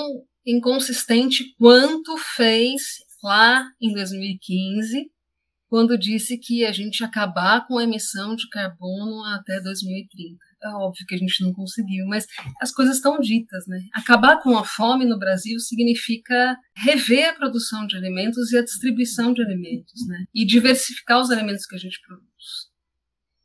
inconsistente 0.47 1.55
quanto 1.59 2.17
fez 2.17 2.83
lá 3.23 3.65
em 3.81 3.93
2015, 3.93 5.11
quando 5.69 5.99
disse 5.99 6.37
que 6.37 6.65
a 6.65 6.73
gente 6.73 7.01
ia 7.01 7.07
acabar 7.07 7.67
com 7.67 7.79
a 7.79 7.85
emissão 7.85 8.35
de 8.35 8.49
carbono 8.51 9.25
até 9.25 9.61
2030. 9.61 10.37
É 10.65 10.69
óbvio 10.69 11.07
que 11.07 11.15
a 11.15 11.19
gente 11.19 11.43
não 11.43 11.53
conseguiu, 11.53 12.07
mas 12.07 12.27
as 12.61 12.71
coisas 12.71 12.97
estão 12.97 13.19
ditas, 13.19 13.67
né? 13.67 13.81
Acabar 13.95 14.41
com 14.43 14.57
a 14.57 14.65
fome 14.65 15.05
no 15.05 15.19
Brasil 15.19 15.59
significa 15.59 16.57
rever 16.77 17.31
a 17.31 17.35
produção 17.35 17.87
de 17.87 17.97
alimentos 17.97 18.53
e 18.53 18.59
a 18.59 18.63
distribuição 18.63 19.33
de 19.33 19.43
alimentos, 19.43 20.07
né? 20.07 20.25
E 20.35 20.45
diversificar 20.45 21.21
os 21.21 21.31
alimentos 21.31 21.67
que 21.67 21.75
a 21.75 21.79
gente 21.79 21.99
produz 22.07 22.72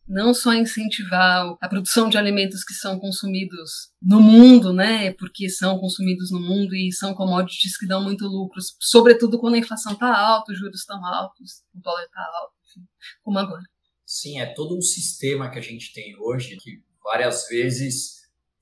não 0.08 0.34
só 0.34 0.54
incentivar 0.54 1.58
a 1.62 1.68
produção 1.68 2.08
de 2.08 2.18
alimentos 2.18 2.64
que 2.64 2.74
são 2.74 3.00
consumidos 3.00 3.92
no 4.02 4.22
mundo, 4.22 4.72
né, 4.72 5.12
porque 5.14 5.50
são 5.50 5.78
consumidos 5.78 6.32
no 6.32 6.40
mundo 6.40 6.76
e 6.76 6.92
são 6.94 7.14
commodities 7.14 7.78
que 7.78 7.86
dão 7.86 8.04
muito 8.04 8.26
lucros, 8.26 8.76
sobretudo 8.80 9.40
quando 9.40 9.56
a 9.56 9.60
inflação 9.60 9.94
está 9.94 10.18
alta, 10.18 10.54
os 10.54 10.60
juros 10.60 10.80
estão 10.80 11.04
altos, 11.06 11.64
o 11.74 11.82
dólar 11.82 12.04
está 12.04 12.22
alto, 12.42 12.54
enfim, 12.66 12.88
como 13.22 13.38
agora. 13.38 13.64
Sim, 14.06 14.40
é 14.40 14.46
todo 14.54 14.78
um 14.78 14.82
sistema 14.82 15.50
que 15.50 15.60
a 15.60 15.62
gente 15.62 15.94
tem 15.94 16.16
hoje 16.18 16.56
que 16.56 16.82
várias 17.04 17.48
vezes 17.50 18.18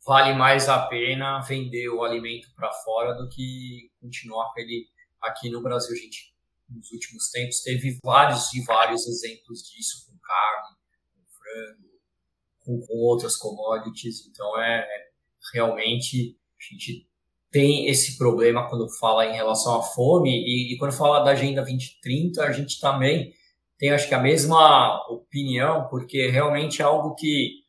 vale 0.06 0.34
mais 0.34 0.70
a 0.70 0.88
pena 0.88 1.42
vender 1.42 1.90
o 1.90 2.04
alimento 2.04 2.48
para 2.56 2.72
fora 2.72 3.14
do 3.14 3.28
que 3.30 3.92
continuar 4.00 4.52
com 4.54 4.60
ele 4.60 4.88
aqui 5.22 5.50
no 5.50 5.62
Brasil. 5.62 5.94
A 5.94 6.00
gente, 6.00 6.34
nos 6.70 6.92
últimos 6.92 7.30
tempos, 7.30 7.62
teve 7.62 8.00
vários 8.04 8.54
e 8.54 8.64
vários 8.64 9.08
exemplos 9.08 9.64
disso 9.64 10.06
com 10.08 10.18
carne, 10.20 10.78
com, 12.66 12.80
com 12.80 12.94
outras 12.98 13.36
commodities. 13.36 14.28
Então, 14.28 14.60
é, 14.60 14.80
é 14.80 15.06
realmente 15.54 16.38
a 16.60 16.74
gente 16.74 17.08
tem 17.52 17.88
esse 17.88 18.18
problema 18.18 18.68
quando 18.68 18.90
fala 18.90 19.26
em 19.26 19.34
relação 19.34 19.80
à 19.80 19.82
fome 19.82 20.30
e, 20.30 20.74
e, 20.74 20.78
quando 20.78 20.92
fala 20.92 21.24
da 21.24 21.32
Agenda 21.32 21.62
2030, 21.62 22.44
a 22.44 22.52
gente 22.52 22.80
também 22.82 23.34
tem, 23.78 23.92
acho 23.92 24.08
que, 24.08 24.16
a 24.16 24.22
mesma 24.22 25.06
opinião, 25.10 25.88
porque 25.90 26.28
realmente 26.30 26.82
é 26.82 26.86
algo 26.86 27.16
que 27.16 27.64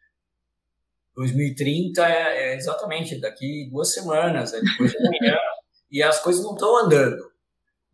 2030 1.15 2.05
é, 2.05 2.53
é 2.53 2.57
exatamente 2.57 3.21
daqui 3.21 3.69
duas 3.71 3.93
semanas, 3.93 4.53
é 4.53 4.61
depois 4.61 4.91
de 4.91 4.99
amanhã, 4.99 5.39
e 5.91 6.03
as 6.03 6.21
coisas 6.21 6.45
não 6.45 6.55
estão 6.55 6.85
andando. 6.85 7.23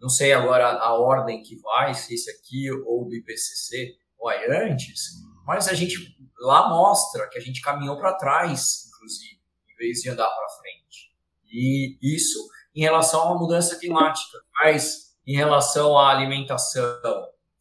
Não 0.00 0.08
sei 0.08 0.32
agora 0.32 0.66
a 0.66 0.94
ordem 0.94 1.42
que 1.42 1.56
vai, 1.56 1.94
se 1.94 2.14
esse 2.14 2.30
aqui 2.30 2.70
ou 2.70 3.04
do 3.04 3.14
IPCC 3.14 3.96
vai 4.20 4.50
antes, 4.50 5.22
mas 5.46 5.68
a 5.68 5.74
gente 5.74 6.16
lá 6.38 6.68
mostra 6.68 7.28
que 7.28 7.38
a 7.38 7.42
gente 7.42 7.60
caminhou 7.60 7.96
para 7.96 8.14
trás, 8.14 8.86
inclusive, 8.88 9.40
em 9.70 9.76
vez 9.76 10.00
de 10.00 10.10
andar 10.10 10.28
para 10.28 10.48
frente. 10.48 11.12
E 11.46 11.98
isso 12.02 12.38
em 12.74 12.80
relação 12.80 13.32
à 13.32 13.38
mudança 13.38 13.78
climática, 13.78 14.38
mas 14.62 15.14
em 15.26 15.36
relação 15.36 15.98
à 15.98 16.10
alimentação 16.10 17.00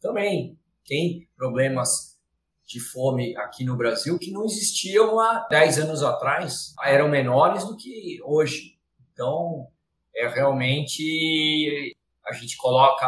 também 0.00 0.58
tem 0.86 1.28
problemas 1.36 2.18
de 2.66 2.80
fome 2.80 3.36
aqui 3.36 3.64
no 3.64 3.76
Brasil 3.76 4.18
que 4.18 4.30
não 4.30 4.44
existiam 4.44 5.20
há 5.20 5.46
10 5.48 5.80
anos 5.80 6.02
atrás, 6.02 6.74
eram 6.82 7.08
menores 7.08 7.64
do 7.64 7.76
que 7.76 8.18
hoje. 8.24 8.78
Então, 9.12 9.68
é 10.14 10.26
realmente 10.26 11.94
a 12.26 12.32
gente 12.32 12.56
coloca 12.56 13.06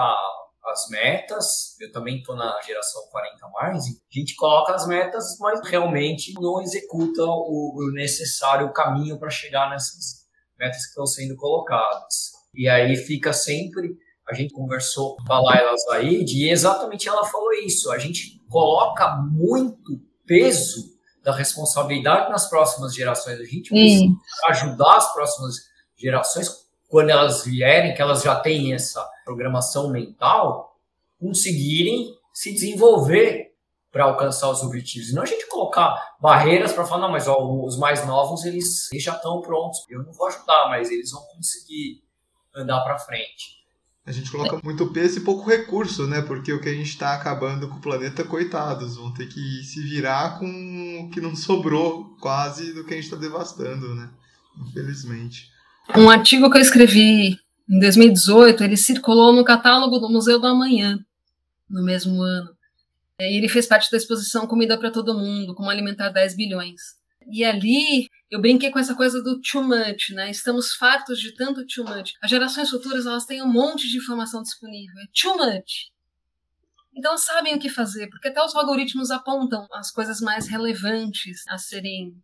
as 0.75 0.89
metas, 0.91 1.77
eu 1.81 1.91
também 1.93 2.19
estou 2.19 2.37
na 2.37 2.61
geração 2.63 3.03
40 3.11 3.49
mais, 3.49 3.85
a 3.85 4.19
gente 4.19 4.35
coloca 4.35 4.75
as 4.75 4.87
metas, 4.87 5.39
mas 5.39 5.61
realmente 5.67 6.35
não 6.35 6.61
executa 6.61 7.23
o, 7.23 7.91
necessário 7.95 8.73
caminho 8.73 9.19
para 9.19 9.31
chegar 9.31 9.71
nessas 9.71 10.27
metas 10.59 10.83
que 10.83 10.89
estão 10.89 11.07
sendo 11.07 11.37
colocadas. 11.37 12.33
E 12.53 12.69
aí 12.69 12.97
fica 12.97 13.33
sempre, 13.33 13.97
a 14.29 14.35
gente 14.35 14.53
conversou 14.53 15.17
com 15.17 15.33
a 15.33 15.41
Laila 15.41 15.77
Zaid 15.77 16.37
e 16.37 16.51
exatamente 16.51 17.09
ela 17.09 17.25
falou 17.25 17.53
isso, 17.53 17.91
a 17.91 17.99
gente 17.99 18.41
coloca 18.49 19.17
muito 19.17 20.01
peso 20.27 20.93
da 21.23 21.35
responsabilidade 21.35 22.31
nas 22.31 22.51
próximas 22.51 22.95
gerações, 22.95 23.41
a 23.41 23.45
gente 23.45 23.71
precisa 23.71 24.13
ajudar 24.49 24.97
as 24.97 25.13
próximas 25.15 25.55
gerações 25.97 26.65
quando 26.89 27.11
elas 27.11 27.45
vierem, 27.45 27.95
que 27.95 28.03
elas 28.03 28.23
já 28.23 28.37
têm 28.37 28.75
essa 28.75 29.05
programação 29.25 29.91
mental, 29.91 30.79
conseguirem 31.19 32.15
se 32.33 32.53
desenvolver 32.53 33.55
para 33.91 34.05
alcançar 34.05 34.51
os 34.51 34.61
objetivos. 34.63 35.13
Não 35.13 35.23
a 35.23 35.27
gente 35.27 35.47
colocar 35.47 36.17
barreiras 36.21 36.73
para 36.73 36.85
falar, 36.85 37.03
não, 37.03 37.13
mas 37.13 37.29
ó, 37.29 37.39
os 37.65 37.79
mais 37.79 38.05
novos 38.05 38.45
eles, 38.45 38.91
eles 38.91 39.05
já 39.05 39.15
estão 39.15 39.41
prontos. 39.41 39.85
Eu 39.89 40.03
não 40.03 40.13
vou 40.13 40.27
ajudar, 40.27 40.69
mas 40.69 40.91
eles 40.91 41.13
vão 41.13 41.23
conseguir 41.37 42.03
andar 42.55 42.81
para 42.81 42.99
frente. 42.99 43.65
A 44.07 44.13
gente 44.13 44.31
coloca 44.31 44.61
muito 44.63 44.93
peso 44.93 45.19
e 45.19 45.25
pouco 45.25 45.49
recurso, 45.49 46.07
né? 46.07 46.21
Porque 46.21 46.53
o 46.53 46.61
que 46.61 46.69
a 46.69 46.75
gente 46.75 46.91
está 46.91 47.15
acabando 47.15 47.69
com 47.69 47.77
o 47.77 47.81
planeta, 47.81 48.23
coitados, 48.23 48.97
vão 48.97 49.15
ter 49.15 49.29
que 49.29 49.63
se 49.63 49.81
virar 49.83 50.39
com 50.39 50.47
o 50.47 51.11
que 51.11 51.23
não 51.23 51.35
sobrou 51.35 52.15
quase 52.21 52.75
do 52.75 52.85
que 52.85 52.93
a 52.93 52.97
gente 52.97 53.05
está 53.05 53.17
devastando, 53.17 53.95
né? 53.95 54.11
Infelizmente. 54.61 55.49
Um 55.97 56.11
artigo 56.11 56.51
que 56.51 56.59
eu 56.59 56.63
escrevi 56.63 57.39
em 57.69 57.79
2018, 57.79 58.63
ele 58.63 58.77
circulou 58.77 59.33
no 59.33 59.45
catálogo 59.45 59.99
do 59.99 60.11
Museu 60.11 60.39
do 60.39 60.47
Amanhã, 60.47 60.99
no 61.69 61.83
mesmo 61.83 62.23
ano. 62.23 62.55
E 63.21 63.39
ele 63.39 63.49
fez 63.49 63.67
parte 63.67 63.91
da 63.91 63.97
exposição 63.97 64.47
Comida 64.47 64.77
para 64.77 64.91
Todo 64.91 65.15
Mundo, 65.15 65.55
Como 65.55 65.71
Alimentar 65.71 66.11
10 66.11 66.37
Bilhões. 66.37 66.81
E 67.31 67.43
ali 67.45 68.09
eu 68.31 68.41
brinquei 68.41 68.71
com 68.71 68.79
essa 68.79 68.95
coisa 68.95 69.23
do 69.23 69.41
too 69.41 69.63
much, 69.63 70.11
né? 70.11 70.31
Estamos 70.31 70.75
fartos 70.75 71.19
de 71.19 71.35
tanto 71.35 71.65
too 71.67 71.85
much. 71.85 72.13
As 72.21 72.29
gerações 72.29 72.69
futuras 72.69 73.07
elas 73.07 73.25
têm 73.25 73.43
um 73.43 73.51
monte 73.51 73.89
de 73.89 73.97
informação 73.97 74.43
disponível. 74.43 74.95
É 75.01 75.07
too 75.19 75.37
much. 75.39 75.91
Então 76.97 77.17
sabem 77.17 77.55
o 77.55 77.59
que 77.59 77.69
fazer, 77.69 78.09
porque 78.09 78.29
até 78.29 78.43
os 78.43 78.55
algoritmos 78.55 79.11
apontam 79.11 79.67
as 79.73 79.91
coisas 79.91 80.21
mais 80.21 80.47
relevantes 80.49 81.43
a 81.49 81.59
serem 81.59 82.15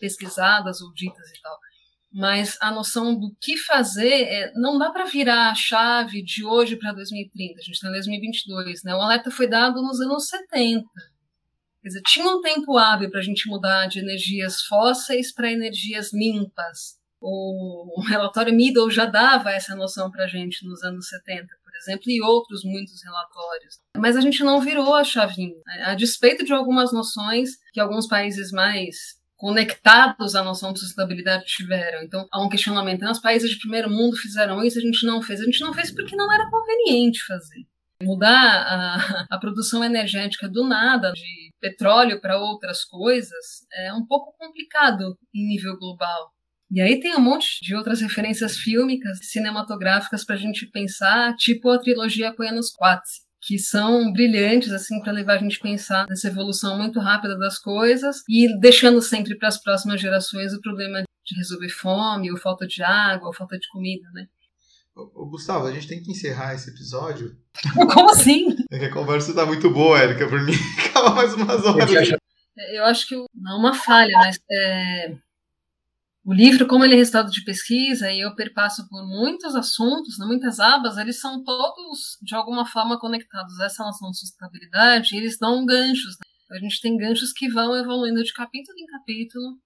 pesquisadas 0.00 0.80
ou 0.80 0.92
ditas 0.92 1.30
e 1.30 1.42
tal. 1.42 1.58
Mas 2.12 2.56
a 2.60 2.70
noção 2.70 3.14
do 3.14 3.34
que 3.40 3.56
fazer 3.56 4.22
é, 4.22 4.52
não 4.54 4.78
dá 4.78 4.90
para 4.90 5.04
virar 5.04 5.50
a 5.50 5.54
chave 5.54 6.22
de 6.22 6.44
hoje 6.44 6.76
para 6.76 6.92
2030. 6.92 7.58
A 7.58 7.62
gente 7.62 7.74
está 7.74 7.88
em 7.88 7.92
2022, 7.92 8.84
né? 8.84 8.94
O 8.94 9.00
alerta 9.00 9.30
foi 9.30 9.46
dado 9.46 9.82
nos 9.82 10.00
anos 10.00 10.26
70 10.28 10.84
Quer 11.86 11.90
dizer, 11.90 12.02
tinha 12.02 12.28
um 12.28 12.40
tempo 12.40 12.76
hábil 12.76 13.08
para 13.08 13.20
a 13.20 13.22
gente 13.22 13.48
mudar 13.48 13.86
de 13.86 14.00
energias 14.00 14.60
fósseis 14.62 15.32
para 15.32 15.52
energias 15.52 16.12
limpas. 16.12 16.98
O 17.20 18.02
relatório 18.08 18.52
Middle 18.52 18.90
já 18.90 19.06
dava 19.06 19.52
essa 19.52 19.72
noção 19.76 20.10
para 20.10 20.24
a 20.24 20.26
gente 20.26 20.66
nos 20.66 20.82
anos 20.82 21.06
70, 21.06 21.46
por 21.62 21.72
exemplo, 21.76 22.02
e 22.08 22.20
outros 22.20 22.64
muitos 22.64 23.00
relatórios. 23.04 23.78
Mas 23.96 24.16
a 24.16 24.20
gente 24.20 24.42
não 24.42 24.60
virou 24.60 24.94
a 24.94 25.04
chavinha. 25.04 25.54
Né? 25.64 25.84
A 25.84 25.94
despeito 25.94 26.44
de 26.44 26.52
algumas 26.52 26.92
noções 26.92 27.50
que 27.72 27.78
alguns 27.78 28.08
países 28.08 28.50
mais 28.50 29.15
conectados 29.36 30.34
à 30.34 30.42
noção 30.42 30.72
de 30.72 30.80
sustentabilidade 30.80 31.44
tiveram. 31.44 32.02
Então, 32.02 32.26
há 32.32 32.42
um 32.42 32.48
questionamento. 32.48 33.04
Os 33.04 33.20
países 33.20 33.50
de 33.50 33.58
primeiro 33.58 33.90
mundo 33.90 34.16
fizeram 34.16 34.62
isso, 34.64 34.78
a 34.78 34.82
gente 34.82 35.04
não 35.06 35.22
fez. 35.22 35.40
A 35.40 35.44
gente 35.44 35.60
não 35.60 35.74
fez 35.74 35.94
porque 35.94 36.16
não 36.16 36.32
era 36.32 36.50
conveniente 36.50 37.24
fazer. 37.24 37.66
Mudar 38.02 38.32
a, 38.32 39.26
a 39.30 39.38
produção 39.38 39.84
energética 39.84 40.48
do 40.48 40.66
nada, 40.66 41.12
de 41.12 41.52
petróleo 41.60 42.20
para 42.20 42.38
outras 42.38 42.84
coisas 42.84 43.66
é 43.72 43.92
um 43.92 44.06
pouco 44.06 44.34
complicado 44.38 45.16
em 45.34 45.46
nível 45.46 45.78
global. 45.78 46.32
E 46.70 46.80
aí 46.80 46.98
tem 46.98 47.14
um 47.14 47.20
monte 47.20 47.60
de 47.62 47.76
outras 47.76 48.00
referências 48.00 48.56
fílmicas, 48.56 49.18
cinematográficas 49.22 50.24
para 50.24 50.34
a 50.34 50.38
gente 50.38 50.66
pensar, 50.66 51.34
tipo 51.36 51.70
a 51.70 51.78
trilogia 51.78 52.34
Koyanos-Quatsi, 52.34 53.20
que 53.46 53.60
são 53.60 54.12
brilhantes 54.12 54.72
assim 54.72 55.00
para 55.00 55.12
levar 55.12 55.34
a 55.34 55.38
gente 55.38 55.58
a 55.58 55.62
pensar 55.62 56.06
nessa 56.08 56.26
evolução 56.26 56.76
muito 56.76 56.98
rápida 56.98 57.38
das 57.38 57.60
coisas 57.60 58.24
e 58.28 58.58
deixando 58.58 59.00
sempre 59.00 59.38
para 59.38 59.46
as 59.46 59.62
próximas 59.62 60.00
gerações 60.00 60.52
o 60.52 60.60
problema 60.60 61.04
de 61.24 61.36
resolver 61.36 61.68
fome, 61.68 62.30
ou 62.30 62.36
falta 62.36 62.66
de 62.66 62.82
água, 62.82 63.28
ou 63.28 63.32
falta 63.34 63.56
de 63.56 63.68
comida, 63.68 64.08
né? 64.12 64.26
Ô, 64.96 65.26
Gustavo, 65.26 65.66
a 65.66 65.72
gente 65.72 65.86
tem 65.86 66.02
que 66.02 66.10
encerrar 66.10 66.54
esse 66.54 66.70
episódio. 66.70 67.36
Como 67.94 68.10
assim? 68.10 68.56
É 68.70 68.78
que 68.80 68.86
a 68.86 68.92
conversa 68.92 69.32
tá 69.32 69.46
muito 69.46 69.70
boa, 69.70 69.98
Érica, 69.98 70.26
por 70.26 70.42
mim. 70.42 70.54
Acaba 70.90 71.14
mais 71.14 71.34
umas 71.34 71.64
horas. 71.64 72.18
Eu 72.72 72.84
acho 72.84 73.06
que 73.06 73.14
não 73.14 73.52
é 73.52 73.58
uma 73.58 73.74
falha, 73.74 74.12
mas 74.14 74.40
é... 74.50 75.14
o 76.26 76.34
livro, 76.34 76.66
como 76.66 76.84
ele 76.84 76.94
é 76.94 76.96
resultado 76.96 77.30
de 77.30 77.44
pesquisa 77.44 78.10
e 78.10 78.20
eu 78.20 78.34
perpasso 78.34 78.88
por 78.88 79.06
muitos 79.06 79.54
assuntos, 79.54 80.18
né, 80.18 80.26
muitas 80.26 80.58
abas, 80.58 80.96
eles 80.96 81.20
são 81.20 81.44
todos 81.44 82.18
de 82.20 82.34
alguma 82.34 82.66
forma 82.66 82.98
conectados 82.98 83.60
essa 83.60 83.84
noção 83.84 84.10
de 84.10 84.18
sustentabilidade 84.18 85.16
eles 85.16 85.38
dão 85.38 85.64
ganchos. 85.64 86.16
Né? 86.18 86.56
A 86.56 86.58
gente 86.58 86.80
tem 86.80 86.96
ganchos 86.96 87.32
que 87.32 87.48
vão 87.48 87.76
evoluindo 87.76 88.24
de 88.24 88.32
capítulo 88.32 88.76
em 88.76 88.86
capítulo 88.86 89.56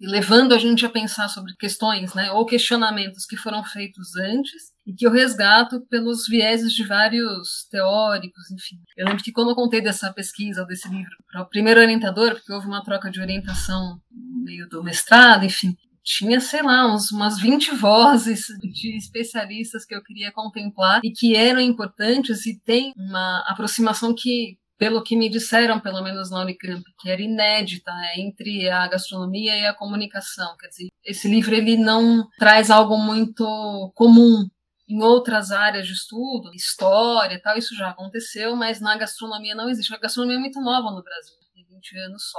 e 0.00 0.06
levando 0.06 0.54
a 0.54 0.58
gente 0.58 0.86
a 0.86 0.90
pensar 0.90 1.28
sobre 1.28 1.54
questões, 1.56 2.14
né, 2.14 2.30
ou 2.32 2.46
questionamentos 2.46 3.26
que 3.26 3.36
foram 3.36 3.64
feitos 3.64 4.14
antes 4.16 4.72
e 4.86 4.92
que 4.94 5.06
eu 5.06 5.10
resgato 5.10 5.80
pelos 5.90 6.26
vieses 6.26 6.72
de 6.72 6.84
vários 6.84 7.66
teóricos, 7.70 8.50
enfim. 8.50 8.76
Eu 8.96 9.06
lembro 9.06 9.22
que 9.22 9.32
quando 9.32 9.50
eu 9.50 9.56
contei 9.56 9.80
dessa 9.80 10.12
pesquisa, 10.12 10.64
desse 10.64 10.88
livro, 10.88 11.10
para 11.30 11.42
o 11.42 11.48
primeiro 11.48 11.80
orientador, 11.80 12.34
porque 12.34 12.52
houve 12.52 12.66
uma 12.66 12.82
troca 12.82 13.10
de 13.10 13.20
orientação 13.20 14.00
meio 14.44 14.68
do 14.68 14.82
mestrado, 14.82 15.44
enfim, 15.44 15.76
tinha, 16.02 16.40
sei 16.40 16.62
lá, 16.62 16.90
uns, 16.92 17.10
umas 17.10 17.38
20 17.38 17.74
vozes 17.74 18.46
de 18.60 18.96
especialistas 18.96 19.84
que 19.84 19.94
eu 19.94 20.02
queria 20.02 20.32
contemplar 20.32 21.00
e 21.04 21.12
que 21.12 21.36
eram 21.36 21.60
importantes 21.60 22.46
e 22.46 22.58
tem 22.58 22.92
uma 22.96 23.44
aproximação 23.46 24.14
que 24.14 24.56
pelo 24.78 25.02
que 25.02 25.16
me 25.16 25.28
disseram, 25.28 25.80
pelo 25.80 26.02
menos 26.02 26.30
na 26.30 26.40
Unicamp, 26.40 26.82
que 27.00 27.10
era 27.10 27.20
inédita 27.20 27.90
é, 27.90 28.20
entre 28.20 28.70
a 28.70 28.86
gastronomia 28.86 29.58
e 29.58 29.66
a 29.66 29.74
comunicação. 29.74 30.56
Quer 30.56 30.68
dizer, 30.68 30.88
esse 31.04 31.28
livro 31.28 31.54
ele 31.54 31.76
não 31.76 32.28
traz 32.38 32.70
algo 32.70 32.96
muito 32.96 33.92
comum 33.94 34.48
em 34.88 35.02
outras 35.02 35.50
áreas 35.50 35.86
de 35.86 35.92
estudo, 35.92 36.54
história 36.54 37.34
e 37.34 37.42
tal, 37.42 37.58
isso 37.58 37.74
já 37.74 37.90
aconteceu, 37.90 38.56
mas 38.56 38.80
na 38.80 38.96
gastronomia 38.96 39.54
não 39.54 39.68
existe. 39.68 39.92
A 39.92 39.98
gastronomia 39.98 40.38
é 40.38 40.40
muito 40.40 40.60
nova 40.60 40.90
no 40.92 41.02
Brasil, 41.02 41.34
tem 41.52 41.66
20 41.68 41.98
anos 41.98 42.30
só, 42.30 42.38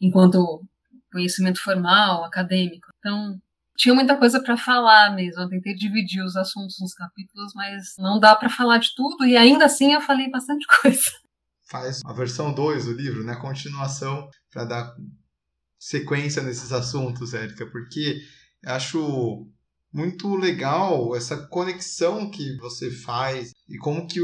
enquanto 0.00 0.64
conhecimento 1.12 1.62
formal, 1.62 2.24
acadêmico. 2.24 2.88
Então, 2.98 3.38
tinha 3.76 3.94
muita 3.94 4.16
coisa 4.16 4.42
para 4.42 4.56
falar 4.56 5.14
mesmo. 5.14 5.42
Eu 5.42 5.48
tentei 5.48 5.72
dividir 5.74 6.24
os 6.24 6.34
assuntos 6.34 6.76
nos 6.80 6.92
capítulos, 6.94 7.52
mas 7.54 7.94
não 7.96 8.18
dá 8.18 8.34
para 8.34 8.50
falar 8.50 8.78
de 8.78 8.92
tudo, 8.96 9.24
e 9.24 9.36
ainda 9.36 9.66
assim 9.66 9.92
eu 9.92 10.00
falei 10.00 10.28
bastante 10.30 10.66
coisa 10.82 11.10
faz 11.68 12.00
a 12.04 12.12
versão 12.12 12.52
2 12.52 12.86
do 12.86 12.92
livro, 12.92 13.24
né, 13.24 13.32
a 13.32 13.40
continuação, 13.40 14.28
para 14.50 14.64
dar 14.64 14.96
sequência 15.78 16.42
nesses 16.42 16.72
assuntos, 16.72 17.34
Érica, 17.34 17.66
porque 17.66 18.20
acho 18.64 19.46
muito 19.92 20.34
legal 20.36 21.14
essa 21.14 21.36
conexão 21.48 22.30
que 22.30 22.56
você 22.56 22.90
faz 22.90 23.52
e 23.68 23.78
como 23.78 24.06
que 24.06 24.20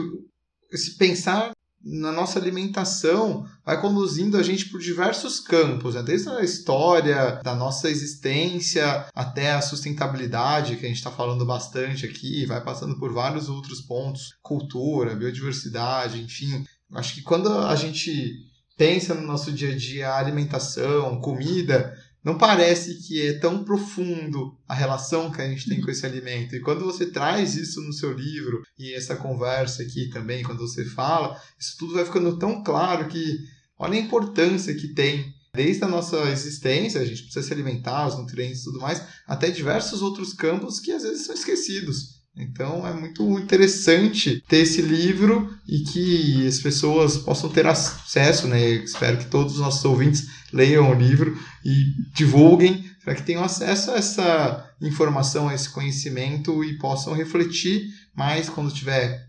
esse 0.72 0.97
pensar 0.97 1.53
na 1.84 2.11
nossa 2.11 2.38
alimentação 2.38 3.47
vai 3.64 3.78
conduzindo 3.78 4.38
a 4.38 4.42
gente 4.42 4.70
por 4.70 4.80
diversos 4.80 5.38
campos, 5.38 5.95
né? 5.95 6.03
desde 6.03 6.30
a 6.30 6.42
história 6.42 7.40
da 7.45 7.55
nossa 7.55 7.90
existência 7.90 9.07
até 9.14 9.53
a 9.53 9.61
sustentabilidade, 9.61 10.76
que 10.76 10.86
a 10.86 10.88
gente 10.88 10.97
está 10.97 11.11
falando 11.11 11.45
bastante 11.45 12.07
aqui, 12.07 12.47
vai 12.47 12.64
passando 12.64 12.99
por 12.99 13.12
vários 13.12 13.51
outros 13.51 13.82
pontos, 13.82 14.34
cultura, 14.42 15.14
biodiversidade, 15.14 16.22
enfim. 16.22 16.64
Acho 16.95 17.14
que 17.14 17.22
quando 17.22 17.51
a 17.51 17.74
gente 17.74 18.34
pensa 18.76 19.14
no 19.14 19.26
nosso 19.26 19.53
dia 19.53 19.72
a 19.72 19.76
dia 19.76 20.14
alimentação, 20.14 21.20
comida, 21.20 21.95
não 22.24 22.38
parece 22.38 23.07
que 23.07 23.20
é 23.26 23.38
tão 23.38 23.64
profundo 23.64 24.57
a 24.66 24.74
relação 24.74 25.30
que 25.30 25.42
a 25.42 25.49
gente 25.49 25.68
tem 25.68 25.80
com 25.80 25.90
esse 25.90 26.07
alimento. 26.07 26.57
E 26.57 26.61
quando 26.61 26.84
você 26.84 27.07
traz 27.11 27.55
isso 27.55 27.82
no 27.82 27.92
seu 27.92 28.12
livro 28.12 28.62
e 28.78 28.95
essa 28.95 29.14
conversa 29.14 29.82
aqui 29.82 30.09
também, 30.09 30.42
quando 30.42 30.61
você 30.61 30.84
fala, 30.86 31.38
isso 31.59 31.76
tudo 31.78 31.95
vai 31.95 32.05
ficando 32.05 32.38
tão 32.38 32.62
claro 32.62 33.09
que 33.09 33.38
olha 33.78 33.95
a 33.95 34.01
importância 34.01 34.74
que 34.74 34.88
tem 34.95 35.34
desde 35.55 35.84
a 35.84 35.88
nossa 35.88 36.18
existência, 36.30 37.01
a 37.01 37.05
gente 37.05 37.22
precisa 37.22 37.47
se 37.47 37.53
alimentar, 37.53 38.09
os 38.09 38.18
nutrientes 38.18 38.62
e 38.62 38.64
tudo 38.64 38.80
mais, 38.80 39.03
até 39.26 39.51
diversos 39.51 40.03
outros 40.03 40.32
campos 40.32 40.80
que 40.80 40.90
às 40.90 41.03
vezes 41.03 41.26
são 41.26 41.34
esquecidos. 41.34 42.24
Então 42.37 42.87
é 42.87 42.93
muito 42.93 43.22
interessante 43.39 44.43
ter 44.49 44.59
esse 44.59 44.82
livro 44.82 45.57
e 45.68 45.80
que 45.85 46.47
as 46.47 46.59
pessoas 46.59 47.16
possam 47.16 47.49
ter 47.49 47.64
acesso, 47.66 48.49
né? 48.49 48.61
Espero 48.70 49.18
que 49.18 49.26
todos 49.26 49.55
os 49.55 49.61
nossos 49.61 49.85
ouvintes 49.85 50.26
leiam 50.53 50.91
o 50.91 50.95
livro 50.95 51.39
e 51.64 51.85
divulguem 52.12 52.85
para 53.05 53.14
que 53.14 53.22
tenham 53.22 53.45
acesso 53.45 53.93
a 53.93 53.97
essa 53.97 54.74
informação, 54.80 55.49
a 55.49 55.55
esse 55.55 55.68
conhecimento 55.68 56.64
e 56.64 56.76
possam 56.78 57.14
refletir 57.14 57.87
mais 58.16 58.49
quando 58.49 58.68
estiver 58.68 59.24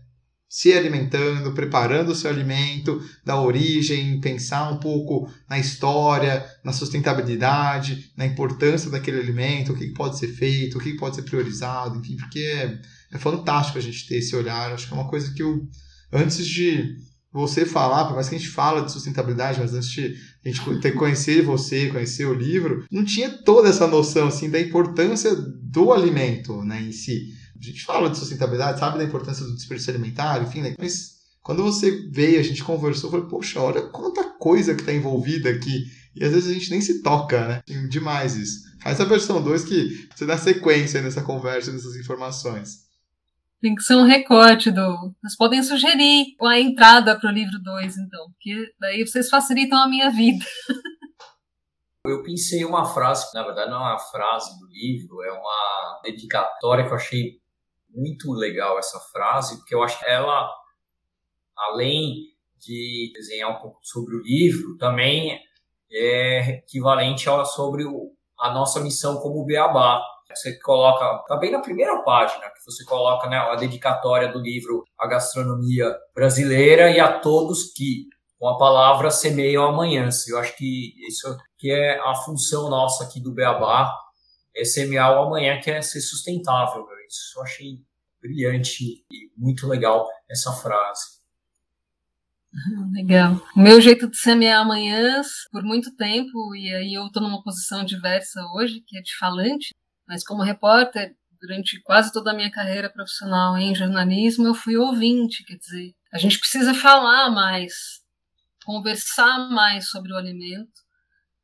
se 0.48 0.72
alimentando, 0.72 1.52
preparando 1.52 2.12
o 2.12 2.14
seu 2.14 2.30
alimento, 2.30 3.02
da 3.24 3.40
origem, 3.40 4.20
pensar 4.20 4.70
um 4.70 4.78
pouco 4.78 5.30
na 5.48 5.58
história, 5.58 6.46
na 6.64 6.72
sustentabilidade, 6.72 8.10
na 8.16 8.24
importância 8.24 8.90
daquele 8.90 9.20
alimento, 9.20 9.72
o 9.72 9.76
que 9.76 9.88
pode 9.88 10.18
ser 10.18 10.28
feito, 10.28 10.78
o 10.78 10.80
que 10.80 10.94
pode 10.94 11.16
ser 11.16 11.22
priorizado, 11.22 11.98
enfim, 11.98 12.16
porque 12.16 12.78
é 13.12 13.18
fantástico 13.18 13.78
a 13.78 13.80
gente 13.80 14.06
ter 14.06 14.16
esse 14.16 14.34
olhar. 14.34 14.72
Acho 14.72 14.88
que 14.88 14.94
é 14.94 14.96
uma 14.96 15.08
coisa 15.08 15.32
que 15.32 15.42
eu, 15.42 15.66
antes 16.12 16.46
de 16.46 16.96
você 17.32 17.66
falar, 17.66 18.06
por 18.06 18.14
mais 18.14 18.28
que 18.28 18.34
a 18.34 18.38
gente 18.38 18.50
fala 18.50 18.82
de 18.82 18.92
sustentabilidade, 18.92 19.60
mas 19.60 19.74
antes 19.74 19.90
de 19.90 20.14
a 20.44 20.48
gente 20.48 20.80
ter 20.80 20.92
conhecer 20.92 21.42
você, 21.42 21.88
conhecer 21.88 22.24
o 22.24 22.34
livro, 22.34 22.86
não 22.90 23.04
tinha 23.04 23.28
toda 23.28 23.68
essa 23.68 23.86
noção 23.86 24.28
assim 24.28 24.48
da 24.48 24.60
importância 24.60 25.34
do 25.34 25.92
alimento, 25.92 26.62
né, 26.64 26.80
em 26.80 26.92
si. 26.92 27.34
A 27.58 27.62
gente 27.62 27.84
fala 27.84 28.08
de 28.08 28.16
sustentabilidade, 28.16 28.80
sabe 28.80 28.98
da 28.98 29.04
importância 29.04 29.44
do 29.44 29.54
desperdício 29.54 29.92
alimentar, 29.92 30.42
enfim, 30.42 30.62
né, 30.62 30.74
mas 30.78 31.16
quando 31.42 31.62
você 31.62 32.08
veio, 32.10 32.40
a 32.40 32.42
gente 32.42 32.64
conversou, 32.64 33.08
foi, 33.08 33.28
poxa, 33.28 33.60
olha 33.60 33.82
quanta 33.82 34.24
coisa 34.24 34.74
que 34.74 34.80
está 34.80 34.92
envolvida 34.92 35.48
aqui. 35.48 35.84
E 36.16 36.24
às 36.24 36.32
vezes 36.32 36.50
a 36.50 36.52
gente 36.52 36.70
nem 36.70 36.80
se 36.80 37.02
toca, 37.02 37.46
né? 37.46 37.62
Demais 37.88 38.34
isso. 38.34 38.62
Faz 38.82 39.00
a 39.00 39.04
versão 39.04 39.40
2 39.40 39.64
que 39.64 40.08
você 40.12 40.26
dá 40.26 40.36
sequência 40.36 41.00
nessa 41.00 41.22
conversa, 41.22 41.70
nessas 41.70 41.94
informações. 41.94 42.85
Tem 43.60 43.74
que 43.74 43.82
ser 43.82 43.96
um 43.96 44.04
recorte 44.04 44.70
do. 44.70 45.14
Vocês 45.20 45.36
podem 45.36 45.62
sugerir 45.62 46.36
a 46.42 46.58
entrada 46.58 47.18
para 47.18 47.30
o 47.30 47.32
livro 47.32 47.58
2, 47.62 47.96
então, 47.96 48.26
porque 48.32 48.72
daí 48.78 49.06
vocês 49.06 49.28
facilitam 49.28 49.78
a 49.78 49.88
minha 49.88 50.10
vida. 50.10 50.44
Eu 52.08 52.22
pensei 52.22 52.64
uma 52.64 52.84
frase, 52.84 53.28
que 53.28 53.36
na 53.36 53.42
verdade 53.42 53.68
não 53.68 53.78
é 53.78 53.90
uma 53.90 53.98
frase 53.98 54.56
do 54.60 54.66
livro, 54.68 55.24
é 55.24 55.32
uma 55.32 56.00
dedicatória 56.04 56.84
que 56.84 56.90
eu 56.90 56.96
achei 56.96 57.40
muito 57.90 58.30
legal 58.32 58.78
essa 58.78 59.00
frase, 59.12 59.56
porque 59.56 59.74
eu 59.74 59.82
acho 59.82 59.98
que 59.98 60.06
ela, 60.06 60.48
além 61.56 62.14
de 62.60 63.10
desenhar 63.12 63.50
um 63.50 63.60
pouco 63.60 63.80
sobre 63.82 64.14
o 64.14 64.22
livro, 64.22 64.76
também 64.76 65.40
é 65.90 66.58
equivalente 66.58 67.28
a 67.28 67.44
sobre 67.44 67.84
a 68.38 68.52
nossa 68.52 68.80
missão 68.80 69.16
como 69.20 69.44
Beabá. 69.44 70.02
Você 70.36 70.58
coloca, 70.60 71.24
tá 71.26 71.36
bem 71.36 71.50
na 71.50 71.60
primeira 71.60 72.02
página, 72.02 72.50
que 72.50 72.64
você 72.64 72.84
coloca 72.84 73.28
né, 73.28 73.38
a 73.38 73.54
dedicatória 73.56 74.30
do 74.30 74.38
livro 74.38 74.84
A 74.98 75.06
Gastronomia 75.06 75.96
Brasileira 76.14 76.90
e 76.90 77.00
a 77.00 77.18
todos 77.18 77.72
que, 77.72 78.06
com 78.38 78.46
a 78.48 78.58
palavra, 78.58 79.10
semeiam 79.10 79.64
amanhã. 79.64 80.08
Eu 80.28 80.38
acho 80.38 80.56
que 80.56 80.94
isso 81.08 81.36
que 81.58 81.70
é 81.70 81.98
a 81.98 82.14
função 82.14 82.68
nossa 82.68 83.04
aqui 83.04 83.20
do 83.20 83.32
Beabá, 83.32 83.92
é 84.54 84.64
semear 84.64 85.12
o 85.12 85.26
amanhã, 85.26 85.60
que 85.60 85.70
é 85.70 85.80
ser 85.82 86.00
sustentável. 86.00 86.86
Isso 87.08 87.38
eu 87.38 87.42
achei 87.42 87.80
brilhante 88.20 89.04
e 89.10 89.30
muito 89.36 89.66
legal 89.66 90.08
essa 90.28 90.52
frase. 90.52 91.16
Legal. 92.92 93.40
O 93.54 93.60
meu 93.60 93.80
jeito 93.80 94.08
de 94.08 94.16
semear 94.16 94.62
amanhãs, 94.62 95.26
por 95.50 95.62
muito 95.62 95.94
tempo, 95.94 96.54
e 96.54 96.74
aí 96.74 96.94
eu 96.94 97.06
estou 97.06 97.22
numa 97.22 97.42
posição 97.42 97.84
diversa 97.84 98.40
hoje, 98.54 98.82
que 98.86 98.98
é 98.98 99.02
de 99.02 99.16
falante, 99.18 99.74
mas 100.06 100.24
como 100.24 100.42
repórter, 100.42 101.14
durante 101.40 101.80
quase 101.82 102.12
toda 102.12 102.30
a 102.30 102.34
minha 102.34 102.50
carreira 102.50 102.90
profissional 102.90 103.56
em 103.58 103.74
jornalismo, 103.74 104.46
eu 104.46 104.54
fui 104.54 104.76
ouvinte, 104.76 105.44
quer 105.44 105.56
dizer, 105.56 105.94
a 106.12 106.18
gente 106.18 106.38
precisa 106.38 106.72
falar 106.74 107.30
mais, 107.30 108.02
conversar 108.64 109.50
mais 109.50 109.88
sobre 109.88 110.12
o 110.12 110.16
alimento, 110.16 110.85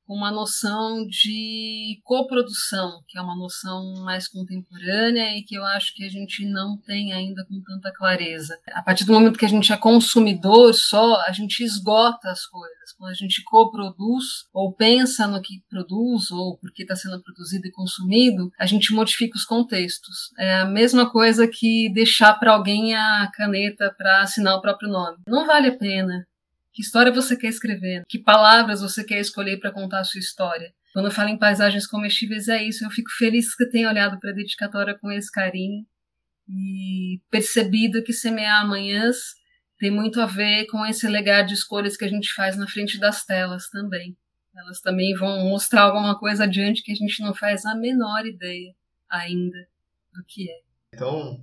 uma 0.08 0.30
noção 0.30 1.06
de 1.06 2.00
coprodução, 2.04 3.02
que 3.08 3.18
é 3.18 3.22
uma 3.22 3.36
noção 3.36 3.94
mais 4.04 4.28
contemporânea 4.28 5.36
e 5.36 5.42
que 5.42 5.54
eu 5.54 5.64
acho 5.64 5.94
que 5.94 6.04
a 6.04 6.08
gente 6.08 6.44
não 6.44 6.78
tem 6.78 7.12
ainda 7.12 7.44
com 7.46 7.60
tanta 7.62 7.92
clareza. 7.92 8.58
A 8.72 8.82
partir 8.82 9.04
do 9.04 9.12
momento 9.12 9.38
que 9.38 9.44
a 9.44 9.48
gente 9.48 9.72
é 9.72 9.76
consumidor 9.76 10.74
só, 10.74 11.20
a 11.26 11.32
gente 11.32 11.62
esgota 11.62 12.30
as 12.30 12.46
coisas. 12.46 12.92
Quando 12.98 13.10
a 13.10 13.14
gente 13.14 13.42
coproduz 13.44 14.24
ou 14.52 14.72
pensa 14.72 15.26
no 15.26 15.40
que 15.40 15.62
produz 15.68 16.30
ou 16.30 16.58
por 16.58 16.72
que 16.72 16.82
está 16.82 16.96
sendo 16.96 17.22
produzido 17.22 17.66
e 17.66 17.72
consumido, 17.72 18.50
a 18.58 18.66
gente 18.66 18.92
modifica 18.92 19.36
os 19.36 19.44
contextos. 19.44 20.30
É 20.38 20.60
a 20.60 20.66
mesma 20.66 21.10
coisa 21.10 21.48
que 21.48 21.90
deixar 21.92 22.34
para 22.34 22.52
alguém 22.52 22.94
a 22.94 23.30
caneta 23.34 23.94
para 23.96 24.22
assinar 24.22 24.56
o 24.56 24.60
próprio 24.60 24.90
nome. 24.90 25.18
Não 25.26 25.46
vale 25.46 25.68
a 25.68 25.76
pena. 25.76 26.26
Que 26.72 26.82
história 26.82 27.12
você 27.12 27.36
quer 27.36 27.48
escrever? 27.48 28.02
Que 28.08 28.18
palavras 28.18 28.80
você 28.80 29.04
quer 29.04 29.20
escolher 29.20 29.58
para 29.58 29.72
contar 29.72 30.00
a 30.00 30.04
sua 30.04 30.20
história? 30.20 30.72
Quando 30.92 31.06
eu 31.06 31.12
falo 31.12 31.28
em 31.28 31.38
paisagens 31.38 31.86
comestíveis, 31.86 32.48
é 32.48 32.62
isso. 32.62 32.84
Eu 32.84 32.90
fico 32.90 33.10
feliz 33.18 33.54
que 33.54 33.68
tenha 33.68 33.88
olhado 33.88 34.18
para 34.18 34.30
a 34.30 34.34
dedicatória 34.34 34.96
com 34.98 35.10
esse 35.10 35.30
carinho 35.30 35.84
e 36.48 37.20
percebido 37.30 38.02
que 38.02 38.12
semear 38.12 38.62
amanhãs 38.62 39.16
tem 39.78 39.90
muito 39.90 40.20
a 40.20 40.26
ver 40.26 40.66
com 40.66 40.84
esse 40.86 41.08
legado 41.08 41.48
de 41.48 41.54
escolhas 41.54 41.96
que 41.96 42.04
a 42.04 42.08
gente 42.08 42.32
faz 42.34 42.56
na 42.56 42.68
frente 42.68 42.98
das 42.98 43.24
telas 43.24 43.68
também. 43.68 44.16
Elas 44.56 44.80
também 44.80 45.14
vão 45.14 45.48
mostrar 45.48 45.82
alguma 45.82 46.18
coisa 46.18 46.44
adiante 46.44 46.82
que 46.82 46.92
a 46.92 46.94
gente 46.94 47.22
não 47.22 47.34
faz 47.34 47.64
a 47.64 47.74
menor 47.74 48.24
ideia 48.26 48.74
ainda 49.10 49.58
do 50.12 50.22
que 50.26 50.50
é. 50.50 50.60
Então, 50.94 51.42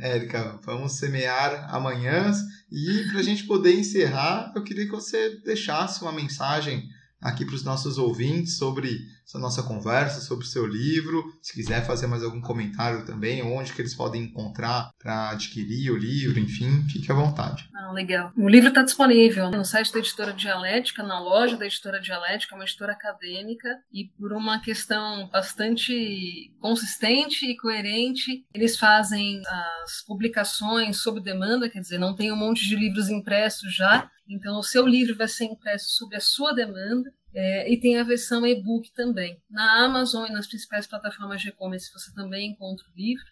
Érica, 0.00 0.58
vamos 0.64 0.92
semear 0.92 1.74
amanhãs. 1.74 2.38
E 2.70 3.08
para 3.10 3.20
a 3.20 3.22
gente 3.22 3.44
poder 3.44 3.74
encerrar, 3.74 4.52
eu 4.54 4.62
queria 4.62 4.86
que 4.86 4.90
você 4.90 5.40
deixasse 5.44 6.02
uma 6.02 6.12
mensagem 6.12 6.88
aqui 7.22 7.44
para 7.44 7.54
os 7.54 7.64
nossos 7.64 7.98
ouvintes 7.98 8.56
sobre 8.56 8.98
essa 9.24 9.38
nossa 9.38 9.62
conversa, 9.62 10.20
sobre 10.20 10.44
o 10.44 10.48
seu 10.48 10.66
livro. 10.66 11.24
Se 11.40 11.54
quiser 11.54 11.86
fazer 11.86 12.06
mais 12.06 12.22
algum 12.22 12.40
comentário 12.40 13.06
também, 13.06 13.42
onde 13.42 13.72
que 13.72 13.80
eles 13.80 13.94
podem 13.94 14.24
encontrar 14.24 14.90
para 14.98 15.30
adquirir 15.30 15.90
o 15.90 15.96
livro, 15.96 16.38
enfim, 16.38 16.84
fique 16.88 17.10
à 17.10 17.14
vontade. 17.14 17.68
Ah, 17.74 17.92
legal. 17.92 18.32
O 18.36 18.48
livro 18.48 18.68
está 18.68 18.82
disponível 18.82 19.50
no 19.50 19.64
site 19.64 19.92
da 19.92 20.00
Editora 20.00 20.32
Dialética, 20.32 21.02
na 21.02 21.20
loja 21.20 21.56
da 21.56 21.66
Editora 21.66 22.00
Dialética, 22.00 22.54
uma 22.54 22.64
editora 22.64 22.92
acadêmica, 22.92 23.68
e 23.92 24.06
por 24.18 24.32
uma 24.32 24.60
questão 24.60 25.28
bastante 25.32 26.52
consistente 26.60 27.46
e 27.46 27.56
coerente, 27.56 28.44
eles 28.52 28.76
fazem 28.76 29.40
as 29.84 30.02
publicações 30.06 31.02
sob 31.02 31.20
demanda, 31.20 31.70
quer 31.70 31.80
dizer, 31.80 31.98
não 31.98 32.14
tem 32.14 32.32
um 32.32 32.36
monte 32.36 32.66
de 32.68 32.76
livros 32.76 33.08
impressos 33.08 33.74
já, 33.74 34.10
então, 34.32 34.58
o 34.58 34.62
seu 34.62 34.86
livro 34.86 35.16
vai 35.16 35.28
ser 35.28 35.44
impresso 35.44 35.90
sob 35.90 36.16
a 36.16 36.20
sua 36.20 36.52
demanda 36.52 37.12
é, 37.34 37.70
e 37.70 37.78
tem 37.78 37.98
a 37.98 38.04
versão 38.04 38.46
e-book 38.46 38.90
também. 38.92 39.40
Na 39.50 39.84
Amazon 39.84 40.26
e 40.26 40.32
nas 40.32 40.46
principais 40.46 40.86
plataformas 40.86 41.40
de 41.40 41.48
e-commerce 41.48 41.92
você 41.92 42.12
também 42.14 42.50
encontra 42.50 42.86
o 42.86 42.96
livro 42.96 43.26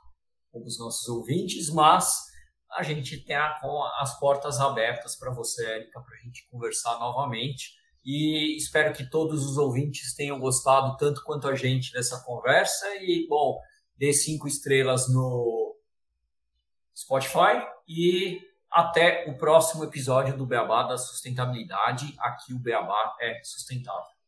com 0.50 0.64
os 0.64 0.78
nossos 0.78 1.08
ouvintes, 1.08 1.70
mas 1.70 2.29
a 2.72 2.82
gente 2.82 3.18
tem 3.18 3.36
as 3.36 4.18
portas 4.18 4.60
abertas 4.60 5.16
para 5.16 5.30
você, 5.30 5.64
Érica, 5.66 6.00
para 6.00 6.14
a 6.14 6.18
gente 6.18 6.46
conversar 6.50 6.98
novamente. 6.98 7.78
E 8.04 8.56
espero 8.56 8.92
que 8.92 9.08
todos 9.08 9.44
os 9.44 9.58
ouvintes 9.58 10.14
tenham 10.14 10.38
gostado 10.38 10.96
tanto 10.96 11.22
quanto 11.24 11.48
a 11.48 11.54
gente 11.54 11.92
dessa 11.92 12.22
conversa. 12.24 12.86
E, 12.96 13.26
bom, 13.28 13.60
dê 13.96 14.12
cinco 14.12 14.48
estrelas 14.48 15.08
no 15.12 15.76
Spotify 16.96 17.62
e 17.86 18.40
até 18.70 19.28
o 19.28 19.36
próximo 19.36 19.84
episódio 19.84 20.36
do 20.36 20.46
Beabá 20.46 20.84
da 20.84 20.96
Sustentabilidade. 20.96 22.14
Aqui 22.20 22.54
o 22.54 22.58
Beabá 22.58 23.16
é 23.20 23.42
sustentável. 23.42 24.19